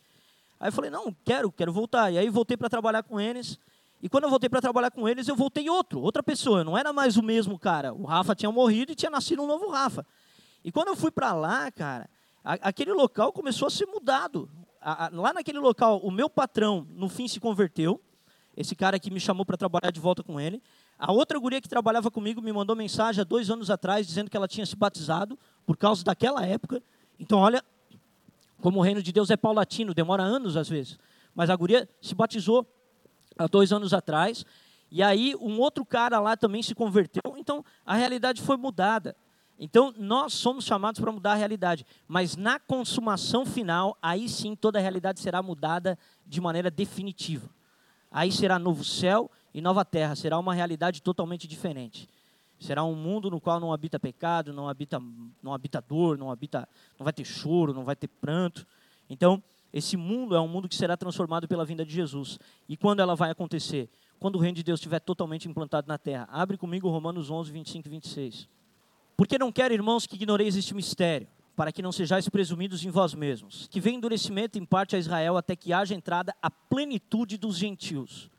Aí 0.60 0.68
eu 0.68 0.72
falei, 0.72 0.90
não, 0.90 1.14
quero, 1.24 1.50
quero 1.52 1.72
voltar. 1.72 2.12
E 2.12 2.18
aí 2.18 2.28
voltei 2.28 2.56
para 2.56 2.68
trabalhar 2.68 3.02
com 3.02 3.20
eles. 3.20 3.58
E 4.02 4.08
quando 4.08 4.24
eu 4.24 4.30
voltei 4.30 4.48
para 4.48 4.60
trabalhar 4.60 4.90
com 4.90 5.08
eles, 5.08 5.26
eu 5.28 5.34
voltei 5.34 5.68
outro, 5.68 6.00
outra 6.00 6.22
pessoa. 6.22 6.62
Não 6.62 6.76
era 6.76 6.92
mais 6.92 7.16
o 7.16 7.22
mesmo 7.22 7.58
cara. 7.58 7.92
O 7.92 8.04
Rafa 8.04 8.34
tinha 8.34 8.50
morrido 8.50 8.92
e 8.92 8.94
tinha 8.94 9.10
nascido 9.10 9.42
um 9.42 9.46
novo 9.46 9.68
Rafa. 9.68 10.06
E 10.64 10.70
quando 10.70 10.88
eu 10.88 10.96
fui 10.96 11.10
para 11.10 11.32
lá, 11.32 11.70
cara, 11.70 12.08
a, 12.44 12.54
aquele 12.54 12.92
local 12.92 13.32
começou 13.32 13.66
a 13.66 13.70
ser 13.70 13.86
mudado. 13.86 14.48
a, 14.80 15.06
a, 15.06 15.10
lá 15.12 15.32
naquele 15.32 15.58
local, 15.58 15.98
o 15.98 16.10
meu 16.10 16.30
patrão, 16.30 16.86
no 16.90 17.08
fim, 17.08 17.26
se 17.26 17.40
converteu. 17.40 18.00
Esse 18.56 18.74
cara 18.74 18.98
que 18.98 19.10
me 19.10 19.20
chamou 19.20 19.46
para 19.46 19.56
trabalhar 19.56 19.92
de 19.92 20.00
volta 20.00 20.22
com 20.22 20.40
ele. 20.40 20.60
A 20.98 21.12
outra 21.12 21.38
guria 21.38 21.60
que 21.60 21.68
trabalhava 21.68 22.10
comigo 22.10 22.42
me 22.42 22.52
mandou 22.52 22.74
mensagem 22.74 23.20
há 23.20 23.24
dois 23.24 23.50
anos 23.50 23.70
atrás, 23.70 24.04
dizendo 24.04 24.28
que 24.28 24.36
ela 24.36 24.48
tinha 24.48 24.66
se 24.66 24.74
batizado 24.74 25.38
por 25.64 25.76
causa 25.76 26.02
daquela 26.02 26.44
época. 26.44 26.82
Então, 27.20 27.38
olha, 27.38 27.62
como 28.60 28.78
o 28.78 28.82
reino 28.82 29.02
de 29.02 29.12
Deus 29.12 29.30
é 29.30 29.36
paulatino, 29.36 29.94
demora 29.94 30.22
anos 30.22 30.56
às 30.56 30.68
vezes. 30.68 30.98
Mas 31.34 31.50
a 31.50 31.56
guria 31.56 31.88
se 32.00 32.14
batizou 32.14 32.66
há 33.38 33.46
dois 33.46 33.72
anos 33.72 33.92
atrás. 33.92 34.44
E 34.90 35.02
aí, 35.02 35.34
um 35.40 35.60
outro 35.60 35.84
cara 35.84 36.18
lá 36.18 36.36
também 36.36 36.62
se 36.62 36.74
converteu. 36.74 37.36
Então, 37.36 37.64
a 37.84 37.94
realidade 37.94 38.42
foi 38.42 38.56
mudada. 38.56 39.14
Então, 39.58 39.92
nós 39.96 40.32
somos 40.34 40.64
chamados 40.64 41.00
para 41.00 41.10
mudar 41.10 41.32
a 41.32 41.36
realidade, 41.36 41.84
mas 42.06 42.36
na 42.36 42.60
consumação 42.60 43.44
final, 43.44 43.98
aí 44.00 44.28
sim 44.28 44.54
toda 44.54 44.78
a 44.78 44.82
realidade 44.82 45.18
será 45.18 45.42
mudada 45.42 45.98
de 46.24 46.40
maneira 46.40 46.70
definitiva. 46.70 47.50
Aí 48.10 48.30
será 48.30 48.56
novo 48.58 48.84
céu 48.84 49.28
e 49.52 49.60
nova 49.60 49.84
terra, 49.84 50.14
será 50.14 50.38
uma 50.38 50.54
realidade 50.54 51.02
totalmente 51.02 51.48
diferente. 51.48 52.08
Será 52.58 52.82
um 52.84 52.94
mundo 52.94 53.30
no 53.30 53.40
qual 53.40 53.60
não 53.60 53.72
habita 53.72 54.00
pecado, 54.00 54.52
não 54.52 54.68
habita, 54.68 55.00
não 55.42 55.54
habita 55.54 55.80
dor, 55.80 56.18
não 56.18 56.30
habita, 56.30 56.68
não 56.98 57.04
vai 57.04 57.12
ter 57.12 57.24
choro, 57.24 57.72
não 57.72 57.84
vai 57.84 57.94
ter 57.94 58.08
pranto. 58.08 58.66
Então, 59.08 59.42
esse 59.72 59.96
mundo 59.96 60.34
é 60.34 60.40
um 60.40 60.48
mundo 60.48 60.68
que 60.68 60.74
será 60.74 60.96
transformado 60.96 61.46
pela 61.46 61.64
vinda 61.64 61.84
de 61.84 61.92
Jesus. 61.92 62.38
E 62.68 62.76
quando 62.76 63.00
ela 63.00 63.14
vai 63.14 63.30
acontecer? 63.30 63.88
Quando 64.18 64.36
o 64.36 64.38
reino 64.38 64.56
de 64.56 64.62
Deus 64.62 64.80
estiver 64.80 64.98
totalmente 64.98 65.48
implantado 65.48 65.86
na 65.86 65.98
terra. 65.98 66.28
Abre 66.32 66.56
comigo 66.56 66.88
Romanos 66.88 67.30
11, 67.30 67.52
25 67.52 67.86
e 67.86 67.90
26. 67.90 68.48
Porque 69.16 69.38
não 69.38 69.52
quero, 69.52 69.74
irmãos, 69.74 70.06
que 70.06 70.16
ignoreis 70.16 70.56
este 70.56 70.74
mistério, 70.74 71.28
para 71.54 71.70
que 71.70 71.82
não 71.82 71.92
sejais 71.92 72.28
presumidos 72.28 72.84
em 72.84 72.90
vós 72.90 73.14
mesmos, 73.14 73.68
que 73.68 73.80
vem 73.80 73.96
endurecimento 73.96 74.58
em 74.58 74.64
parte 74.64 74.96
a 74.96 74.98
Israel 74.98 75.36
até 75.36 75.54
que 75.54 75.72
haja 75.72 75.94
entrada 75.94 76.34
a 76.40 76.50
plenitude 76.50 77.36
dos 77.36 77.56
gentios. 77.56 78.30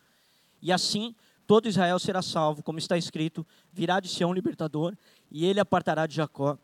E 0.62 0.72
assim 0.72 1.16
todo 1.50 1.68
Israel 1.68 1.98
será 1.98 2.22
salvo, 2.22 2.62
como 2.62 2.78
está 2.78 2.96
escrito: 2.96 3.44
virá 3.74 4.00
de 4.00 4.08
Sião 4.08 4.32
libertador, 4.32 4.96
e 5.32 5.48
ele 5.48 5.60
apartará 5.60 6.06
de 6.06 6.14
Jacó 6.14 6.56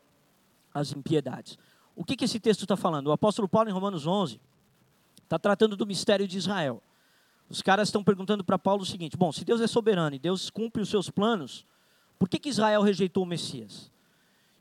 as 0.72 0.92
impiedades. 0.92 1.58
O 1.96 2.04
que, 2.04 2.14
que 2.14 2.24
esse 2.24 2.38
texto 2.38 2.62
está 2.62 2.76
falando? 2.76 3.08
O 3.08 3.12
apóstolo 3.12 3.48
Paulo, 3.48 3.68
em 3.68 3.72
Romanos 3.72 4.06
11, 4.06 4.40
está 5.24 5.40
tratando 5.40 5.76
do 5.76 5.84
mistério 5.84 6.28
de 6.28 6.38
Israel. 6.38 6.80
Os 7.50 7.60
caras 7.62 7.88
estão 7.88 8.04
perguntando 8.04 8.44
para 8.44 8.60
Paulo 8.60 8.82
o 8.82 8.86
seguinte: 8.86 9.16
bom, 9.16 9.32
se 9.32 9.44
Deus 9.44 9.60
é 9.60 9.66
soberano 9.66 10.14
e 10.14 10.20
Deus 10.20 10.50
cumpre 10.50 10.80
os 10.80 10.88
seus 10.88 11.10
planos, 11.10 11.66
por 12.16 12.28
que, 12.28 12.38
que 12.38 12.48
Israel 12.48 12.80
rejeitou 12.80 13.24
o 13.24 13.26
Messias? 13.26 13.90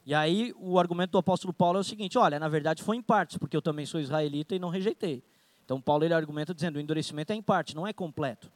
E 0.07 0.15
aí 0.15 0.55
o 0.57 0.79
argumento 0.79 1.11
do 1.11 1.19
apóstolo 1.19 1.53
Paulo 1.53 1.77
é 1.77 1.81
o 1.81 1.83
seguinte: 1.83 2.17
olha, 2.17 2.39
na 2.39 2.49
verdade 2.49 2.81
foi 2.81 2.97
em 2.97 3.01
partes, 3.01 3.37
porque 3.37 3.55
eu 3.55 3.61
também 3.61 3.85
sou 3.85 3.99
israelita 3.99 4.55
e 4.55 4.59
não 4.59 4.69
rejeitei. 4.69 5.21
Então 5.63 5.79
Paulo 5.79 6.03
ele 6.03 6.15
argumenta 6.15 6.51
dizendo: 6.51 6.77
o 6.77 6.79
endurecimento 6.79 7.31
é 7.31 7.35
em 7.35 7.43
parte, 7.43 7.75
não 7.75 7.85
é 7.85 7.93
completo. 7.93 8.51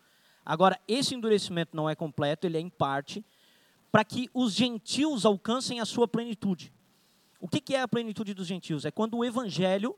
Agora, 0.49 0.81
esse 0.87 1.13
endurecimento 1.13 1.77
não 1.77 1.87
é 1.87 1.93
completo, 1.93 2.47
ele 2.47 2.57
é 2.57 2.59
em 2.59 2.71
parte, 2.71 3.23
para 3.91 4.03
que 4.03 4.31
os 4.33 4.51
gentios 4.51 5.23
alcancem 5.23 5.79
a 5.79 5.85
sua 5.85 6.07
plenitude. 6.07 6.73
O 7.39 7.47
que, 7.47 7.75
é 7.75 7.79
a 7.79 7.87
plenitude 7.87 8.33
dos 8.33 8.47
gentios? 8.47 8.83
É 8.83 8.89
quando 8.89 9.15
o 9.15 9.23
evangelho 9.23 9.95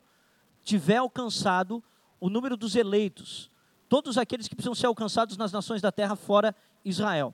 tiver 0.62 0.98
alcançado 0.98 1.82
o 2.20 2.30
número 2.30 2.58
dos 2.58 2.76
eleitos, 2.76 3.50
todos 3.88 4.18
aqueles 4.18 4.50
que 4.50 4.54
precisam 4.54 4.76
ser 4.76 4.88
alcançados 4.88 5.38
nas 5.38 5.54
nações 5.54 5.82
da 5.82 5.90
terra 5.90 6.18
fora 6.18 6.54
Israel. 6.84 7.34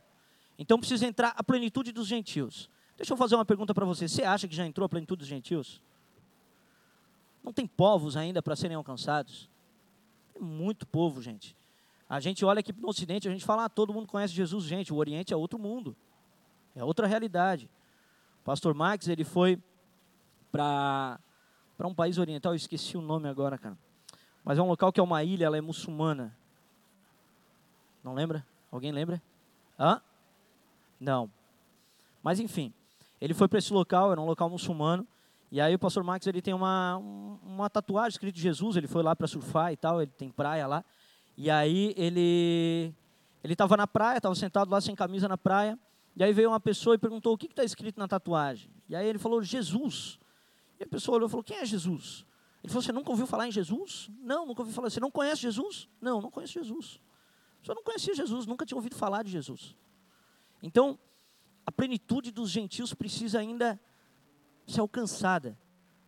Então 0.55 0.77
precisa 0.77 1.07
entrar 1.07 1.33
a 1.35 1.43
plenitude 1.43 1.91
dos 1.91 2.05
gentios. 2.05 2.69
Deixa 2.95 3.13
eu 3.13 3.17
fazer 3.17 3.33
uma 3.33 3.45
pergunta 3.45 3.73
para 3.73 3.83
você. 3.83 4.07
Você 4.07 4.21
acha 4.21 4.47
que 4.47 4.55
já 4.55 4.63
entrou 4.63 4.85
a 4.85 4.89
plenitude 4.89 5.21
dos 5.21 5.27
gentios? 5.27 5.81
Não 7.43 7.51
tem 7.51 7.65
povos 7.65 8.15
ainda 8.15 8.43
para 8.43 8.55
serem 8.55 8.77
alcançados? 8.77 9.49
Tem 10.35 10.43
muito 10.43 10.85
povo, 10.85 11.19
gente. 11.19 11.55
A 12.09 12.19
gente 12.19 12.45
olha 12.45 12.59
aqui 12.59 12.73
no 12.73 12.87
Ocidente, 12.87 13.27
a 13.27 13.31
gente 13.31 13.43
fala, 13.43 13.65
ah, 13.65 13.69
todo 13.69 13.93
mundo 13.93 14.07
conhece 14.07 14.33
Jesus. 14.33 14.63
Gente, 14.63 14.93
o 14.93 14.95
Oriente 14.95 15.33
é 15.33 15.37
outro 15.37 15.59
mundo. 15.59 15.95
É 16.75 16.83
outra 16.83 17.05
realidade. 17.05 17.69
O 18.41 18.45
pastor 18.45 18.73
Max, 18.73 19.07
ele 19.07 19.23
foi 19.23 19.61
para 20.51 21.19
um 21.81 21.93
país 21.93 22.17
oriental, 22.17 22.53
eu 22.53 22.57
esqueci 22.57 22.97
o 22.97 23.01
nome 23.01 23.27
agora, 23.27 23.57
cara. 23.57 23.77
Mas 24.43 24.57
é 24.57 24.61
um 24.61 24.67
local 24.67 24.93
que 24.93 24.99
é 24.99 25.03
uma 25.03 25.23
ilha, 25.23 25.45
ela 25.45 25.57
é 25.57 25.61
muçulmana. 25.61 26.35
Não 28.03 28.13
lembra? 28.13 28.45
Alguém 28.71 28.91
lembra? 28.91 29.21
Hã? 29.77 30.01
Não. 30.99 31.29
Mas 32.23 32.39
enfim, 32.39 32.73
ele 33.19 33.33
foi 33.33 33.47
para 33.47 33.59
esse 33.59 33.73
local, 33.73 34.11
era 34.11 34.21
um 34.21 34.25
local 34.25 34.49
muçulmano. 34.49 35.05
E 35.51 35.59
aí 35.59 35.75
o 35.75 35.79
pastor 35.79 36.03
Max 36.03 36.25
ele 36.27 36.41
tem 36.41 36.53
uma, 36.53 36.97
uma 36.97 37.69
tatuagem 37.69 38.09
escrito 38.09 38.37
Jesus, 38.37 38.75
ele 38.75 38.87
foi 38.87 39.03
lá 39.03 39.15
para 39.15 39.27
surfar 39.27 39.71
e 39.73 39.77
tal, 39.77 40.01
ele 40.01 40.11
tem 40.11 40.29
praia 40.29 40.67
lá. 40.67 40.83
E 41.37 41.49
aí 41.49 41.93
ele 41.95 42.93
ele 43.43 43.53
estava 43.53 43.77
na 43.77 43.87
praia, 43.87 44.17
estava 44.17 44.35
sentado 44.35 44.69
lá 44.69 44.81
sem 44.81 44.95
camisa 44.95 45.27
na 45.27 45.37
praia. 45.37 45.79
E 46.15 46.23
aí 46.23 46.33
veio 46.33 46.49
uma 46.49 46.59
pessoa 46.59 46.95
e 46.95 46.97
perguntou 46.97 47.33
o 47.33 47.37
que 47.37 47.45
está 47.45 47.63
escrito 47.63 47.99
na 47.99 48.07
tatuagem. 48.07 48.71
E 48.89 48.95
aí 48.95 49.07
ele 49.07 49.19
falou 49.19 49.41
Jesus. 49.43 50.19
E 50.79 50.83
a 50.83 50.87
pessoa 50.87 51.17
olhou 51.17 51.27
e 51.27 51.31
falou: 51.31 51.43
Quem 51.43 51.57
é 51.57 51.65
Jesus? 51.65 52.25
Ele 52.63 52.73
falou: 52.73 52.81
Você 52.81 52.91
nunca 52.91 53.11
ouviu 53.11 53.27
falar 53.27 53.47
em 53.47 53.51
Jesus? 53.51 54.09
Não, 54.19 54.45
nunca 54.45 54.61
ouviu 54.61 54.73
falar. 54.73 54.89
Você 54.89 54.99
não 54.99 55.11
conhece 55.11 55.41
Jesus? 55.41 55.87
Não, 56.01 56.19
não 56.19 56.31
conheço 56.31 56.53
Jesus. 56.53 56.99
Você 57.67 57.73
não 57.73 57.83
conhecia 57.83 58.15
Jesus, 58.15 58.45
nunca 58.45 58.65
tinha 58.65 58.77
ouvido 58.77 58.95
falar 58.95 59.23
de 59.23 59.29
Jesus. 59.29 59.75
Então, 60.63 60.97
a 61.65 61.71
plenitude 61.71 62.31
dos 62.31 62.49
gentios 62.49 62.93
precisa 62.93 63.39
ainda 63.39 63.77
ser 64.65 64.79
alcançada, 64.79 65.57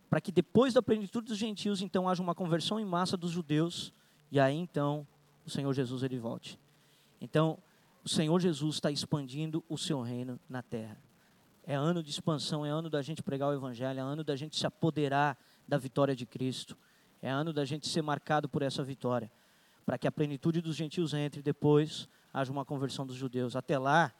para 0.08 0.22
que 0.22 0.32
depois 0.32 0.72
da 0.72 0.80
plenitude 0.80 1.26
dos 1.26 1.36
gentios, 1.36 1.82
então 1.82 2.08
haja 2.08 2.22
uma 2.22 2.34
conversão 2.34 2.80
em 2.80 2.84
massa 2.84 3.14
dos 3.14 3.30
judeus, 3.30 3.92
e 4.32 4.40
aí 4.40 4.56
então 4.56 5.06
o 5.46 5.50
Senhor 5.50 5.72
Jesus 5.72 6.02
ele 6.02 6.18
volte. 6.18 6.58
Então, 7.20 7.58
o 8.04 8.08
Senhor 8.08 8.40
Jesus 8.40 8.76
está 8.76 8.90
expandindo 8.90 9.62
o 9.68 9.76
seu 9.76 10.00
reino 10.00 10.38
na 10.48 10.62
terra. 10.62 10.96
É 11.64 11.74
ano 11.74 12.02
de 12.02 12.10
expansão, 12.10 12.64
é 12.64 12.70
ano 12.70 12.88
da 12.88 13.02
gente 13.02 13.22
pregar 13.22 13.50
o 13.50 13.52
Evangelho, 13.52 13.98
é 13.98 14.02
ano 14.02 14.24
da 14.24 14.34
gente 14.34 14.56
se 14.56 14.66
apoderar 14.66 15.36
da 15.68 15.76
vitória 15.76 16.16
de 16.16 16.24
Cristo, 16.24 16.76
é 17.20 17.30
ano 17.30 17.52
da 17.52 17.64
gente 17.64 17.88
ser 17.88 18.02
marcado 18.02 18.48
por 18.48 18.62
essa 18.62 18.82
vitória, 18.82 19.30
para 19.84 19.98
que 19.98 20.08
a 20.08 20.12
plenitude 20.12 20.60
dos 20.60 20.74
gentios 20.74 21.12
entre 21.12 21.40
e 21.40 21.42
depois 21.42 22.08
haja 22.32 22.50
uma 22.50 22.64
conversão 22.64 23.06
dos 23.06 23.16
judeus. 23.16 23.54
Até 23.54 23.78
lá, 23.78 24.12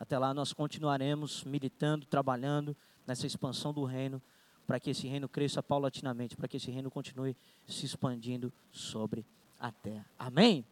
até 0.00 0.18
lá 0.18 0.32
nós 0.32 0.52
continuaremos 0.52 1.44
militando, 1.44 2.06
trabalhando 2.06 2.76
nessa 3.06 3.26
expansão 3.26 3.72
do 3.72 3.84
reino, 3.84 4.22
para 4.66 4.80
que 4.80 4.90
esse 4.90 5.06
reino 5.06 5.28
cresça 5.28 5.62
paulatinamente, 5.62 6.36
para 6.36 6.48
que 6.48 6.56
esse 6.56 6.70
reino 6.70 6.90
continue 6.90 7.36
se 7.66 7.86
expandindo 7.86 8.52
sobre 8.70 9.24
a 9.58 9.72
terra. 9.72 10.06
Amém? 10.18 10.64